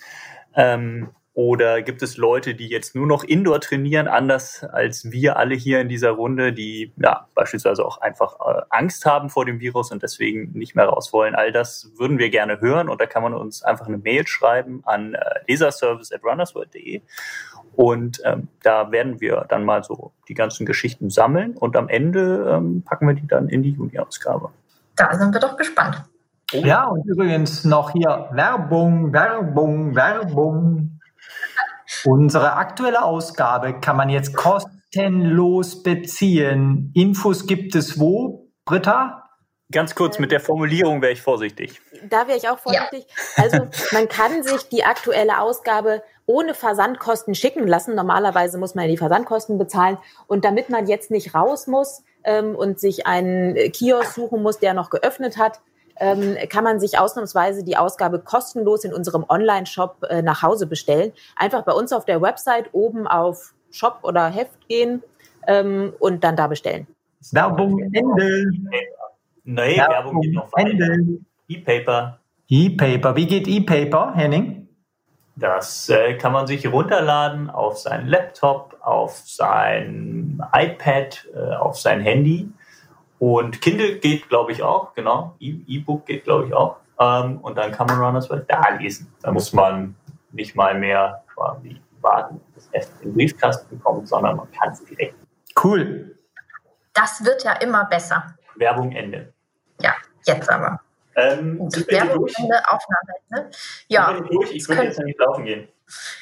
Ähm, 0.55 1.09
oder 1.33 1.81
gibt 1.83 2.01
es 2.01 2.17
Leute, 2.17 2.53
die 2.53 2.67
jetzt 2.67 2.95
nur 2.95 3.07
noch 3.07 3.23
Indoor 3.23 3.61
trainieren, 3.61 4.09
anders 4.09 4.63
als 4.63 5.09
wir 5.09 5.37
alle 5.37 5.55
hier 5.55 5.79
in 5.79 5.87
dieser 5.87 6.11
Runde, 6.11 6.51
die 6.51 6.91
ja, 6.97 7.29
beispielsweise 7.33 7.85
auch 7.85 8.01
einfach 8.01 8.35
äh, 8.41 8.61
Angst 8.69 9.05
haben 9.05 9.29
vor 9.29 9.45
dem 9.45 9.61
Virus 9.61 9.89
und 9.91 10.03
deswegen 10.03 10.51
nicht 10.51 10.75
mehr 10.75 10.87
raus 10.87 11.13
wollen? 11.13 11.35
All 11.35 11.53
das 11.53 11.93
würden 11.97 12.17
wir 12.17 12.29
gerne 12.29 12.59
hören 12.59 12.89
und 12.89 12.99
da 12.99 13.05
kann 13.05 13.23
man 13.23 13.33
uns 13.33 13.63
einfach 13.63 13.87
eine 13.87 13.99
Mail 13.99 14.27
schreiben 14.27 14.81
an 14.85 15.13
äh, 15.13 15.19
leserservice 15.47 16.11
at 16.11 16.25
runnersworld.de 16.25 17.03
und 17.79 18.19
ähm, 18.25 18.49
da 18.61 18.91
werden 18.91 19.21
wir 19.21 19.45
dann 19.47 19.63
mal 19.63 19.85
so 19.85 20.11
die 20.27 20.33
ganzen 20.33 20.65
Geschichten 20.65 21.09
sammeln 21.09 21.55
und 21.55 21.77
am 21.77 21.87
Ende 21.87 22.53
ähm, 22.53 22.83
packen 22.83 23.07
wir 23.07 23.13
die 23.13 23.25
dann 23.25 23.47
in 23.47 23.63
die 23.63 23.69
Juni-Ausgabe. 23.69 24.49
Da 24.97 25.17
sind 25.17 25.33
wir 25.33 25.39
doch 25.39 25.55
gespannt. 25.55 26.03
Ja, 26.51 26.87
und 26.87 27.05
übrigens 27.05 27.63
noch 27.63 27.91
hier 27.91 28.27
Werbung, 28.33 29.13
Werbung, 29.13 29.95
Werbung. 29.95 30.99
Unsere 32.03 32.57
aktuelle 32.57 33.01
Ausgabe 33.01 33.79
kann 33.79 33.95
man 33.95 34.09
jetzt 34.09 34.35
kostenlos 34.35 35.81
beziehen. 35.81 36.91
Infos 36.93 37.47
gibt 37.47 37.75
es 37.75 37.97
wo, 37.97 38.51
Britta? 38.65 39.29
Ganz 39.71 39.95
kurz, 39.95 40.19
mit 40.19 40.31
der 40.33 40.41
Formulierung 40.41 41.01
wäre 41.01 41.13
ich 41.13 41.21
vorsichtig. 41.21 41.79
Da 42.09 42.27
wäre 42.27 42.37
ich 42.37 42.49
auch 42.49 42.59
vorsichtig. 42.59 43.05
Ja. 43.37 43.43
Also 43.43 43.67
man 43.93 44.09
kann 44.09 44.43
sich 44.43 44.67
die 44.67 44.83
aktuelle 44.83 45.39
Ausgabe 45.39 46.01
ohne 46.29 46.53
Versandkosten 46.53 47.33
schicken 47.33 47.67
lassen. 47.67 47.95
Normalerweise 47.95 48.59
muss 48.59 48.75
man 48.75 48.87
die 48.87 48.97
Versandkosten 48.97 49.57
bezahlen. 49.57 49.97
Und 50.27 50.45
damit 50.45 50.69
man 50.69 50.85
jetzt 50.85 51.09
nicht 51.09 51.33
raus 51.33 51.65
muss 51.65 52.03
ähm, 52.23 52.55
und 52.55 52.79
sich 52.79 53.07
einen 53.07 53.55
Kiosk 53.71 54.13
suchen 54.13 54.43
muss, 54.43 54.59
der 54.59 54.75
noch 54.75 54.91
geöffnet 54.91 55.39
hat, 55.39 55.59
ähm, 55.99 56.37
kann 56.47 56.63
man 56.63 56.79
sich 56.79 56.99
ausnahmsweise 56.99 57.63
die 57.63 57.77
Ausgabe 57.77 58.19
kostenlos 58.19 58.83
in 58.83 58.93
unserem 58.93 59.25
Online-Shop 59.27 60.05
äh, 60.07 60.21
nach 60.21 60.43
Hause 60.43 60.67
bestellen. 60.67 61.13
Einfach 61.35 61.63
bei 61.63 61.73
uns 61.73 61.91
auf 61.91 62.05
der 62.05 62.21
Website 62.21 62.69
oben 62.73 63.07
auf 63.07 63.55
Shop 63.71 63.97
oder 64.03 64.27
Heft 64.27 64.67
gehen 64.67 65.01
ähm, 65.47 65.93
und 65.97 66.23
dann 66.23 66.35
da 66.35 66.45
bestellen. 66.45 66.85
Werbung 67.31 67.81
Ende. 67.91 68.51
Nee, 69.45 69.77
Werbung, 69.77 69.95
Werbung 69.95 70.21
geht 70.21 70.33
noch 70.35 70.53
weiter. 70.53 70.95
E-Paper. 71.47 72.19
E-Paper. 72.47 73.15
Wie 73.15 73.25
geht 73.25 73.47
E-Paper, 73.47 74.13
Henning? 74.13 74.68
Das 75.39 75.87
äh, 75.89 76.15
kann 76.17 76.33
man 76.33 76.47
sich 76.47 76.67
runterladen 76.71 77.49
auf 77.49 77.77
seinen 77.77 78.07
Laptop, 78.07 78.77
auf 78.81 79.17
sein 79.25 80.43
iPad, 80.53 81.27
äh, 81.33 81.55
auf 81.55 81.79
sein 81.79 82.01
Handy. 82.01 82.51
Und 83.19 83.61
Kindle 83.61 83.99
geht, 83.99 84.27
glaube 84.29 84.51
ich, 84.51 84.63
auch, 84.63 84.93
genau. 84.93 85.35
E- 85.39 85.61
E-Book 85.67 86.05
geht, 86.05 86.25
glaube 86.25 86.47
ich, 86.47 86.53
auch. 86.53 86.77
Ähm, 86.99 87.37
und 87.39 87.57
dann 87.57 87.71
kann 87.71 87.87
man 87.87 87.99
Runners 87.99 88.29
World 88.29 88.45
da 88.49 88.69
lesen. 88.77 89.13
Da 89.21 89.31
muss 89.31 89.53
man 89.53 89.95
nicht 90.31 90.55
mal 90.55 90.77
mehr 90.77 91.23
quasi 91.33 91.81
warten, 92.01 92.41
bis 92.53 92.69
es 92.73 92.89
in 93.01 93.09
den 93.09 93.13
Briefkasten 93.13 93.79
kommt, 93.81 94.07
sondern 94.07 94.37
man 94.37 94.51
kann 94.51 94.71
es 94.73 94.83
direkt. 94.83 95.15
Cool. 95.61 96.17
Das 96.93 97.23
wird 97.23 97.43
ja 97.43 97.53
immer 97.53 97.85
besser. 97.85 98.35
Werbung 98.55 98.91
Ende. 98.91 99.33
Ja, 99.81 99.93
jetzt 100.25 100.49
aber. 100.49 100.81
Ähm, 101.19 101.59
Werbung 101.59 102.27
Ende, 102.37 102.61
Aufnahme. 102.69 103.13
Ne? 103.29 103.51
Ja. 103.89 104.13
Durch? 104.13 104.51
Ich 104.51 104.69
würde 104.69 104.83
jetzt 104.83 104.99
nicht 104.99 105.19
laufen 105.19 105.43
gehen. 105.43 105.67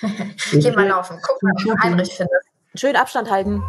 Geh 0.51 0.71
mal 0.71 0.87
laufen. 0.87 1.19
Guck 1.21 1.43
mal, 1.43 1.51
wie 1.57 1.71
Heinrich 1.83 2.15
findet. 2.15 2.41
Schön 2.73 2.95
Abstand 2.95 3.29
halten. 3.29 3.61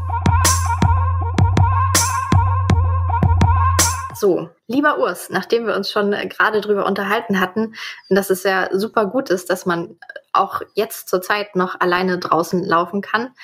So, 4.14 4.48
lieber 4.66 4.98
Urs, 4.98 5.28
nachdem 5.30 5.66
wir 5.66 5.76
uns 5.76 5.92
schon 5.92 6.10
gerade 6.10 6.60
drüber 6.60 6.86
unterhalten 6.86 7.38
hatten, 7.38 7.74
dass 8.08 8.30
es 8.30 8.42
ja 8.42 8.68
super 8.72 9.06
gut 9.06 9.30
ist, 9.30 9.50
dass 9.50 9.66
man 9.66 9.96
auch 10.32 10.62
jetzt 10.74 11.08
zur 11.08 11.20
Zeit 11.20 11.54
noch 11.54 11.78
alleine 11.78 12.18
draußen 12.18 12.64
laufen 12.64 13.00
kann, 13.00 13.34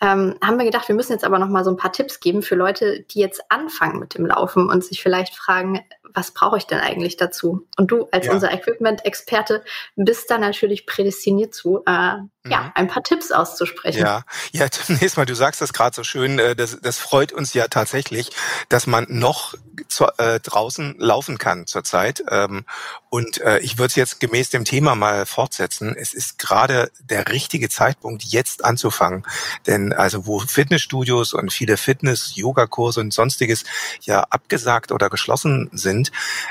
ähm, 0.00 0.36
haben 0.44 0.58
wir 0.58 0.64
gedacht, 0.64 0.86
wir 0.86 0.94
müssen 0.94 1.12
jetzt 1.12 1.24
aber 1.24 1.38
noch 1.38 1.48
mal 1.48 1.64
so 1.64 1.70
ein 1.70 1.76
paar 1.76 1.92
Tipps 1.92 2.20
geben 2.20 2.42
für 2.42 2.54
Leute, 2.54 3.00
die 3.10 3.18
jetzt 3.18 3.42
anfangen 3.48 3.98
mit 3.98 4.14
dem 4.14 4.26
Laufen 4.26 4.70
und 4.70 4.84
sich 4.84 5.02
vielleicht 5.02 5.34
fragen, 5.34 5.80
was 6.18 6.32
brauche 6.32 6.58
ich 6.58 6.66
denn 6.66 6.80
eigentlich 6.80 7.16
dazu? 7.16 7.66
Und 7.76 7.92
du 7.92 8.08
als 8.10 8.26
ja. 8.26 8.32
unser 8.32 8.52
Equipment-Experte 8.52 9.62
bist 9.94 10.28
da 10.28 10.38
natürlich 10.38 10.84
prädestiniert 10.84 11.54
zu, 11.54 11.84
äh, 11.86 12.16
mhm. 12.16 12.30
ja, 12.44 12.72
ein 12.74 12.88
paar 12.88 13.04
Tipps 13.04 13.30
auszusprechen. 13.30 14.00
Ja, 14.00 14.24
ja, 14.50 14.68
zunächst 14.70 15.16
mal, 15.16 15.26
du 15.26 15.36
sagst 15.36 15.60
das 15.60 15.72
gerade 15.72 15.94
so 15.94 16.02
schön, 16.02 16.40
äh, 16.40 16.56
das, 16.56 16.80
das 16.80 16.98
freut 16.98 17.32
uns 17.32 17.54
ja 17.54 17.68
tatsächlich, 17.68 18.30
dass 18.68 18.88
man 18.88 19.06
noch 19.08 19.54
zu, 19.86 20.06
äh, 20.18 20.40
draußen 20.40 20.96
laufen 20.98 21.38
kann 21.38 21.68
zurzeit. 21.68 22.24
Ähm, 22.30 22.64
und 23.10 23.40
äh, 23.40 23.60
ich 23.60 23.78
würde 23.78 23.88
es 23.88 23.94
jetzt 23.94 24.20
gemäß 24.20 24.50
dem 24.50 24.64
Thema 24.64 24.96
mal 24.96 25.24
fortsetzen. 25.24 25.94
Es 25.96 26.14
ist 26.14 26.38
gerade 26.38 26.90
der 27.00 27.28
richtige 27.28 27.68
Zeitpunkt, 27.68 28.24
jetzt 28.24 28.64
anzufangen. 28.64 29.24
Denn 29.68 29.92
also 29.92 30.26
wo 30.26 30.40
Fitnessstudios 30.40 31.32
und 31.32 31.52
viele 31.52 31.76
Fitness, 31.76 32.34
Yogakurse 32.34 33.00
und 33.00 33.14
sonstiges 33.14 33.64
ja 34.02 34.22
abgesagt 34.22 34.90
oder 34.90 35.08
geschlossen 35.10 35.70
sind, 35.72 36.07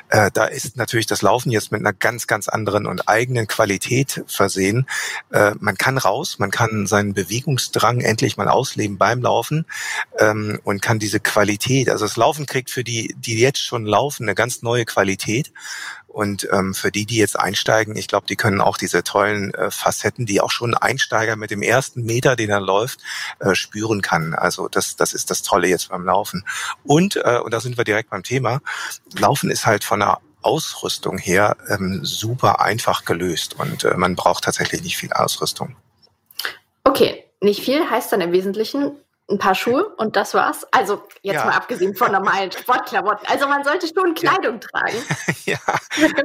äh, 0.10 0.32
da 0.34 0.46
ist 0.46 0.78
natürlich 0.78 1.06
das 1.06 1.22
Laufen 1.22 1.52
jetzt 1.52 1.72
mit 1.72 1.82
einer 1.82 1.94
ganz, 1.94 2.28
ganz 2.28 2.48
anderen 2.48 2.86
und 2.86 3.08
eigenen 3.08 3.48
Qualität 3.48 4.24
versehen. 4.28 4.88
Äh, 5.32 5.54
man 5.60 5.78
kann 5.78 5.98
raus, 5.98 6.40
man 6.40 6.52
kann 6.52 6.88
seinen 6.88 7.14
Bewegungsdrang 7.14 8.02
endlich 8.02 8.38
mal 8.38 8.48
ausleben 8.48 8.98
beim 8.98 9.22
Laufen 9.22 9.66
ähm, 10.20 10.60
und 10.64 10.82
kann 10.82 11.00
diese 11.00 11.20
Qualität, 11.20 11.90
also 11.90 12.06
das 12.06 12.18
Laufen 12.18 12.46
kriegt 12.46 12.70
für 12.70 12.84
die, 12.84 13.16
die 13.18 13.40
jetzt 13.40 13.60
schon 13.60 13.86
laufen, 13.86 14.24
eine 14.24 14.36
ganz 14.36 14.62
neue 14.62 14.86
Qualität. 14.86 15.52
Und 16.08 16.48
ähm, 16.52 16.74
für 16.74 16.92
die, 16.92 17.06
die 17.06 17.18
jetzt 17.18 17.40
einsteigen, 17.40 17.96
ich 17.96 18.08
glaube, 18.08 18.26
die 18.28 18.36
können 18.36 18.62
auch 18.62 18.78
diese 18.78 19.04
tollen 19.04 19.54
äh, 19.54 19.70
Facetten, 19.70 20.26
die 20.26 20.42
auch 20.42 20.52
schon 20.52 20.74
ein 20.74 20.82
Einsteiger 20.82 21.36
mit 21.36 21.52
dem 21.52 21.62
ersten 21.62 22.04
Meter, 22.04 22.36
den 22.36 22.50
er 22.50 22.62
läuft, 22.62 23.02
äh, 23.40 23.54
spüren 23.54 24.02
kann. 24.02 24.34
Also 24.34 24.68
das, 24.68 24.96
das 24.96 25.14
ist 25.14 25.30
das 25.30 25.44
Tolle 25.44 25.68
jetzt 25.68 25.90
beim 25.90 26.06
Laufen. 26.06 26.46
Und, 26.84 27.18
äh, 27.18 27.40
und 27.44 27.54
da 27.54 27.60
sind 27.60 27.78
wir 27.78 27.84
direkt 27.84 28.10
beim 28.10 28.24
Thema, 28.24 28.62
Laufen 29.20 29.52
ist 29.52 29.66
halt 29.66 29.84
von 29.84 30.00
der 30.00 30.20
Ausrüstung 30.42 31.18
her 31.18 31.58
ähm, 31.70 32.06
super 32.06 32.62
einfach 32.62 33.06
gelöst 33.06 33.60
und 33.60 33.84
äh, 33.84 33.98
man 33.98 34.16
braucht 34.16 34.46
tatsächlich 34.46 34.82
nicht 34.82 34.98
viel 34.98 35.12
Ausrüstung. 35.12 35.76
Okay, 36.84 37.26
nicht 37.42 37.62
viel 37.62 37.90
heißt 37.90 38.12
dann 38.12 38.22
im 38.22 38.32
Wesentlichen 38.32 38.96
ein 39.30 39.40
paar 39.40 39.56
Schuhe 39.56 39.94
und 39.98 40.16
das 40.16 40.34
war's. 40.34 40.66
Also 40.72 41.04
jetzt 41.22 41.36
ja. 41.36 41.46
mal 41.46 41.54
abgesehen 41.54 41.96
von 41.96 42.12
normalen 42.12 42.52
Sportklamotten. 42.58 43.28
Also 43.28 43.48
man 43.48 43.64
sollte 43.64 43.88
schon 43.88 44.14
Kleidung 44.14 44.60
ja. 44.62 44.68
tragen. 44.70 44.98
ja, 45.46 45.58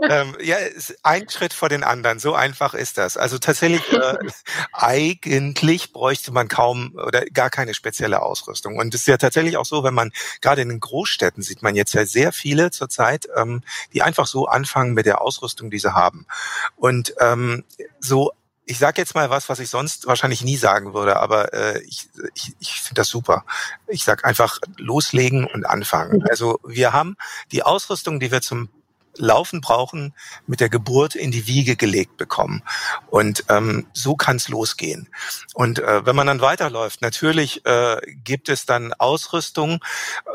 ähm, 0.09 0.36
ja, 0.40 0.57
ein 1.03 1.28
Schritt 1.28 1.53
vor 1.53 1.68
den 1.68 1.82
anderen. 1.82 2.20
So 2.20 2.34
einfach 2.34 2.74
ist 2.74 2.98
das. 2.98 3.16
Also 3.16 3.38
tatsächlich, 3.38 3.92
äh, 3.92 4.18
eigentlich 4.72 5.92
bräuchte 5.92 6.32
man 6.32 6.46
kaum 6.46 6.94
oder 6.94 7.24
gar 7.26 7.50
keine 7.50 7.74
spezielle 7.74 8.22
Ausrüstung. 8.22 8.76
Und 8.76 8.94
es 8.94 9.03
ist 9.03 9.09
ja 9.09 9.16
tatsächlich 9.16 9.57
auch 9.57 9.66
so, 9.66 9.82
wenn 9.82 9.94
man 9.94 10.12
gerade 10.40 10.62
in 10.62 10.68
den 10.68 10.80
Großstädten 10.80 11.42
sieht 11.42 11.62
man 11.62 11.74
jetzt 11.74 11.94
ja 11.94 12.07
sehr 12.07 12.32
viele 12.32 12.70
zurzeit, 12.70 13.28
ähm, 13.36 13.62
die 13.92 14.03
einfach 14.03 14.26
so 14.26 14.46
anfangen 14.46 14.94
mit 14.94 15.07
der 15.07 15.20
Ausrüstung, 15.20 15.70
die 15.70 15.78
sie 15.78 15.92
haben. 15.92 16.26
Und 16.76 17.14
ähm, 17.18 17.64
so 17.98 18.32
ich 18.72 18.78
sage 18.78 19.02
jetzt 19.02 19.14
mal 19.14 19.28
was, 19.28 19.50
was 19.50 19.58
ich 19.58 19.68
sonst 19.68 20.06
wahrscheinlich 20.06 20.42
nie 20.42 20.56
sagen 20.56 20.94
würde, 20.94 21.20
aber 21.20 21.52
äh, 21.52 21.82
ich, 21.82 22.08
ich, 22.34 22.54
ich 22.58 22.80
finde 22.80 23.00
das 23.02 23.08
super. 23.08 23.44
Ich 23.86 24.02
sag 24.02 24.24
einfach 24.24 24.58
loslegen 24.78 25.44
und 25.46 25.66
anfangen. 25.66 26.20
Mhm. 26.20 26.26
Also 26.30 26.58
wir 26.66 26.94
haben 26.94 27.16
die 27.50 27.62
Ausrüstung, 27.62 28.18
die 28.18 28.32
wir 28.32 28.40
zum 28.40 28.70
Laufen 29.16 29.60
brauchen, 29.60 30.14
mit 30.46 30.60
der 30.60 30.68
Geburt 30.68 31.14
in 31.14 31.30
die 31.30 31.46
Wiege 31.46 31.76
gelegt 31.76 32.16
bekommen. 32.16 32.62
Und 33.10 33.44
ähm, 33.48 33.86
so 33.92 34.16
kann 34.16 34.36
es 34.36 34.48
losgehen. 34.48 35.08
Und 35.54 35.78
äh, 35.78 36.06
wenn 36.06 36.16
man 36.16 36.26
dann 36.26 36.40
weiterläuft, 36.40 37.02
natürlich 37.02 37.64
äh, 37.66 38.00
gibt 38.24 38.48
es 38.48 38.66
dann 38.66 38.92
Ausrüstung, 38.94 39.84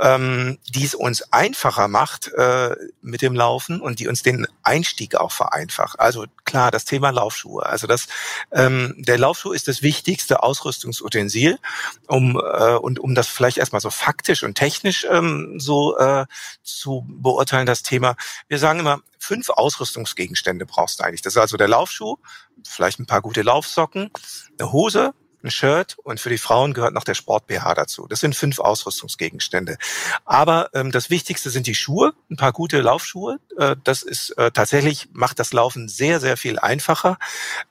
ähm, 0.01 0.57
die 0.69 0.86
es 0.86 0.95
uns 0.95 1.34
einfacher 1.34 1.88
macht 1.88 2.32
äh, 2.34 2.75
mit 3.01 3.21
dem 3.21 3.36
Laufen 3.36 3.82
und 3.82 3.99
die 3.99 4.07
uns 4.07 4.23
den 4.23 4.47
Einstieg 4.63 5.15
auch 5.15 5.32
vereinfacht. 5.32 5.99
Also 5.99 6.25
klar, 6.45 6.71
das 6.71 6.86
Thema 6.86 7.09
Laufschuhe. 7.09 7.65
Also 7.65 7.88
das, 7.88 8.07
ähm, 8.51 8.95
der 8.97 9.17
Laufschuh 9.17 9.51
ist 9.51 9.67
das 9.67 9.82
wichtigste 9.82 10.43
Ausrüstungsutensil, 10.43 11.59
um 12.07 12.38
äh, 12.38 12.75
und 12.75 12.99
um 12.99 13.15
das 13.15 13.28
vielleicht 13.28 13.57
erstmal 13.57 13.82
so 13.82 13.89
faktisch 13.89 14.43
und 14.43 14.55
technisch 14.55 15.05
ähm, 15.09 15.59
so 15.59 15.97
äh, 15.97 16.25
zu 16.63 17.05
beurteilen, 17.07 17.65
das 17.65 17.84
Thema. 17.84 18.15
Wir 18.47 18.59
sagen 18.68 18.80
immer, 18.82 18.99
fünf 19.18 19.49
Ausrüstungsgegenstände 19.49 20.65
brauchst 20.65 20.99
du 20.99 21.05
eigentlich. 21.05 21.22
Das 21.22 21.34
ist 21.34 21.38
also 21.38 21.55
der 21.55 21.70
Laufschuh, 21.70 22.18
vielleicht 22.65 22.99
ein 22.99 23.05
paar 23.05 23.22
gute 23.22 23.41
Laufsocken, 23.41 24.11
eine 24.59 24.74
Hose, 24.74 25.13
ein 25.47 25.51
Shirt 25.51 25.97
und 26.03 26.19
für 26.19 26.29
die 26.29 26.37
Frauen 26.37 26.73
gehört 26.73 26.93
noch 26.93 27.03
der 27.03 27.15
Sport-BH 27.15 27.73
dazu. 27.73 28.07
Das 28.07 28.19
sind 28.19 28.35
fünf 28.35 28.59
Ausrüstungsgegenstände. 28.59 29.77
Aber 30.25 30.69
ähm, 30.73 30.91
das 30.91 31.09
Wichtigste 31.09 31.49
sind 31.49 31.67
die 31.67 31.75
Schuhe, 31.75 32.13
ein 32.29 32.37
paar 32.37 32.51
gute 32.51 32.81
Laufschuhe. 32.81 33.39
Äh, 33.57 33.75
das 33.83 34.03
ist 34.03 34.31
äh, 34.31 34.51
tatsächlich, 34.51 35.09
macht 35.13 35.39
das 35.39 35.53
Laufen 35.53 35.87
sehr, 35.89 36.19
sehr 36.19 36.37
viel 36.37 36.59
einfacher. 36.59 37.17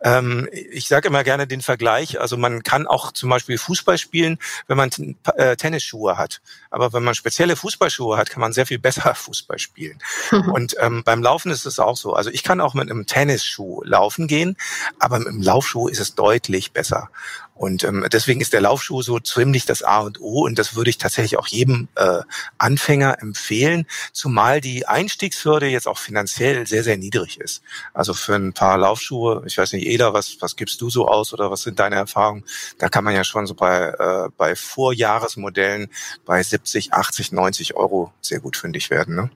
Ähm, 0.03 0.49
ich 0.53 0.89
sage 0.89 1.09
immer 1.09 1.25
gerne 1.25 1.47
den 1.47 1.61
Vergleich, 1.61 2.21
also 2.21 2.37
man 2.37 2.63
kann 2.63 2.87
auch 2.87 3.13
zum 3.13 3.31
Beispiel 3.31 3.59
Fußball 3.59 3.99
spielen, 3.99 4.39
wenn 4.67 4.77
man 4.77 4.91
äh, 5.37 5.57
Tennisschuhe 5.57 6.17
hat. 6.19 6.41
Aber 6.71 6.93
wenn 6.93 7.05
man 7.05 7.15
spezielle 7.15 7.57
Fußballschuhe 7.57 8.17
hat, 8.17 8.31
kann 8.31 8.41
man 8.41 8.53
sehr 8.53 8.67
viel 8.67 8.79
besser 8.87 9.15
Fußball 9.15 9.59
spielen. 9.59 9.99
und 10.53 10.77
ähm, 10.81 11.03
beim 11.05 11.23
Laufen 11.23 11.51
ist 11.51 11.67
es 11.67 11.79
auch 11.79 11.97
so. 11.97 12.15
Also 12.15 12.31
ich 12.31 12.43
kann 12.43 12.61
auch 12.61 12.75
mit 12.75 12.91
einem 12.91 13.07
Tennisschuh 13.07 13.83
laufen 13.85 14.27
gehen, 14.27 14.57
aber 14.99 15.19
mit 15.19 15.29
einem 15.29 15.43
Laufschuh 15.43 15.89
ist 15.89 16.01
es 16.01 16.15
deutlich 16.15 16.73
besser. 16.73 17.11
Und 17.57 17.85
ähm, 17.85 18.07
deswegen 18.13 18.41
ist 18.41 18.53
der 18.53 18.61
Laufschuh 18.61 19.01
so 19.03 19.19
ziemlich 19.19 19.65
das 19.65 19.83
A 19.83 20.01
und 20.01 20.21
O 20.21 20.45
und 20.45 20.59
das 20.59 20.77
würde 20.77 20.91
ich 20.91 20.99
tatsächlich 20.99 21.39
auch 21.39 21.47
jedem 21.47 21.89
äh, 21.97 22.21
Anfänger 22.59 23.23
empfehlen, 23.23 23.87
zumal 24.13 24.61
die 24.61 24.87
Einstiegshürde 24.87 25.67
jetzt 25.67 25.89
auch 25.89 25.99
finanziell 25.99 26.67
sehr, 26.67 26.85
sehr 26.85 26.99
niedrig 26.99 27.41
ist. 27.41 27.63
Also 27.95 28.13
für 28.13 28.35
ein 28.35 28.53
paar 28.53 28.77
Laufschuhe, 28.77 29.43
ich 29.47 29.57
weiß 29.57 29.73
nicht, 29.73 29.87
Eda, 29.87 30.13
was, 30.13 30.37
was 30.41 30.57
gibst 30.57 30.81
du 30.83 30.91
so 30.91 31.09
aus 31.09 31.33
oder 31.33 31.51
was 31.51 31.63
sind 31.63 31.79
deine 31.79 31.97
Erfahrungen? 31.97 32.45
Da 32.79 32.89
kann 32.89 33.05
man 33.05 33.15
ja 33.15 33.25
schon 33.25 33.47
so 33.47 33.55
bei, 33.55 33.89
äh, 33.89 34.29
bei 34.37 34.55
Vorjahresmodellen 34.55 35.89
bei 36.27 36.43
70, 36.43 36.93
80, 36.93 37.33
90 37.33 37.75
Euro 37.75 38.13
sehr 38.21 38.41
gut 38.41 38.57
fündig 38.57 38.91
werden. 38.91 39.17
Ne? 39.17 39.31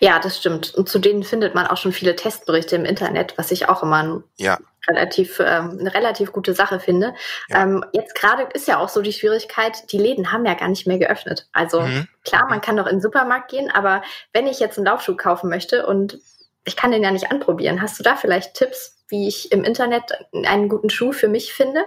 Ja, 0.00 0.18
das 0.18 0.38
stimmt. 0.38 0.74
Und 0.74 0.88
zu 0.88 0.98
denen 0.98 1.24
findet 1.24 1.54
man 1.54 1.66
auch 1.66 1.76
schon 1.76 1.92
viele 1.92 2.16
Testberichte 2.16 2.76
im 2.76 2.84
Internet, 2.84 3.34
was 3.36 3.50
ich 3.50 3.68
auch 3.68 3.82
immer 3.82 4.02
ein 4.02 4.24
ja. 4.36 4.58
Relativ, 4.88 5.38
ähm, 5.40 5.78
eine 5.80 5.94
relativ 5.94 6.32
gute 6.32 6.54
Sache 6.54 6.80
finde. 6.80 7.14
Ja. 7.48 7.62
Ähm, 7.62 7.84
jetzt 7.92 8.14
gerade 8.14 8.44
ist 8.54 8.66
ja 8.66 8.78
auch 8.78 8.88
so 8.88 9.02
die 9.02 9.12
Schwierigkeit, 9.12 9.92
die 9.92 9.98
Läden 9.98 10.32
haben 10.32 10.44
ja 10.44 10.54
gar 10.54 10.68
nicht 10.68 10.86
mehr 10.86 10.98
geöffnet. 10.98 11.48
Also 11.52 11.82
mhm. 11.82 12.08
klar, 12.24 12.46
man 12.48 12.60
kann 12.60 12.76
doch 12.76 12.86
in 12.86 12.96
den 12.96 13.02
Supermarkt 13.02 13.50
gehen, 13.50 13.70
aber 13.70 14.02
wenn 14.32 14.46
ich 14.46 14.60
jetzt 14.60 14.78
einen 14.78 14.86
Laufschuh 14.86 15.16
kaufen 15.16 15.48
möchte 15.48 15.86
und 15.86 16.18
ich 16.64 16.76
kann 16.76 16.92
den 16.92 17.02
ja 17.02 17.10
nicht 17.10 17.30
anprobieren, 17.30 17.82
hast 17.82 17.98
du 17.98 18.02
da 18.02 18.16
vielleicht 18.16 18.54
Tipps, 18.54 18.96
wie 19.08 19.28
ich 19.28 19.52
im 19.52 19.64
Internet 19.64 20.04
einen 20.46 20.68
guten 20.68 20.90
Schuh 20.90 21.12
für 21.12 21.28
mich 21.28 21.52
finde? 21.52 21.84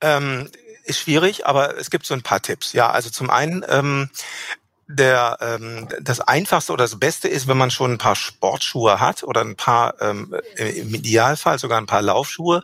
Ähm, 0.00 0.50
ist 0.84 1.00
schwierig, 1.00 1.46
aber 1.46 1.76
es 1.76 1.90
gibt 1.90 2.06
so 2.06 2.14
ein 2.14 2.22
paar 2.22 2.40
Tipps. 2.40 2.72
Ja, 2.72 2.90
also 2.90 3.10
zum 3.10 3.30
einen 3.30 3.64
ähm, 3.68 4.10
der 4.88 5.36
ähm, 5.42 5.86
das 6.00 6.20
einfachste 6.20 6.72
oder 6.72 6.84
das 6.84 6.98
Beste 6.98 7.28
ist, 7.28 7.46
wenn 7.46 7.58
man 7.58 7.70
schon 7.70 7.92
ein 7.92 7.98
paar 7.98 8.16
Sportschuhe 8.16 9.00
hat 9.00 9.22
oder 9.22 9.42
ein 9.42 9.54
paar 9.54 10.00
ähm, 10.00 10.34
im 10.56 10.94
Idealfall 10.94 11.58
sogar 11.58 11.78
ein 11.78 11.86
paar 11.86 12.00
Laufschuhe, 12.00 12.62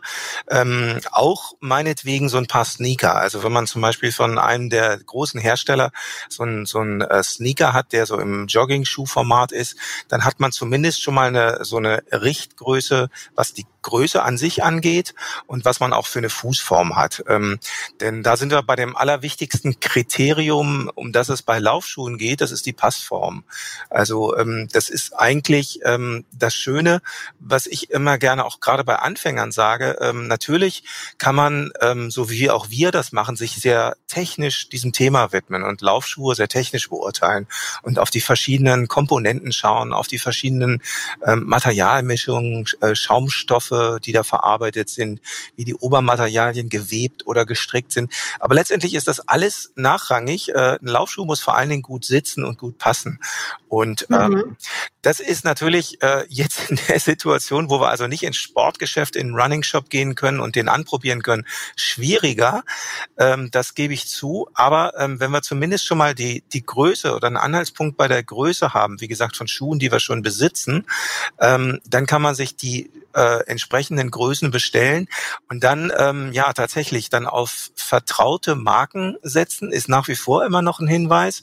ähm, 0.49 0.99
auch 1.11 1.53
meinetwegen 1.59 2.27
so 2.27 2.37
ein 2.39 2.47
paar 2.47 2.65
Sneaker. 2.65 3.15
Also 3.15 3.43
wenn 3.43 3.51
man 3.51 3.67
zum 3.67 3.81
Beispiel 3.81 4.11
von 4.11 4.39
einem 4.39 4.71
der 4.71 4.97
großen 4.97 5.39
Hersteller 5.39 5.91
so 6.27 6.43
ein 6.43 6.65
so 6.65 6.79
ein 6.79 7.01
äh, 7.01 7.23
Sneaker 7.23 7.73
hat, 7.73 7.93
der 7.93 8.07
so 8.07 8.19
im 8.19 8.47
Jogging-Schuhformat 8.47 9.51
ist, 9.51 9.77
dann 10.07 10.25
hat 10.25 10.39
man 10.39 10.51
zumindest 10.51 11.03
schon 11.03 11.13
mal 11.13 11.27
eine 11.27 11.63
so 11.63 11.77
eine 11.77 12.03
Richtgröße, 12.11 13.09
was 13.35 13.53
die 13.53 13.67
Größe 13.85 14.23
an 14.23 14.37
sich 14.37 14.63
angeht 14.63 15.13
und 15.45 15.63
was 15.63 15.79
man 15.79 15.93
auch 15.93 16.07
für 16.07 16.19
eine 16.19 16.29
Fußform 16.29 16.95
hat. 16.95 17.23
Ähm, 17.27 17.59
denn 18.01 18.23
da 18.23 18.35
sind 18.35 18.51
wir 18.51 18.63
bei 18.63 18.75
dem 18.75 18.97
allerwichtigsten 18.97 19.79
Kriterium, 19.79 20.91
um 20.95 21.11
das 21.11 21.29
es 21.29 21.43
bei 21.43 21.59
Laufschuhen 21.59 22.17
geht, 22.17 22.41
das 22.41 22.51
ist 22.51 22.65
die 22.65 22.73
Passform. 22.73 23.43
Also 23.91 24.35
ähm, 24.37 24.67
das 24.71 24.89
ist 24.89 25.13
eigentlich 25.13 25.81
ähm, 25.83 26.25
das 26.31 26.55
Schöne, 26.55 27.01
was 27.39 27.67
ich 27.67 27.91
immer 27.91 28.17
gerne 28.17 28.45
auch 28.45 28.59
gerade 28.59 28.83
bei 28.83 28.95
Anfängern 28.95 29.51
sage. 29.51 29.97
Ähm, 30.01 30.27
natürlich 30.27 30.83
kann 31.19 31.35
man, 31.35 31.71
ähm, 31.81 32.09
so 32.09 32.31
wie 32.31 32.49
auch 32.49 32.71
wir 32.71 32.91
das 32.91 33.11
machen, 33.11 33.35
sich 33.35 33.61
sehr 33.61 33.97
technisch 34.07 34.67
diesem 34.69 34.93
Thema 34.93 35.31
widmen 35.31 35.63
und 35.63 35.81
Laufschuhe 35.81 36.33
sehr 36.33 36.47
technisch 36.47 36.89
beurteilen 36.89 37.47
und 37.83 37.99
auf 37.99 38.09
die 38.09 38.21
verschiedenen 38.21 38.87
Komponenten 38.87 39.51
schauen, 39.51 39.93
auf 39.93 40.07
die 40.07 40.17
verschiedenen 40.17 40.81
ähm, 41.23 41.43
Materialmischungen, 41.45 42.65
äh, 42.81 42.95
Schaumstoffe, 42.95 43.74
die 44.03 44.11
da 44.11 44.23
verarbeitet 44.23 44.89
sind, 44.89 45.21
wie 45.55 45.65
die 45.65 45.75
Obermaterialien 45.75 46.69
gewebt 46.69 47.27
oder 47.27 47.45
gestrickt 47.45 47.91
sind. 47.91 48.11
Aber 48.39 48.55
letztendlich 48.55 48.93
ist 48.93 49.07
das 49.07 49.27
alles 49.27 49.71
nachrangig. 49.75 50.49
Äh, 50.49 50.77
ein 50.81 50.87
Laufschuh 50.87 51.25
muss 51.25 51.41
vor 51.41 51.55
allen 51.55 51.69
Dingen 51.69 51.81
gut 51.81 52.05
sitzen 52.05 52.43
und 52.43 52.57
gut 52.57 52.77
passen. 52.77 53.19
Und 53.67 54.07
ähm, 54.11 54.31
mhm. 54.31 54.57
das 55.01 55.19
ist 55.19 55.43
natürlich 55.43 56.01
äh, 56.01 56.25
jetzt 56.29 56.69
in 56.69 56.79
der 56.87 56.99
Situation, 56.99 57.69
wo 57.69 57.79
wir 57.79 57.89
also 57.89 58.07
nicht 58.07 58.23
ins 58.23 58.37
Sportgeschäft, 58.37 59.15
in 59.15 59.27
einen 59.27 59.35
Running 59.35 59.63
Shop 59.63 59.89
gehen 59.89 60.15
können 60.15 60.39
und 60.39 60.55
den 60.55 60.69
anprobieren 60.69 61.21
können, 61.23 61.45
schwieriger. 61.75 62.63
Ähm, 63.17 63.49
das 63.51 63.75
gebe 63.75 63.93
ich 63.93 64.07
zu. 64.07 64.47
Aber 64.53 64.93
ähm, 64.97 65.19
wenn 65.19 65.31
wir 65.31 65.41
zumindest 65.41 65.85
schon 65.85 65.97
mal 65.97 66.15
die, 66.15 66.43
die 66.53 66.65
Größe 66.65 67.13
oder 67.13 67.27
einen 67.27 67.37
Anhaltspunkt 67.37 67.97
bei 67.97 68.07
der 68.07 68.23
Größe 68.23 68.73
haben, 68.73 69.01
wie 69.01 69.07
gesagt, 69.07 69.35
von 69.35 69.47
Schuhen, 69.47 69.79
die 69.79 69.91
wir 69.91 69.99
schon 69.99 70.21
besitzen, 70.21 70.85
ähm, 71.39 71.79
dann 71.85 72.05
kann 72.05 72.21
man 72.21 72.35
sich 72.35 72.55
die 72.55 72.91
äh, 73.13 73.45
entsprechenden 73.65 74.11
Größen 74.11 74.51
bestellen 74.51 75.07
und 75.49 75.63
dann 75.63 75.91
ähm, 75.97 76.31
ja 76.33 76.53
tatsächlich 76.53 77.09
dann 77.09 77.25
auf 77.25 77.71
vertraute 77.75 78.55
Marken 78.55 79.17
setzen, 79.23 79.71
ist 79.71 79.89
nach 79.89 80.07
wie 80.07 80.15
vor 80.15 80.45
immer 80.45 80.61
noch 80.61 80.79
ein 80.79 80.87
Hinweis. 80.87 81.41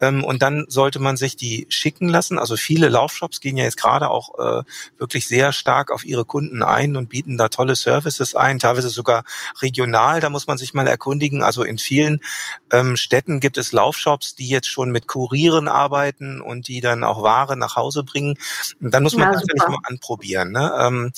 Ähm, 0.00 0.22
und 0.22 0.40
dann 0.42 0.66
sollte 0.68 1.00
man 1.00 1.16
sich 1.16 1.36
die 1.36 1.66
schicken 1.68 2.08
lassen. 2.08 2.38
Also 2.38 2.56
viele 2.56 2.88
Laufshops 2.88 3.40
gehen 3.40 3.56
ja 3.56 3.64
jetzt 3.64 3.76
gerade 3.76 4.08
auch 4.08 4.38
äh, 4.38 4.62
wirklich 4.98 5.26
sehr 5.26 5.52
stark 5.52 5.90
auf 5.90 6.04
ihre 6.04 6.24
Kunden 6.24 6.62
ein 6.62 6.96
und 6.96 7.08
bieten 7.08 7.36
da 7.36 7.48
tolle 7.48 7.74
Services 7.74 8.36
ein, 8.36 8.60
teilweise 8.60 8.88
sogar 8.88 9.24
regional. 9.60 10.20
Da 10.20 10.30
muss 10.30 10.46
man 10.46 10.58
sich 10.58 10.74
mal 10.74 10.86
erkundigen. 10.86 11.42
Also 11.42 11.64
in 11.64 11.78
vielen 11.78 12.20
ähm, 12.70 12.96
Städten 12.96 13.40
gibt 13.40 13.58
es 13.58 13.72
Laufshops, 13.72 14.36
die 14.36 14.48
jetzt 14.48 14.68
schon 14.68 14.92
mit 14.92 15.08
Kurieren 15.08 15.66
arbeiten 15.66 16.40
und 16.40 16.68
die 16.68 16.80
dann 16.80 17.02
auch 17.02 17.22
Ware 17.22 17.56
nach 17.56 17.74
Hause 17.74 18.04
bringen. 18.04 18.38
Und 18.80 18.94
dann 18.94 19.02
muss 19.02 19.16
man 19.16 19.32
ja, 19.32 19.40
natürlich 19.40 19.66
mal 19.66 19.80
anprobieren. 19.82 20.52
Ne? 20.52 20.72
Ähm, 20.78 21.12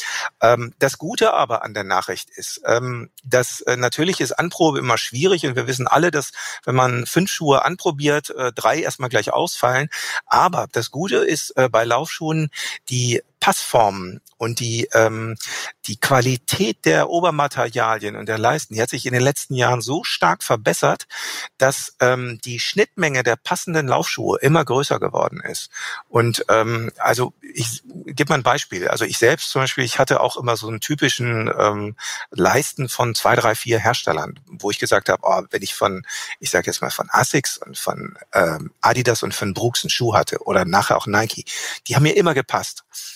das 0.78 0.99
Gute 0.99 1.32
aber 1.32 1.62
an 1.62 1.74
der 1.74 1.84
Nachricht 1.84 2.30
ist, 2.30 2.61
ähm, 2.66 3.11
dass 3.24 3.61
äh, 3.62 3.76
natürlich 3.76 4.20
ist 4.20 4.32
Anprobe 4.32 4.78
immer 4.78 4.99
schwierig 4.99 5.47
und 5.47 5.57
wir 5.57 5.66
wissen 5.66 5.86
alle, 5.86 6.11
dass 6.11 6.32
wenn 6.64 6.74
man 6.74 7.07
fünf 7.07 7.30
Schuhe 7.30 7.64
anprobiert, 7.64 8.30
äh, 8.30 8.53
drei 8.53 8.80
erstmal 8.80 9.09
gleich 9.09 9.32
ausfallen. 9.32 9.88
Aber 10.26 10.66
das 10.72 10.90
Gute 10.90 11.16
ist 11.16 11.57
äh, 11.57 11.68
bei 11.68 11.84
Laufschuhen, 11.84 12.51
die 12.88 13.22
Passformen 13.41 14.20
und 14.39 14.61
die, 14.61 14.89
ähm, 14.93 15.37
die 15.87 15.97
Qualität 15.97 16.84
der 16.84 17.09
Obermaterialien 17.09 18.16
und 18.16 18.26
der 18.26 18.39
Leisten, 18.39 18.74
die 18.74 18.82
hat 18.82 18.91
sich 18.91 19.07
in 19.07 19.12
den 19.12 19.22
letzten 19.22 19.55
Jahren 19.55 19.80
so 19.80 20.05
stark 20.05 20.43
verbessert, 20.43 21.07
dass 21.59 21.95
ähm, 22.01 22.39
die 22.45 22.61
Schnittmenge 22.61 23.22
der 23.22 23.37
passenden 23.37 23.87
Laufschuhe 23.87 24.39
immer 24.41 24.64
größer 24.64 25.01
geworden 25.01 25.41
ist. 25.41 25.70
Und 26.09 26.45
ähm, 26.49 26.91
also 26.99 27.32
ich 27.41 27.82
gebe 28.07 28.30
mal 28.30 28.39
ein 28.39 28.43
Beispiel. 28.43 28.89
Also 28.89 29.05
ich 29.05 29.18
selbst 29.18 29.51
zum 29.51 29.62
Beispiel, 29.62 29.84
ich 29.84 29.99
hatte 29.99 30.20
auch 30.20 30.37
immer 30.37 30.57
so 30.57 30.68
einen 30.68 30.80
typischen 30.80 31.51
ähm, 31.57 31.97
Leisten 32.30 32.89
von 32.89 33.14
zwei, 33.14 33.37
drei, 33.37 33.55
vier 33.55 33.78
Herstellern, 33.78 34.39
wo 34.47 34.70
ich 34.70 34.78
gesagt 34.78 35.09
habe, 35.09 35.22
oh, 35.24 35.43
wenn 35.51 35.62
ich 35.62 35.74
von, 35.74 36.05
ich 36.41 36.51
sage 36.51 36.66
jetzt 36.66 36.82
mal 36.82 36.91
von 36.91 37.09
Asics 37.11 37.59
und 37.59 37.78
von 37.78 38.18
ähm, 38.34 38.72
Adidas 38.80 39.22
und 39.22 39.34
von 39.34 39.55
Brooks 39.55 39.84
einen 39.84 39.91
Schuh 39.91 40.14
hatte 40.14 40.43
oder 40.43 40.64
nachher 40.64 40.97
auch 40.97 41.07
Nike, 41.07 41.45
die 41.87 41.97
haben 41.97 42.03
mir 42.03 42.16
immer 42.16 42.34
gepasst. 42.34 42.84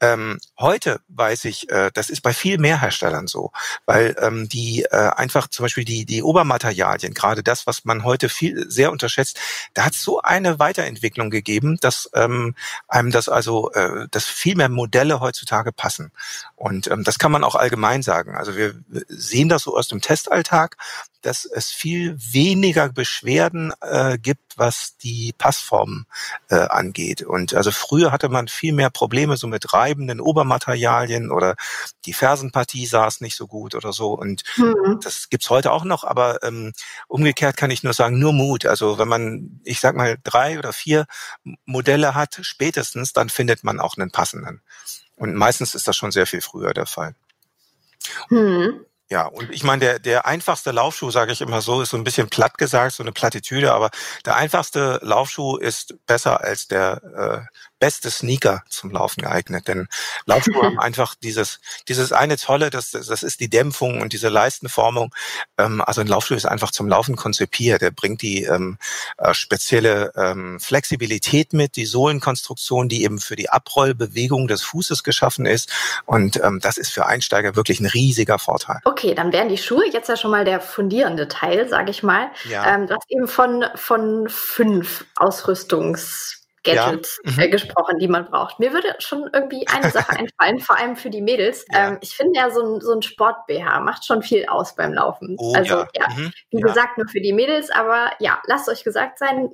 Ähm, 0.00 0.38
heute 0.58 1.00
weiß 1.08 1.46
ich, 1.46 1.70
äh, 1.70 1.90
das 1.94 2.10
ist 2.10 2.20
bei 2.20 2.34
viel 2.34 2.58
mehr 2.58 2.80
Herstellern 2.80 3.26
so, 3.26 3.50
weil 3.86 4.14
ähm, 4.20 4.48
die 4.48 4.82
äh, 4.82 5.10
einfach 5.16 5.48
zum 5.48 5.64
Beispiel 5.64 5.84
die, 5.84 6.04
die 6.04 6.22
Obermaterialien, 6.22 7.14
gerade 7.14 7.42
das, 7.42 7.66
was 7.66 7.84
man 7.84 8.04
heute 8.04 8.28
viel 8.28 8.70
sehr 8.70 8.92
unterschätzt, 8.92 9.38
da 9.72 9.86
hat 9.86 9.94
es 9.94 10.02
so 10.02 10.20
eine 10.20 10.58
Weiterentwicklung 10.58 11.30
gegeben, 11.30 11.78
dass 11.80 12.10
ähm, 12.14 12.54
einem 12.88 13.10
das 13.10 13.28
also, 13.28 13.72
äh, 13.72 14.06
dass 14.10 14.26
viel 14.26 14.56
mehr 14.56 14.68
Modelle 14.68 15.20
heutzutage 15.20 15.72
passen. 15.72 16.12
Und 16.56 16.88
ähm, 16.88 17.02
das 17.02 17.18
kann 17.18 17.32
man 17.32 17.44
auch 17.44 17.54
allgemein 17.54 18.02
sagen. 18.02 18.36
Also 18.36 18.56
wir 18.56 18.74
sehen 19.08 19.48
das 19.48 19.62
so 19.62 19.76
aus 19.76 19.88
dem 19.88 20.02
Testalltag, 20.02 20.76
dass 21.26 21.44
es 21.44 21.70
viel 21.70 22.16
weniger 22.18 22.88
Beschwerden 22.88 23.72
äh, 23.80 24.16
gibt, 24.16 24.56
was 24.56 24.96
die 24.98 25.34
Passform 25.36 26.06
äh, 26.48 26.54
angeht. 26.54 27.22
Und 27.22 27.52
also 27.52 27.72
früher 27.72 28.12
hatte 28.12 28.28
man 28.28 28.46
viel 28.46 28.72
mehr 28.72 28.90
Probleme 28.90 29.36
so 29.36 29.48
mit 29.48 29.74
reibenden 29.86 30.20
Obermaterialien 30.20 31.30
oder 31.30 31.54
die 32.04 32.12
Fersenpartie 32.12 32.86
saß 32.86 33.20
nicht 33.20 33.36
so 33.36 33.46
gut 33.46 33.74
oder 33.74 33.92
so. 33.92 34.12
Und 34.12 34.42
mhm. 34.56 35.00
das 35.02 35.28
gibt's 35.28 35.50
heute 35.50 35.72
auch 35.72 35.84
noch, 35.84 36.04
aber 36.04 36.42
ähm, 36.42 36.72
umgekehrt 37.08 37.56
kann 37.56 37.70
ich 37.70 37.82
nur 37.82 37.92
sagen, 37.92 38.18
nur 38.18 38.32
Mut. 38.32 38.66
Also 38.66 38.98
wenn 38.98 39.08
man, 39.08 39.60
ich 39.64 39.80
sag 39.80 39.96
mal, 39.96 40.16
drei 40.24 40.58
oder 40.58 40.72
vier 40.72 41.06
Modelle 41.64 42.14
hat, 42.14 42.38
spätestens, 42.42 43.12
dann 43.12 43.28
findet 43.28 43.64
man 43.64 43.80
auch 43.80 43.96
einen 43.96 44.10
passenden. 44.10 44.60
Und 45.16 45.34
meistens 45.34 45.74
ist 45.74 45.88
das 45.88 45.96
schon 45.96 46.12
sehr 46.12 46.26
viel 46.26 46.40
früher 46.40 46.74
der 46.74 46.86
Fall. 46.86 47.14
Mhm. 48.28 48.84
Ja, 49.08 49.26
und 49.26 49.52
ich 49.52 49.62
meine, 49.62 49.80
der, 49.80 49.98
der 50.00 50.26
einfachste 50.26 50.72
Laufschuh, 50.72 51.12
sage 51.12 51.30
ich 51.30 51.40
immer 51.40 51.62
so, 51.62 51.80
ist 51.80 51.90
so 51.90 51.96
ein 51.96 52.02
bisschen 52.02 52.28
platt 52.28 52.58
gesagt, 52.58 52.92
so 52.92 53.04
eine 53.04 53.12
Plattitüde, 53.12 53.72
aber 53.72 53.90
der 54.24 54.34
einfachste 54.34 54.98
Laufschuh 55.00 55.56
ist 55.58 55.94
besser 56.06 56.40
als 56.42 56.66
der 56.66 57.46
äh, 57.48 57.56
beste 57.78 58.10
Sneaker 58.10 58.62
zum 58.68 58.90
Laufen 58.90 59.22
geeignet. 59.22 59.68
Denn 59.68 59.88
Laufschuhe 60.24 60.62
haben 60.62 60.78
einfach 60.78 61.14
dieses, 61.14 61.60
dieses 61.88 62.12
eine 62.12 62.36
Tolle, 62.36 62.70
das, 62.70 62.90
das 62.90 63.22
ist 63.22 63.40
die 63.40 63.50
Dämpfung 63.50 64.00
und 64.00 64.12
diese 64.12 64.28
Leistenformung. 64.28 65.14
Ähm, 65.58 65.82
also 65.82 66.00
ein 66.00 66.06
Laufschuh 66.06 66.34
ist 66.34 66.46
einfach 66.46 66.70
zum 66.70 66.88
Laufen 66.88 67.16
konzipiert. 67.16 67.82
Er 67.82 67.90
bringt 67.90 68.22
die 68.22 68.44
ähm, 68.44 68.78
äh, 69.18 69.34
spezielle 69.34 70.12
ähm, 70.16 70.58
Flexibilität 70.60 71.52
mit, 71.52 71.76
die 71.76 71.86
Sohlenkonstruktion, 71.86 72.88
die 72.88 73.04
eben 73.04 73.18
für 73.18 73.36
die 73.36 73.50
Abrollbewegung 73.50 74.48
des 74.48 74.62
Fußes 74.62 75.02
geschaffen 75.02 75.46
ist. 75.46 75.72
Und 76.04 76.42
ähm, 76.42 76.60
das 76.60 76.78
ist 76.78 76.92
für 76.92 77.06
Einsteiger 77.06 77.56
wirklich 77.56 77.80
ein 77.80 77.86
riesiger 77.86 78.38
Vorteil. 78.38 78.80
Okay, 78.84 79.14
dann 79.14 79.32
wären 79.32 79.48
die 79.48 79.58
Schuhe 79.58 79.86
jetzt 79.90 80.08
ja 80.08 80.16
schon 80.16 80.30
mal 80.30 80.44
der 80.44 80.60
fundierende 80.60 81.28
Teil, 81.28 81.68
sage 81.68 81.90
ich 81.90 82.02
mal. 82.02 82.30
Ja. 82.48 82.74
Ähm, 82.74 82.86
du 82.86 82.94
hast 82.94 83.10
eben 83.10 83.28
von, 83.28 83.64
von 83.74 84.28
fünf 84.28 85.04
Ausrüstungs 85.16 86.35
Gadgets 86.66 87.20
ja. 87.24 87.32
mhm. 87.32 87.38
äh, 87.38 87.48
gesprochen, 87.48 87.98
die 87.98 88.08
man 88.08 88.26
braucht. 88.26 88.58
Mir 88.58 88.72
würde 88.72 88.94
schon 88.98 89.30
irgendwie 89.32 89.66
eine 89.68 89.90
Sache 89.90 90.10
einfallen, 90.18 90.60
vor 90.60 90.78
allem 90.78 90.96
für 90.96 91.10
die 91.10 91.22
Mädels. 91.22 91.64
Ja. 91.72 91.88
Ähm, 91.88 91.98
ich 92.00 92.16
finde 92.16 92.38
ja, 92.38 92.50
so 92.50 92.62
ein, 92.62 92.80
so 92.80 92.92
ein 92.92 93.02
Sport-BH 93.02 93.80
macht 93.80 94.04
schon 94.04 94.22
viel 94.22 94.46
aus 94.46 94.74
beim 94.74 94.92
Laufen. 94.92 95.36
Oh, 95.38 95.54
also 95.54 95.76
ja, 95.76 95.88
ja 95.94 96.08
mhm. 96.14 96.32
wie 96.50 96.60
gesagt, 96.60 96.98
nur 96.98 97.08
für 97.08 97.20
die 97.20 97.32
Mädels, 97.32 97.70
aber 97.70 98.10
ja, 98.18 98.42
lasst 98.46 98.68
euch 98.68 98.84
gesagt 98.84 99.18
sein, 99.18 99.50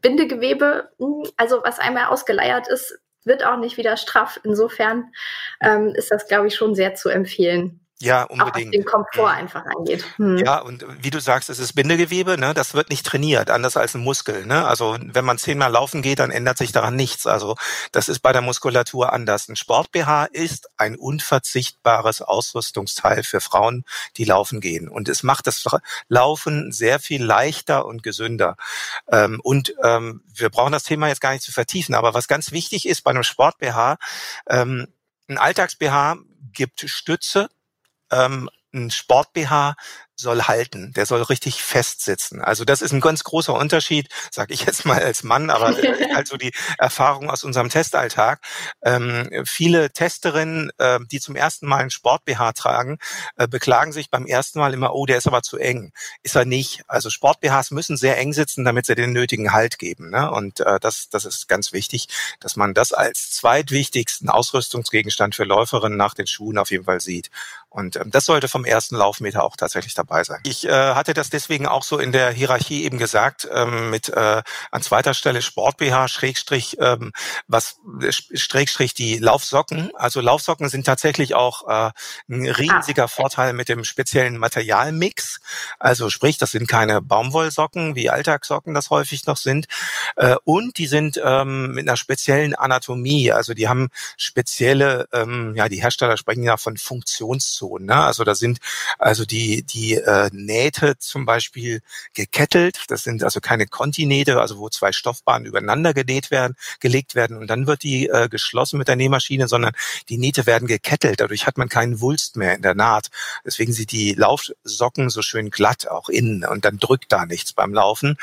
Bindegewebe, 0.00 0.90
hm, 0.98 1.24
also 1.36 1.62
was 1.64 1.78
einmal 1.78 2.06
ausgeleiert 2.06 2.68
ist, 2.68 2.98
wird 3.24 3.44
auch 3.44 3.56
nicht 3.56 3.76
wieder 3.76 3.96
straff. 3.96 4.40
Insofern 4.44 5.12
ähm, 5.60 5.92
ist 5.94 6.10
das, 6.10 6.28
glaube 6.28 6.48
ich, 6.48 6.54
schon 6.54 6.74
sehr 6.74 6.94
zu 6.94 7.08
empfehlen. 7.08 7.85
Ja, 7.98 8.24
unbedingt. 8.24 8.52
Auch 8.52 8.56
was 8.56 8.70
den 8.70 8.84
Komfort 8.84 9.32
mhm. 9.32 9.38
einfach 9.38 9.64
angeht. 9.64 10.04
Hm. 10.16 10.36
Ja, 10.36 10.58
und 10.58 10.84
wie 11.02 11.08
du 11.08 11.18
sagst, 11.18 11.48
es 11.48 11.58
ist 11.58 11.72
Bindegewebe, 11.72 12.36
ne? 12.36 12.52
das 12.52 12.74
wird 12.74 12.90
nicht 12.90 13.06
trainiert, 13.06 13.50
anders 13.50 13.78
als 13.78 13.94
ein 13.94 14.02
Muskel. 14.02 14.44
Ne? 14.44 14.66
Also 14.66 14.98
wenn 15.00 15.24
man 15.24 15.38
zehnmal 15.38 15.72
laufen 15.72 16.02
geht, 16.02 16.18
dann 16.18 16.30
ändert 16.30 16.58
sich 16.58 16.72
daran 16.72 16.94
nichts. 16.94 17.26
Also 17.26 17.56
das 17.92 18.10
ist 18.10 18.18
bei 18.20 18.32
der 18.32 18.42
Muskulatur 18.42 19.14
anders. 19.14 19.48
Ein 19.48 19.56
Sport-BH 19.56 20.26
ist 20.26 20.68
ein 20.76 20.96
unverzichtbares 20.96 22.20
Ausrüstungsteil 22.20 23.22
für 23.22 23.40
Frauen, 23.40 23.84
die 24.18 24.24
laufen 24.24 24.60
gehen. 24.60 24.88
Und 24.88 25.08
es 25.08 25.22
macht 25.22 25.46
das 25.46 25.64
Laufen 26.08 26.72
sehr 26.72 26.98
viel 26.98 27.24
leichter 27.24 27.86
und 27.86 28.02
gesünder. 28.02 28.56
Ähm, 29.10 29.40
und 29.42 29.74
ähm, 29.82 30.22
wir 30.34 30.50
brauchen 30.50 30.72
das 30.72 30.84
Thema 30.84 31.08
jetzt 31.08 31.22
gar 31.22 31.32
nicht 31.32 31.42
zu 31.42 31.52
vertiefen, 31.52 31.94
aber 31.94 32.12
was 32.12 32.28
ganz 32.28 32.52
wichtig 32.52 32.86
ist 32.86 33.02
bei 33.02 33.10
einem 33.10 33.22
Sport-BH, 33.22 33.96
ähm, 34.50 34.88
ein 35.28 35.38
Alltags-BH 35.38 36.18
gibt 36.52 36.84
Stütze, 36.88 37.48
ähm, 38.10 38.50
ein 38.74 38.90
Sport-BH 38.90 39.76
soll 40.16 40.42
halten, 40.42 40.92
der 40.94 41.04
soll 41.04 41.22
richtig 41.22 41.62
festsitzen. 41.62 42.40
Also 42.40 42.64
das 42.64 42.80
ist 42.80 42.92
ein 42.92 43.00
ganz 43.00 43.22
großer 43.22 43.52
Unterschied, 43.52 44.08
sage 44.30 44.54
ich 44.54 44.64
jetzt 44.64 44.86
mal 44.86 45.02
als 45.02 45.22
Mann, 45.22 45.50
aber 45.50 45.66
halt 46.14 46.26
so 46.26 46.36
die 46.36 46.52
Erfahrung 46.78 47.30
aus 47.30 47.44
unserem 47.44 47.68
Testalltag. 47.68 48.40
Ähm, 48.82 49.28
viele 49.44 49.90
Testerinnen, 49.90 50.70
äh, 50.78 50.98
die 51.10 51.20
zum 51.20 51.36
ersten 51.36 51.66
Mal 51.66 51.78
einen 51.78 51.90
Sport-BH 51.90 52.52
tragen, 52.52 52.98
äh, 53.36 53.46
beklagen 53.46 53.92
sich 53.92 54.10
beim 54.10 54.26
ersten 54.26 54.58
Mal 54.58 54.72
immer, 54.72 54.94
oh, 54.94 55.04
der 55.04 55.18
ist 55.18 55.26
aber 55.26 55.42
zu 55.42 55.58
eng. 55.58 55.92
Ist 56.22 56.34
er 56.34 56.46
nicht. 56.46 56.82
Also 56.88 57.10
Sport-BHs 57.10 57.70
müssen 57.70 57.98
sehr 57.98 58.16
eng 58.16 58.32
sitzen, 58.32 58.64
damit 58.64 58.86
sie 58.86 58.94
den 58.94 59.12
nötigen 59.12 59.52
Halt 59.52 59.78
geben. 59.78 60.10
Ne? 60.10 60.30
Und 60.30 60.60
äh, 60.60 60.80
das, 60.80 61.10
das 61.10 61.26
ist 61.26 61.46
ganz 61.46 61.72
wichtig, 61.72 62.08
dass 62.40 62.56
man 62.56 62.72
das 62.72 62.92
als 62.92 63.32
zweitwichtigsten 63.32 64.30
Ausrüstungsgegenstand 64.30 65.34
für 65.34 65.44
Läuferinnen 65.44 65.98
nach 65.98 66.14
den 66.14 66.26
Schuhen 66.26 66.56
auf 66.56 66.70
jeden 66.70 66.84
Fall 66.84 67.00
sieht. 67.00 67.30
Und 67.68 67.96
ähm, 67.96 68.10
das 68.10 68.24
sollte 68.24 68.48
vom 68.48 68.64
ersten 68.64 68.96
Laufmeter 68.96 69.44
auch 69.44 69.56
tatsächlich 69.56 69.92
dabei 69.92 70.05
sein. 70.24 70.40
Ich 70.44 70.66
äh, 70.66 70.70
hatte 70.70 71.14
das 71.14 71.30
deswegen 71.30 71.66
auch 71.66 71.82
so 71.82 71.98
in 71.98 72.12
der 72.12 72.30
Hierarchie 72.30 72.84
eben 72.84 72.98
gesagt, 72.98 73.48
ähm, 73.52 73.90
mit 73.90 74.08
äh, 74.08 74.42
an 74.70 74.82
zweiter 74.82 75.14
Stelle 75.14 75.42
Sport 75.42 75.76
BH, 75.78 76.08
Schrägstrich, 76.08 76.76
ähm, 76.80 77.12
was 77.46 77.76
Schrägstrich 78.10 78.94
die 78.94 79.18
Laufsocken. 79.18 79.90
Also 79.96 80.20
Laufsocken 80.20 80.68
sind 80.68 80.86
tatsächlich 80.86 81.34
auch 81.34 81.68
äh, 81.68 81.90
ein 82.28 82.46
riesiger 82.46 83.04
ah. 83.04 83.08
Vorteil 83.08 83.52
mit 83.52 83.68
dem 83.68 83.84
speziellen 83.84 84.38
Materialmix. 84.38 85.40
Also 85.78 86.10
sprich, 86.10 86.38
das 86.38 86.50
sind 86.50 86.68
keine 86.68 87.02
Baumwollsocken, 87.02 87.94
wie 87.94 88.10
Alltagssocken 88.10 88.74
das 88.74 88.90
häufig 88.90 89.26
noch 89.26 89.36
sind. 89.36 89.66
Äh, 90.16 90.36
und 90.44 90.78
die 90.78 90.86
sind 90.86 91.20
ähm, 91.22 91.72
mit 91.72 91.88
einer 91.88 91.96
speziellen 91.96 92.54
Anatomie. 92.54 93.32
Also 93.32 93.54
die 93.54 93.68
haben 93.68 93.88
spezielle, 94.16 95.08
ähm, 95.12 95.54
ja, 95.56 95.68
die 95.68 95.82
Hersteller 95.82 96.16
sprechen 96.16 96.42
ja 96.42 96.56
von 96.56 96.76
Funktionszonen. 96.76 97.86
Ne? 97.86 97.96
Also 97.96 98.24
da 98.24 98.34
sind 98.34 98.58
also 98.98 99.24
die, 99.24 99.62
die 99.62 99.95
äh, 99.96 100.30
Nähte 100.32 100.98
zum 100.98 101.26
Beispiel 101.26 101.80
gekettelt. 102.14 102.84
Das 102.88 103.04
sind 103.04 103.22
also 103.22 103.40
keine 103.40 103.66
Kontinähte, 103.66 104.40
also 104.40 104.58
wo 104.58 104.68
zwei 104.68 104.92
Stoffbahnen 104.92 105.46
übereinander 105.46 105.92
genäht 105.92 106.30
werden, 106.30 106.56
gelegt 106.80 107.14
werden 107.14 107.36
und 107.36 107.48
dann 107.48 107.66
wird 107.66 107.82
die 107.82 108.08
äh, 108.08 108.28
geschlossen 108.28 108.78
mit 108.78 108.88
der 108.88 108.96
Nähmaschine, 108.96 109.48
sondern 109.48 109.72
die 110.08 110.18
Nähte 110.18 110.46
werden 110.46 110.68
gekettelt. 110.68 111.20
Dadurch 111.20 111.46
hat 111.46 111.58
man 111.58 111.68
keinen 111.68 112.00
Wulst 112.00 112.36
mehr 112.36 112.54
in 112.54 112.62
der 112.62 112.74
Naht. 112.74 113.08
Deswegen 113.44 113.72
sind 113.72 113.92
die 113.92 114.14
Laufsocken 114.14 115.10
so 115.10 115.22
schön 115.22 115.50
glatt 115.50 115.88
auch 115.88 116.08
innen 116.08 116.44
und 116.44 116.64
dann 116.64 116.78
drückt 116.78 117.12
da 117.12 117.26
nichts 117.26 117.52
beim 117.52 117.74
Laufen. 117.74 118.16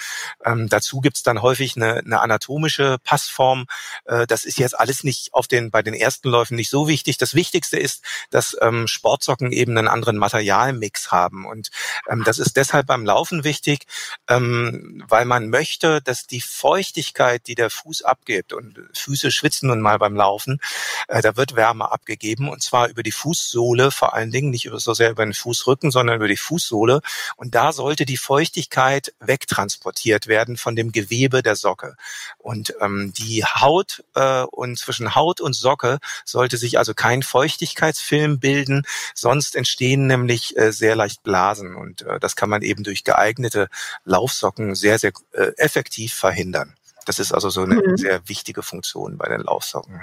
Ähm, 0.43 0.69
dazu 0.69 1.01
gibt's 1.01 1.23
dann 1.23 1.41
häufig 1.41 1.75
eine, 1.75 1.97
eine 1.97 2.21
anatomische 2.21 2.97
Passform. 3.03 3.65
Äh, 4.05 4.25
das 4.25 4.45
ist 4.45 4.57
jetzt 4.57 4.79
alles 4.79 5.03
nicht 5.03 5.33
auf 5.33 5.47
den 5.47 5.69
bei 5.69 5.81
den 5.81 5.93
ersten 5.93 6.29
Läufen 6.29 6.55
nicht 6.55 6.69
so 6.69 6.87
wichtig. 6.87 7.17
Das 7.17 7.35
Wichtigste 7.35 7.77
ist, 7.77 8.03
dass 8.29 8.57
ähm, 8.61 8.87
Sportsocken 8.87 9.33
Socken 9.33 9.51
eben 9.51 9.77
einen 9.77 9.87
anderen 9.87 10.17
Materialmix 10.17 11.11
haben. 11.11 11.45
Und 11.45 11.62
ähm, 12.09 12.23
das 12.23 12.39
ist 12.39 12.57
deshalb 12.57 12.87
beim 12.87 13.05
Laufen 13.05 13.43
wichtig, 13.43 13.85
ähm, 14.27 15.03
weil 15.07 15.25
man 15.25 15.49
möchte, 15.49 16.01
dass 16.01 16.27
die 16.27 16.41
Feuchtigkeit, 16.41 17.47
die 17.47 17.55
der 17.55 17.69
Fuß 17.69 18.03
abgibt, 18.03 18.53
und 18.53 18.79
Füße 18.93 19.31
schwitzen 19.31 19.69
nun 19.69 19.81
mal 19.81 19.99
beim 19.99 20.15
Laufen, 20.15 20.59
äh, 21.07 21.21
da 21.21 21.35
wird 21.35 21.55
Wärme 21.55 21.91
abgegeben 21.91 22.49
und 22.49 22.61
zwar 22.61 22.89
über 22.89 23.03
die 23.03 23.11
Fußsohle 23.11 23.91
vor 23.91 24.13
allen 24.13 24.31
Dingen, 24.31 24.49
nicht 24.49 24.69
so 24.73 24.93
sehr 24.93 25.11
über 25.11 25.25
den 25.25 25.33
Fußrücken, 25.33 25.91
sondern 25.91 26.17
über 26.17 26.27
die 26.27 26.37
Fußsohle. 26.37 27.01
Und 27.35 27.55
da 27.55 27.71
sollte 27.71 28.05
die 28.05 28.17
Feuchtigkeit 28.17 29.13
wegtransportiert 29.19 30.27
werden 30.27 30.57
von 30.57 30.75
dem 30.75 30.91
Gewebe 30.91 31.43
der 31.43 31.55
Socke. 31.55 31.95
Und 32.37 32.73
ähm, 32.81 33.13
die 33.17 33.45
Haut 33.45 34.03
äh, 34.15 34.43
und 34.43 34.77
zwischen 34.77 35.15
Haut 35.15 35.41
und 35.41 35.53
Socke 35.53 35.99
sollte 36.25 36.57
sich 36.57 36.77
also 36.77 36.93
kein 36.93 37.23
Feuchtigkeitsfilm 37.23 38.39
bilden, 38.39 38.85
Sonst 39.13 39.55
entstehen 39.55 40.07
nämlich 40.07 40.57
äh, 40.57 40.71
sehr 40.71 40.95
leicht 40.95 41.23
Blasen 41.23 41.52
und 41.59 42.01
äh, 42.03 42.19
das 42.19 42.35
kann 42.35 42.49
man 42.49 42.61
eben 42.61 42.83
durch 42.83 43.03
geeignete 43.03 43.69
Laufsocken 44.05 44.75
sehr, 44.75 44.99
sehr 44.99 45.11
äh, 45.31 45.51
effektiv 45.57 46.13
verhindern. 46.13 46.75
Das 47.05 47.19
ist 47.19 47.33
also 47.33 47.49
so 47.49 47.61
eine 47.61 47.75
mhm. 47.75 47.97
sehr 47.97 48.27
wichtige 48.27 48.63
Funktion 48.63 49.17
bei 49.17 49.27
den 49.27 49.41
Laufsocken. 49.41 50.01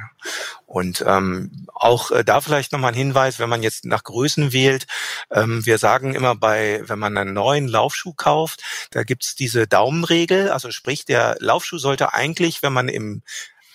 Und 0.67 1.05
ähm, 1.07 1.67
auch 1.75 2.11
äh, 2.11 2.25
da 2.25 2.41
vielleicht 2.41 2.73
nochmal 2.73 2.93
ein 2.93 2.99
Hinweis, 2.99 3.39
wenn 3.39 3.49
man 3.49 3.63
jetzt 3.63 3.85
nach 3.85 4.05
Größen 4.05 4.53
wählt. 4.53 4.87
Ähm, 5.31 5.65
wir 5.65 5.79
sagen 5.79 6.15
immer 6.15 6.35
bei, 6.35 6.83
wenn 6.87 6.99
man 6.99 7.17
einen 7.17 7.33
neuen 7.33 7.69
Laufschuh 7.69 8.13
kauft, 8.13 8.63
da 8.91 9.03
gibt's 9.03 9.35
diese 9.35 9.67
Daumenregel. 9.67 10.51
Also 10.51 10.71
sprich, 10.71 11.05
der 11.05 11.37
Laufschuh 11.41 11.79
sollte 11.79 12.13
eigentlich, 12.13 12.63
wenn 12.63 12.73
man 12.73 12.89
im 12.89 13.23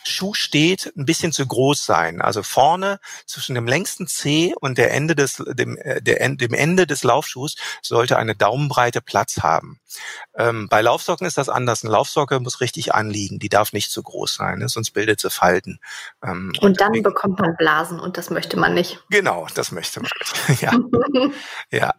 Schuh 0.08 0.34
steht, 0.34 0.94
ein 0.96 1.06
bisschen 1.06 1.32
zu 1.32 1.46
groß 1.46 1.86
sein. 1.86 2.22
Also 2.22 2.44
vorne 2.44 3.00
zwischen 3.26 3.56
dem 3.56 3.68
längsten 3.68 4.08
C 4.08 4.54
und 4.60 4.78
der 4.78 4.94
Ende 4.94 5.16
des, 5.16 5.44
dem, 5.48 5.78
äh, 5.78 6.02
der, 6.02 6.28
dem 6.30 6.54
Ende 6.54 6.88
des 6.88 7.04
Laufschuhs 7.04 7.56
sollte 7.82 8.18
eine 8.18 8.36
Daumenbreite 8.36 9.02
Platz 9.02 9.38
haben. 9.40 9.80
Ähm, 10.36 10.68
bei 10.70 10.82
Laufsocken 10.82 11.26
ist 11.26 11.38
das 11.38 11.50
anders. 11.50 11.84
Eine 11.84 11.94
Laufsocke 11.94 12.40
muss 12.40 12.62
richtig 12.62 12.94
anliegen. 12.94 13.40
Die 13.40 13.50
darf 13.50 13.74
nicht 13.74 13.92
zu 13.92 14.04
groß 14.04 14.36
sein, 14.36 14.60
ne? 14.60 14.70
sonst 14.70 14.92
bildet 14.92 15.20
sie 15.20 15.30
Falten. 15.30 15.80
Ähm, 16.24 16.50
und, 16.50 16.62
und 16.62 16.82
dann 16.82 16.94
deswegen, 16.94 17.04
bekommt 17.04 17.40
man 17.40 17.56
Blasen 17.58 18.00
und 18.00 18.18
das 18.18 18.30
möchte 18.30 18.58
man 18.58 18.74
nicht. 18.74 19.00
Genau, 19.10 19.48
das 19.56 19.72
möchte 19.72 20.02
man 20.02 20.12
nicht. 20.20 20.62
ja. 20.62 20.72
ja. 21.72 21.94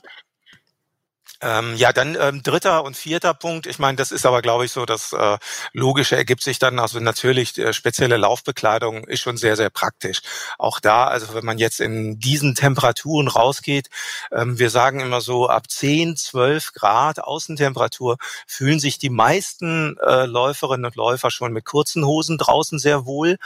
Ähm, 1.41 1.76
ja, 1.76 1.93
dann 1.93 2.16
ähm, 2.18 2.43
dritter 2.43 2.84
und 2.84 2.97
vierter 2.97 3.34
Punkt. 3.34 3.66
Ich 3.66 3.78
meine, 3.78 3.97
das 3.97 4.12
ist 4.12 4.24
aber, 4.24 4.43
glaube 4.43 4.64
ich, 4.64 4.72
so 4.72 4.87
das 4.87 5.12
äh, 5.12 5.39
Logische 5.72 6.16
ergibt 6.16 6.43
sich 6.43 6.59
dann. 6.59 6.78
Also 6.78 7.01
natürlich 7.01 7.59
äh, 7.59 7.72
spezielle 7.72 8.16
Laufbekleidung 8.16 9.05
ist 9.05 9.20
schon 9.20 9.37
sehr, 9.37 9.57
sehr 9.57 9.70
praktisch. 9.70 10.20
Auch 10.59 10.80
da, 10.80 11.07
also 11.07 11.34
wenn 11.34 11.45
man 11.45 11.59
jetzt 11.59 11.80
in 11.80 12.18
diesen 12.18 12.55
Temperaturen 12.55 13.28
rausgeht, 13.28 13.89
ähm, 14.32 14.59
wir 14.59 14.70
sagen 14.70 15.01
immer 15.01 15.20
so, 15.20 15.49
ab 15.49 15.70
10, 15.70 16.16
12 16.16 16.72
Grad 16.72 17.20
Außentemperatur 17.20 18.16
fühlen 18.47 18.80
sich 18.80 18.99
die 18.99 19.11
meisten 19.11 19.97
äh, 19.99 20.26
Läuferinnen 20.26 20.87
und 20.87 20.97
Läufer 20.97 21.30
schon 21.30 21.53
mit 21.53 21.64
kurzen 21.64 22.05
Hosen 22.07 22.39
draußen 22.39 22.78
sehr 22.78 23.05
wohl. 23.05 23.37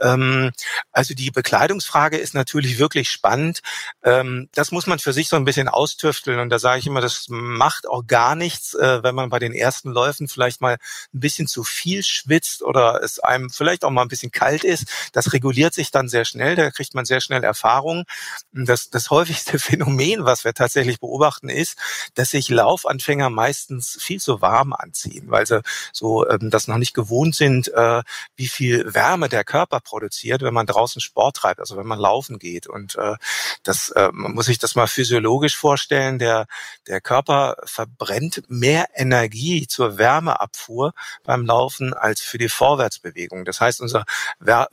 Ähm, 0.00 0.52
also 0.92 1.14
die 1.14 1.30
Bekleidungsfrage 1.30 2.16
ist 2.16 2.34
natürlich 2.34 2.78
wirklich 2.78 3.10
spannend. 3.10 3.60
Ähm, 4.04 4.48
das 4.54 4.70
muss 4.70 4.86
man 4.86 4.98
für 4.98 5.12
sich 5.12 5.28
so 5.28 5.36
ein 5.36 5.44
bisschen 5.44 5.68
austüfteln. 5.68 6.38
Und 6.38 6.50
da 6.50 6.58
sage 6.58 6.78
ich 6.78 6.86
immer, 6.86 7.00
das 7.00 7.28
macht 7.40 7.88
auch 7.88 8.06
gar 8.06 8.34
nichts, 8.34 8.74
äh, 8.74 9.02
wenn 9.02 9.14
man 9.14 9.30
bei 9.30 9.38
den 9.38 9.52
ersten 9.52 9.90
Läufen 9.90 10.28
vielleicht 10.28 10.60
mal 10.60 10.74
ein 10.74 11.20
bisschen 11.20 11.46
zu 11.46 11.64
viel 11.64 12.02
schwitzt 12.02 12.62
oder 12.62 13.02
es 13.02 13.18
einem 13.18 13.50
vielleicht 13.50 13.84
auch 13.84 13.90
mal 13.90 14.02
ein 14.02 14.08
bisschen 14.08 14.30
kalt 14.30 14.64
ist. 14.64 14.86
Das 15.12 15.32
reguliert 15.32 15.74
sich 15.74 15.90
dann 15.90 16.08
sehr 16.08 16.24
schnell, 16.24 16.56
da 16.56 16.70
kriegt 16.70 16.94
man 16.94 17.04
sehr 17.04 17.20
schnell 17.20 17.44
Erfahrung. 17.44 18.04
Das, 18.52 18.90
das 18.90 19.10
häufigste 19.10 19.58
Phänomen, 19.58 20.24
was 20.24 20.44
wir 20.44 20.54
tatsächlich 20.54 21.00
beobachten, 21.00 21.48
ist, 21.48 21.78
dass 22.14 22.30
sich 22.30 22.48
Laufanfänger 22.48 23.30
meistens 23.30 23.98
viel 24.00 24.20
zu 24.20 24.40
warm 24.40 24.72
anziehen, 24.72 25.30
weil 25.30 25.46
sie 25.46 25.62
so 25.92 26.28
ähm, 26.28 26.50
das 26.50 26.68
noch 26.68 26.78
nicht 26.78 26.94
gewohnt 26.94 27.34
sind, 27.34 27.72
äh, 27.72 28.02
wie 28.36 28.48
viel 28.48 28.94
Wärme 28.94 29.28
der 29.28 29.44
Körper 29.44 29.80
produziert, 29.80 30.42
wenn 30.42 30.54
man 30.54 30.66
draußen 30.66 31.00
Sport 31.00 31.36
treibt, 31.36 31.60
also 31.60 31.76
wenn 31.76 31.86
man 31.86 31.98
laufen 31.98 32.38
geht. 32.38 32.66
Und 32.66 32.96
äh, 32.96 33.16
das 33.62 33.90
äh, 33.90 34.10
muss 34.12 34.46
sich 34.46 34.58
das 34.58 34.74
mal 34.74 34.86
physiologisch 34.86 35.56
vorstellen. 35.56 36.18
Der, 36.18 36.46
der 36.86 37.00
Körper 37.00 37.29
verbrennt 37.64 38.42
mehr 38.48 38.88
Energie 38.94 39.66
zur 39.66 39.98
Wärmeabfuhr 39.98 40.92
beim 41.24 41.46
Laufen 41.46 41.94
als 41.94 42.20
für 42.20 42.38
die 42.38 42.48
Vorwärtsbewegung. 42.48 43.44
Das 43.44 43.60
heißt, 43.60 43.80
unser 43.80 44.04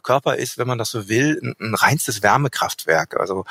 Körper 0.03 0.35
ist, 0.35 0.57
wenn 0.57 0.67
man 0.67 0.77
das 0.77 0.91
so 0.91 1.07
will, 1.07 1.39
ein, 1.41 1.55
ein 1.59 1.75
reinstes 1.75 2.23
Wärmekraftwerk. 2.23 3.19
Also 3.19 3.45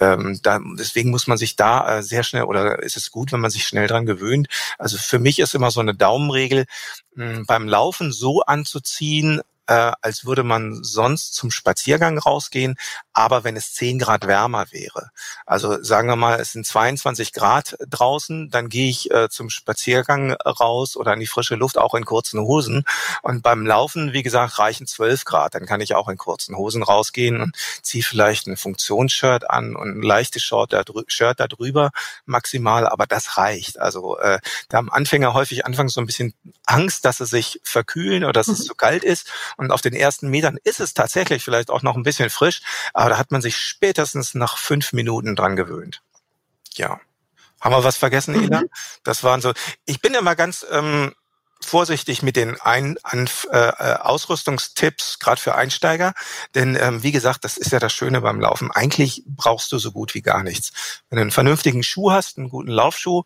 ähm, 0.00 0.40
da, 0.42 0.60
deswegen 0.78 1.10
muss 1.10 1.26
man 1.26 1.38
sich 1.38 1.56
da 1.56 1.98
äh, 1.98 2.02
sehr 2.02 2.22
schnell 2.22 2.44
oder 2.44 2.82
ist 2.82 2.96
es 2.96 3.10
gut, 3.10 3.32
wenn 3.32 3.40
man 3.40 3.50
sich 3.50 3.66
schnell 3.66 3.86
dran 3.86 4.06
gewöhnt. 4.06 4.48
Also 4.78 4.98
für 4.98 5.18
mich 5.18 5.38
ist 5.38 5.54
immer 5.54 5.70
so 5.70 5.80
eine 5.80 5.94
Daumenregel, 5.94 6.66
mh, 7.14 7.44
beim 7.46 7.68
Laufen 7.68 8.12
so 8.12 8.42
anzuziehen, 8.42 9.40
äh, 9.68 9.92
als 10.00 10.24
würde 10.24 10.42
man 10.42 10.82
sonst 10.82 11.34
zum 11.34 11.50
Spaziergang 11.50 12.18
rausgehen, 12.18 12.76
aber 13.12 13.44
wenn 13.44 13.56
es 13.56 13.74
10 13.74 13.98
Grad 13.98 14.26
wärmer 14.26 14.66
wäre. 14.70 15.10
Also 15.44 15.82
sagen 15.82 16.08
wir 16.08 16.16
mal, 16.16 16.40
es 16.40 16.52
sind 16.52 16.66
22 16.66 17.32
Grad 17.32 17.76
draußen, 17.88 18.50
dann 18.50 18.68
gehe 18.68 18.88
ich 18.88 19.10
äh, 19.10 19.28
zum 19.28 19.50
Spaziergang 19.50 20.32
raus 20.32 20.96
oder 20.96 21.12
in 21.12 21.20
die 21.20 21.26
frische 21.26 21.54
Luft 21.54 21.76
auch 21.76 21.94
in 21.94 22.04
kurzen 22.04 22.40
Hosen. 22.40 22.84
Und 23.22 23.42
beim 23.42 23.66
Laufen, 23.66 24.12
wie 24.12 24.22
gesagt, 24.22 24.58
reichen 24.58 24.86
12 24.86 25.24
Grad. 25.24 25.54
Dann 25.54 25.66
kann 25.66 25.80
ich 25.80 25.94
auch 25.94 26.08
in 26.08 26.16
kurzen 26.16 26.56
Hosen 26.56 26.82
rausgehen 26.82 27.40
und 27.40 27.54
ziehe 27.82 28.02
vielleicht 28.02 28.46
ein 28.46 28.56
Funktionsshirt 28.56 29.50
an 29.50 29.76
und 29.76 29.98
ein 29.98 30.02
leichtes 30.02 30.42
Shirt 30.42 30.72
da, 30.72 30.82
Shirt 31.08 31.40
da 31.40 31.46
drüber 31.46 31.90
maximal, 32.24 32.86
aber 32.86 33.06
das 33.06 33.36
reicht. 33.36 33.78
Also 33.78 34.18
äh, 34.18 34.38
da 34.68 34.78
haben 34.78 34.90
Anfänger 34.90 35.34
häufig 35.34 35.66
anfangs 35.66 35.92
so 35.92 36.00
ein 36.00 36.06
bisschen 36.06 36.32
Angst, 36.64 37.04
dass 37.04 37.18
sie 37.18 37.26
sich 37.26 37.60
verkühlen 37.62 38.24
oder 38.24 38.32
dass 38.32 38.48
es 38.48 38.60
mhm. 38.60 38.64
zu 38.64 38.74
kalt 38.74 39.04
ist. 39.04 39.30
Und 39.58 39.72
auf 39.72 39.82
den 39.82 39.92
ersten 39.92 40.28
Metern 40.28 40.56
ist 40.62 40.80
es 40.80 40.94
tatsächlich 40.94 41.44
vielleicht 41.44 41.70
auch 41.70 41.82
noch 41.82 41.96
ein 41.96 42.04
bisschen 42.04 42.30
frisch, 42.30 42.62
aber 42.94 43.10
da 43.10 43.18
hat 43.18 43.32
man 43.32 43.42
sich 43.42 43.58
spätestens 43.58 44.34
nach 44.34 44.56
fünf 44.56 44.92
Minuten 44.92 45.36
dran 45.36 45.56
gewöhnt. 45.56 46.00
Ja. 46.74 47.00
Haben 47.60 47.74
wir 47.74 47.82
was 47.82 47.96
vergessen, 47.96 48.34
Ela? 48.36 48.62
Mhm. 48.62 48.70
Das 49.02 49.24
waren 49.24 49.40
so. 49.40 49.52
Ich 49.84 50.00
bin 50.00 50.14
immer 50.14 50.36
ganz 50.36 50.64
ähm, 50.70 51.12
vorsichtig 51.60 52.22
mit 52.22 52.36
den 52.36 52.60
Ein 52.60 52.96
An 53.02 53.28
äh, 53.52 53.58
äh, 53.58 53.94
Ausrüstungstipps, 54.00 55.18
gerade 55.18 55.40
für 55.40 55.54
Einsteiger. 55.54 56.14
Denn 56.54 56.78
ähm, 56.80 57.02
wie 57.02 57.12
gesagt, 57.12 57.44
das 57.44 57.56
ist 57.56 57.72
ja 57.72 57.78
das 57.78 57.92
Schöne 57.92 58.20
beim 58.20 58.40
Laufen. 58.40 58.70
Eigentlich 58.70 59.24
brauchst 59.26 59.72
du 59.72 59.78
so 59.78 59.92
gut 59.92 60.14
wie 60.14 60.22
gar 60.22 60.42
nichts. 60.42 60.72
Wenn 61.10 61.16
du 61.16 61.22
einen 61.22 61.30
vernünftigen 61.30 61.82
Schuh 61.82 62.12
hast, 62.12 62.38
einen 62.38 62.48
guten 62.48 62.70
Laufschuh, 62.70 63.24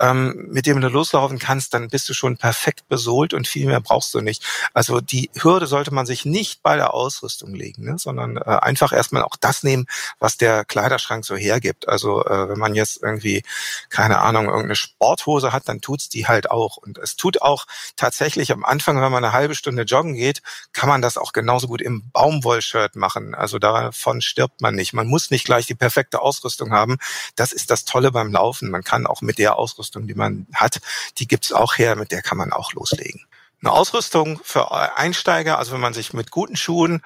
ähm, 0.00 0.48
mit 0.50 0.66
dem 0.66 0.80
du 0.80 0.88
loslaufen 0.88 1.38
kannst, 1.38 1.72
dann 1.72 1.88
bist 1.88 2.08
du 2.08 2.14
schon 2.14 2.36
perfekt 2.36 2.88
besohlt 2.88 3.32
und 3.32 3.46
viel 3.46 3.66
mehr 3.66 3.80
brauchst 3.80 4.12
du 4.14 4.20
nicht. 4.20 4.44
Also 4.74 5.00
die 5.00 5.30
Hürde 5.40 5.66
sollte 5.66 5.94
man 5.94 6.06
sich 6.06 6.24
nicht 6.24 6.62
bei 6.62 6.76
der 6.76 6.94
Ausrüstung 6.94 7.54
legen, 7.54 7.84
ne? 7.84 7.98
sondern 7.98 8.36
äh, 8.38 8.40
einfach 8.44 8.92
erstmal 8.92 9.22
auch 9.22 9.36
das 9.36 9.62
nehmen, 9.62 9.86
was 10.18 10.36
der 10.36 10.64
Kleiderschrank 10.64 11.24
so 11.24 11.36
hergibt. 11.36 11.88
Also 11.88 12.24
äh, 12.24 12.48
wenn 12.48 12.58
man 12.58 12.74
jetzt 12.74 13.02
irgendwie, 13.02 13.42
keine 13.88 14.18
Ahnung, 14.18 14.46
irgendeine 14.46 14.76
Sporthose 14.76 15.52
hat, 15.52 15.68
dann 15.68 15.80
tut's 15.80 16.08
die 16.08 16.26
halt 16.26 16.50
auch. 16.50 16.76
Und 16.76 16.98
es 16.98 17.16
tut 17.16 17.40
auch 17.40 17.67
tatsächlich 17.96 18.52
am 18.52 18.64
Anfang, 18.64 19.00
wenn 19.00 19.12
man 19.12 19.24
eine 19.24 19.32
halbe 19.32 19.54
Stunde 19.54 19.82
joggen 19.82 20.14
geht, 20.14 20.42
kann 20.72 20.88
man 20.88 21.02
das 21.02 21.18
auch 21.18 21.32
genauso 21.32 21.68
gut 21.68 21.80
im 21.80 22.10
Baumwollshirt 22.10 22.96
machen. 22.96 23.34
Also 23.34 23.58
davon 23.58 24.20
stirbt 24.20 24.60
man 24.60 24.74
nicht. 24.74 24.92
Man 24.92 25.06
muss 25.06 25.30
nicht 25.30 25.44
gleich 25.44 25.66
die 25.66 25.74
perfekte 25.74 26.20
Ausrüstung 26.20 26.72
haben. 26.72 26.98
Das 27.36 27.52
ist 27.52 27.70
das 27.70 27.84
Tolle 27.84 28.12
beim 28.12 28.32
Laufen. 28.32 28.70
Man 28.70 28.82
kann 28.82 29.06
auch 29.06 29.22
mit 29.22 29.38
der 29.38 29.56
Ausrüstung, 29.56 30.06
die 30.06 30.14
man 30.14 30.46
hat, 30.54 30.80
die 31.18 31.26
gibt's 31.26 31.52
auch 31.52 31.78
her, 31.78 31.96
mit 31.96 32.12
der 32.12 32.22
kann 32.22 32.38
man 32.38 32.52
auch 32.52 32.72
loslegen. 32.72 33.27
Eine 33.60 33.72
Ausrüstung 33.72 34.40
für 34.44 34.70
Einsteiger, 34.96 35.58
also 35.58 35.72
wenn 35.72 35.80
man 35.80 35.92
sich 35.92 36.12
mit 36.12 36.30
guten 36.30 36.56
Schuhen, 36.56 37.02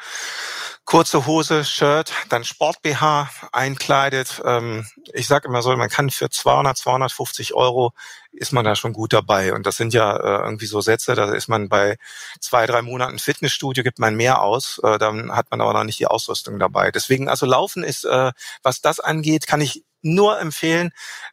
kurze 0.85 1.25
Hose, 1.25 1.65
Shirt, 1.65 2.13
dann 2.29 2.45
Sport 2.45 2.83
BH 2.83 3.31
einkleidet. 3.53 4.43
Ähm, 4.45 4.87
ich 5.15 5.29
sage 5.29 5.49
immer 5.49 5.63
so, 5.63 5.75
man 5.77 5.89
kann 5.89 6.11
für 6.11 6.29
200, 6.29 6.77
250 6.77 7.55
Euro 7.55 7.93
ist 8.33 8.53
man 8.53 8.65
da 8.65 8.77
schon 8.77 8.93
gut 8.93 9.15
dabei. 9.15 9.55
Und 9.55 9.67
das 9.67 9.77
sind 9.77 9.95
ja 9.95 10.15
äh, 10.15 10.45
irgendwie 10.45 10.67
so 10.67 10.83
Sätze, 10.83 11.15
da 11.15 11.33
ist 11.33 11.49
man 11.49 11.71
bei 11.71 11.97
zwei, 12.41 12.67
drei 12.67 12.83
Monaten 12.83 13.19
Fitnessstudio, 13.19 13.83
gibt 13.83 13.99
man 13.99 14.15
mehr 14.15 14.43
aus, 14.43 14.79
äh, 14.83 14.99
dann 14.99 15.35
hat 15.35 15.51
man 15.51 15.63
aber 15.63 15.73
noch 15.73 15.85
nicht 15.85 16.01
die 16.01 16.07
Ausrüstung 16.07 16.59
dabei. 16.59 16.91
Deswegen, 16.91 17.29
also 17.29 17.47
Laufen 17.47 17.83
ist, 17.83 18.05
äh, 18.05 18.33
was 18.63 18.83
das 18.83 19.01
angeht, 19.01 19.47
kann 19.47 19.63
ich 19.63 19.85
nur 20.03 20.39
empfehlen, 20.41 20.91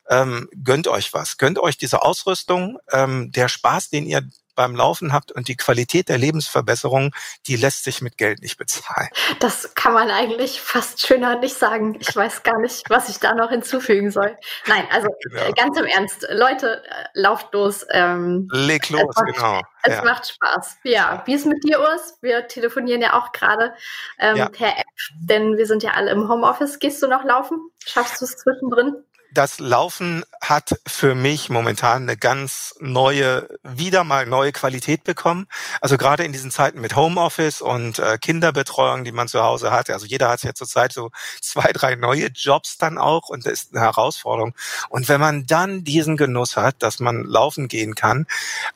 ähm, 0.09 0.47
gönnt 0.63 0.87
euch 0.87 1.13
was. 1.13 1.37
Gönnt 1.37 1.57
euch 1.57 1.77
diese 1.77 2.03
Ausrüstung. 2.03 2.77
Ähm, 2.91 3.31
der 3.31 3.49
Spaß, 3.49 3.89
den 3.89 4.05
ihr 4.05 4.21
beim 4.59 4.75
Laufen 4.75 5.13
habt 5.13 5.31
und 5.31 5.47
die 5.47 5.55
Qualität 5.55 6.09
der 6.09 6.17
Lebensverbesserung, 6.17 7.15
die 7.47 7.55
lässt 7.55 7.85
sich 7.85 8.01
mit 8.01 8.17
Geld 8.17 8.41
nicht 8.41 8.57
bezahlen. 8.57 9.07
Das 9.39 9.73
kann 9.73 9.93
man 9.93 10.11
eigentlich 10.11 10.59
fast 10.59 11.07
schöner 11.07 11.39
nicht 11.39 11.55
sagen. 11.55 11.95
Ich 11.97 12.13
weiß 12.13 12.43
gar 12.43 12.59
nicht, 12.59 12.89
was 12.89 13.07
ich 13.07 13.19
da 13.19 13.33
noch 13.33 13.51
hinzufügen 13.51 14.11
soll. 14.11 14.37
Nein, 14.67 14.85
also 14.91 15.07
genau. 15.21 15.43
Äh, 15.43 15.53
ganz 15.53 15.79
im 15.79 15.85
Ernst, 15.85 16.27
Leute, 16.29 16.83
äh, 16.83 17.05
lauft 17.13 17.53
los. 17.53 17.85
Ähm, 17.91 18.49
Leg 18.51 18.89
los, 18.89 19.15
macht, 19.15 19.33
genau. 19.33 19.61
Es 19.83 19.95
ja. 19.95 20.03
macht 20.03 20.27
Spaß. 20.27 20.79
Ja, 20.83 21.23
wie 21.25 21.35
ist 21.35 21.45
mit 21.45 21.63
dir, 21.63 21.79
Urs? 21.79 22.17
Wir 22.19 22.45
telefonieren 22.49 23.01
ja 23.01 23.17
auch 23.17 23.31
gerade 23.31 23.73
ähm, 24.19 24.35
ja. 24.35 24.49
per 24.49 24.77
App, 24.77 24.87
denn 25.21 25.55
wir 25.55 25.67
sind 25.67 25.83
ja 25.83 25.91
alle 25.91 26.11
im 26.11 26.27
Homeoffice. 26.27 26.79
Gehst 26.79 27.01
du 27.01 27.07
noch 27.07 27.23
laufen? 27.23 27.71
Schaffst 27.85 28.19
du 28.19 28.25
es 28.25 28.35
zwischendrin? 28.35 29.05
Das 29.31 29.59
Laufen 29.59 30.23
hat 30.41 30.79
für 30.87 31.13
mich 31.13 31.49
momentan 31.49 32.03
eine 32.03 32.17
ganz 32.17 32.73
neue, 32.79 33.47
wieder 33.63 34.03
mal 34.03 34.25
neue 34.25 34.51
Qualität 34.51 35.03
bekommen. 35.03 35.47
Also 35.81 35.97
gerade 35.97 36.23
in 36.23 36.31
diesen 36.31 36.49
Zeiten 36.49 36.81
mit 36.81 36.95
Homeoffice 36.95 37.61
und 37.61 37.99
äh, 37.99 38.17
Kinderbetreuung, 38.17 39.03
die 39.03 39.11
man 39.11 39.27
zu 39.27 39.41
Hause 39.41 39.71
hat. 39.71 39.89
Also 39.89 40.05
jeder 40.05 40.29
hat 40.29 40.43
ja 40.43 40.53
zurzeit 40.53 40.93
so 40.93 41.11
zwei, 41.41 41.71
drei 41.73 41.95
neue 41.95 42.27
Jobs 42.27 42.77
dann 42.77 42.97
auch 42.97 43.29
und 43.29 43.45
das 43.45 43.53
ist 43.53 43.75
eine 43.75 43.83
Herausforderung. 43.83 44.55
Und 44.89 45.09
wenn 45.09 45.21
man 45.21 45.45
dann 45.45 45.83
diesen 45.83 46.17
Genuss 46.17 46.57
hat, 46.57 46.81
dass 46.81 46.99
man 46.99 47.23
laufen 47.23 47.67
gehen 47.67 47.93
kann, 47.93 48.25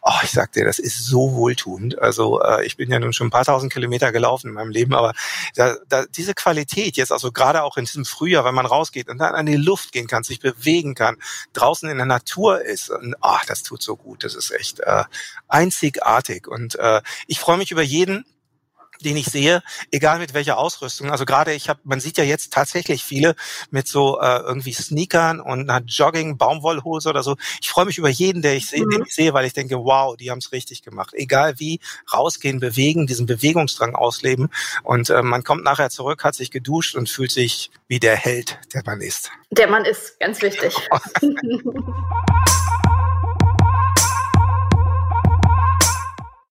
oh, 0.02 0.12
ich 0.24 0.32
sag 0.32 0.52
dir, 0.52 0.66
das 0.66 0.78
ist 0.80 1.06
so 1.06 1.34
wohltuend. 1.34 2.00
Also 2.00 2.42
äh, 2.42 2.66
ich 2.66 2.78
bin 2.78 2.92
ja 2.92 3.00
nun 3.00 3.14
schon 3.14 3.28
ein 3.28 3.32
paar 3.32 3.46
tausend 3.46 3.74
Kilometer 3.74 4.12
gelaufen 4.12 4.50
in 4.50 4.54
meinem 4.54 4.72
Leben, 4.72 4.94
aber 4.94 5.14
da, 5.56 5.78
da, 5.90 6.06
diese 6.06 6.36
Qualität 6.36 6.98
jetzt, 6.98 7.12
also 7.12 7.32
gerade 7.32 7.64
auch 7.64 7.78
in 7.78 7.86
diesem 7.86 8.06
Frühjahr, 8.06 8.46
wenn 8.46 8.56
man 8.56 8.66
rausgeht 8.66 9.10
und 9.10 9.18
dann 9.18 9.34
an 9.34 9.46
die 9.46 9.56
Luft 9.56 9.92
gehen 9.92 10.08
kann, 10.08 10.24
sich 10.24 10.43
bewegen 10.44 10.94
kann, 10.94 11.18
draußen 11.54 11.90
in 11.90 11.98
der 11.98 12.06
Natur 12.06 12.62
ist. 12.62 12.92
Und 12.92 13.16
ach, 13.22 13.46
das 13.46 13.64
tut 13.64 13.82
so 13.82 13.96
gut. 13.96 14.24
Das 14.24 14.36
ist 14.36 14.52
echt 14.52 14.80
äh, 14.82 15.06
einzigartig. 15.48 16.48
Und 16.48 16.76
äh, 16.76 17.02
ich 17.26 17.40
freue 17.40 17.58
mich 17.58 17.72
über 17.72 17.82
jeden, 17.82 18.26
den 19.04 19.18
ich 19.18 19.28
sehe, 19.28 19.62
egal 19.92 20.20
mit 20.20 20.34
welcher 20.34 20.58
Ausrüstung. 20.58 21.12
Also 21.12 21.26
gerade 21.26 21.54
ich 21.54 21.70
habe, 21.70 21.80
man 21.84 22.00
sieht 22.00 22.18
ja 22.18 22.24
jetzt 22.24 22.54
tatsächlich 22.54 23.04
viele 23.04 23.36
mit 23.72 23.88
so 23.88 24.20
äh, 24.20 24.40
irgendwie 24.40 24.74
Sneakern 24.74 25.40
und 25.40 25.70
einer 25.70 25.86
Jogging, 25.86 26.38
Baumwollhose 26.38 27.10
oder 27.10 27.24
so. 27.24 27.36
Ich 27.62 27.70
freue 27.70 27.86
mich 27.86 27.98
über 27.98 28.10
jeden, 28.10 28.42
der 28.42 28.56
ich 28.56 28.68
sehe, 28.68 28.86
mhm. 28.86 28.90
den 28.90 29.04
ich 29.06 29.16
sehe, 29.16 29.34
weil 29.34 29.46
ich 29.46 29.54
denke, 29.54 29.78
wow, 29.78 30.16
die 30.18 30.32
haben 30.32 30.40
es 30.40 30.52
richtig 30.52 30.82
gemacht. 30.82 31.14
Egal 31.14 31.60
wie, 31.60 31.80
rausgehen, 32.12 32.60
bewegen, 32.60 33.08
diesen 33.08 33.26
Bewegungsdrang 33.26 33.96
ausleben 33.96 34.50
und 34.84 35.10
äh, 35.10 35.22
man 35.22 35.44
kommt 35.44 35.64
nachher 35.64 35.90
zurück, 35.90 36.24
hat 36.24 36.36
sich 36.36 36.52
geduscht 36.52 36.96
und 36.96 37.10
fühlt 37.10 37.32
sich 37.32 37.72
wie 37.88 38.00
der 38.00 38.16
Held, 38.16 38.60
der 38.74 38.84
man 38.86 39.02
ist. 39.02 39.32
Der 39.52 39.68
man 39.68 39.86
ist, 39.86 40.20
ganz 40.20 40.42
wichtig. 40.42 40.76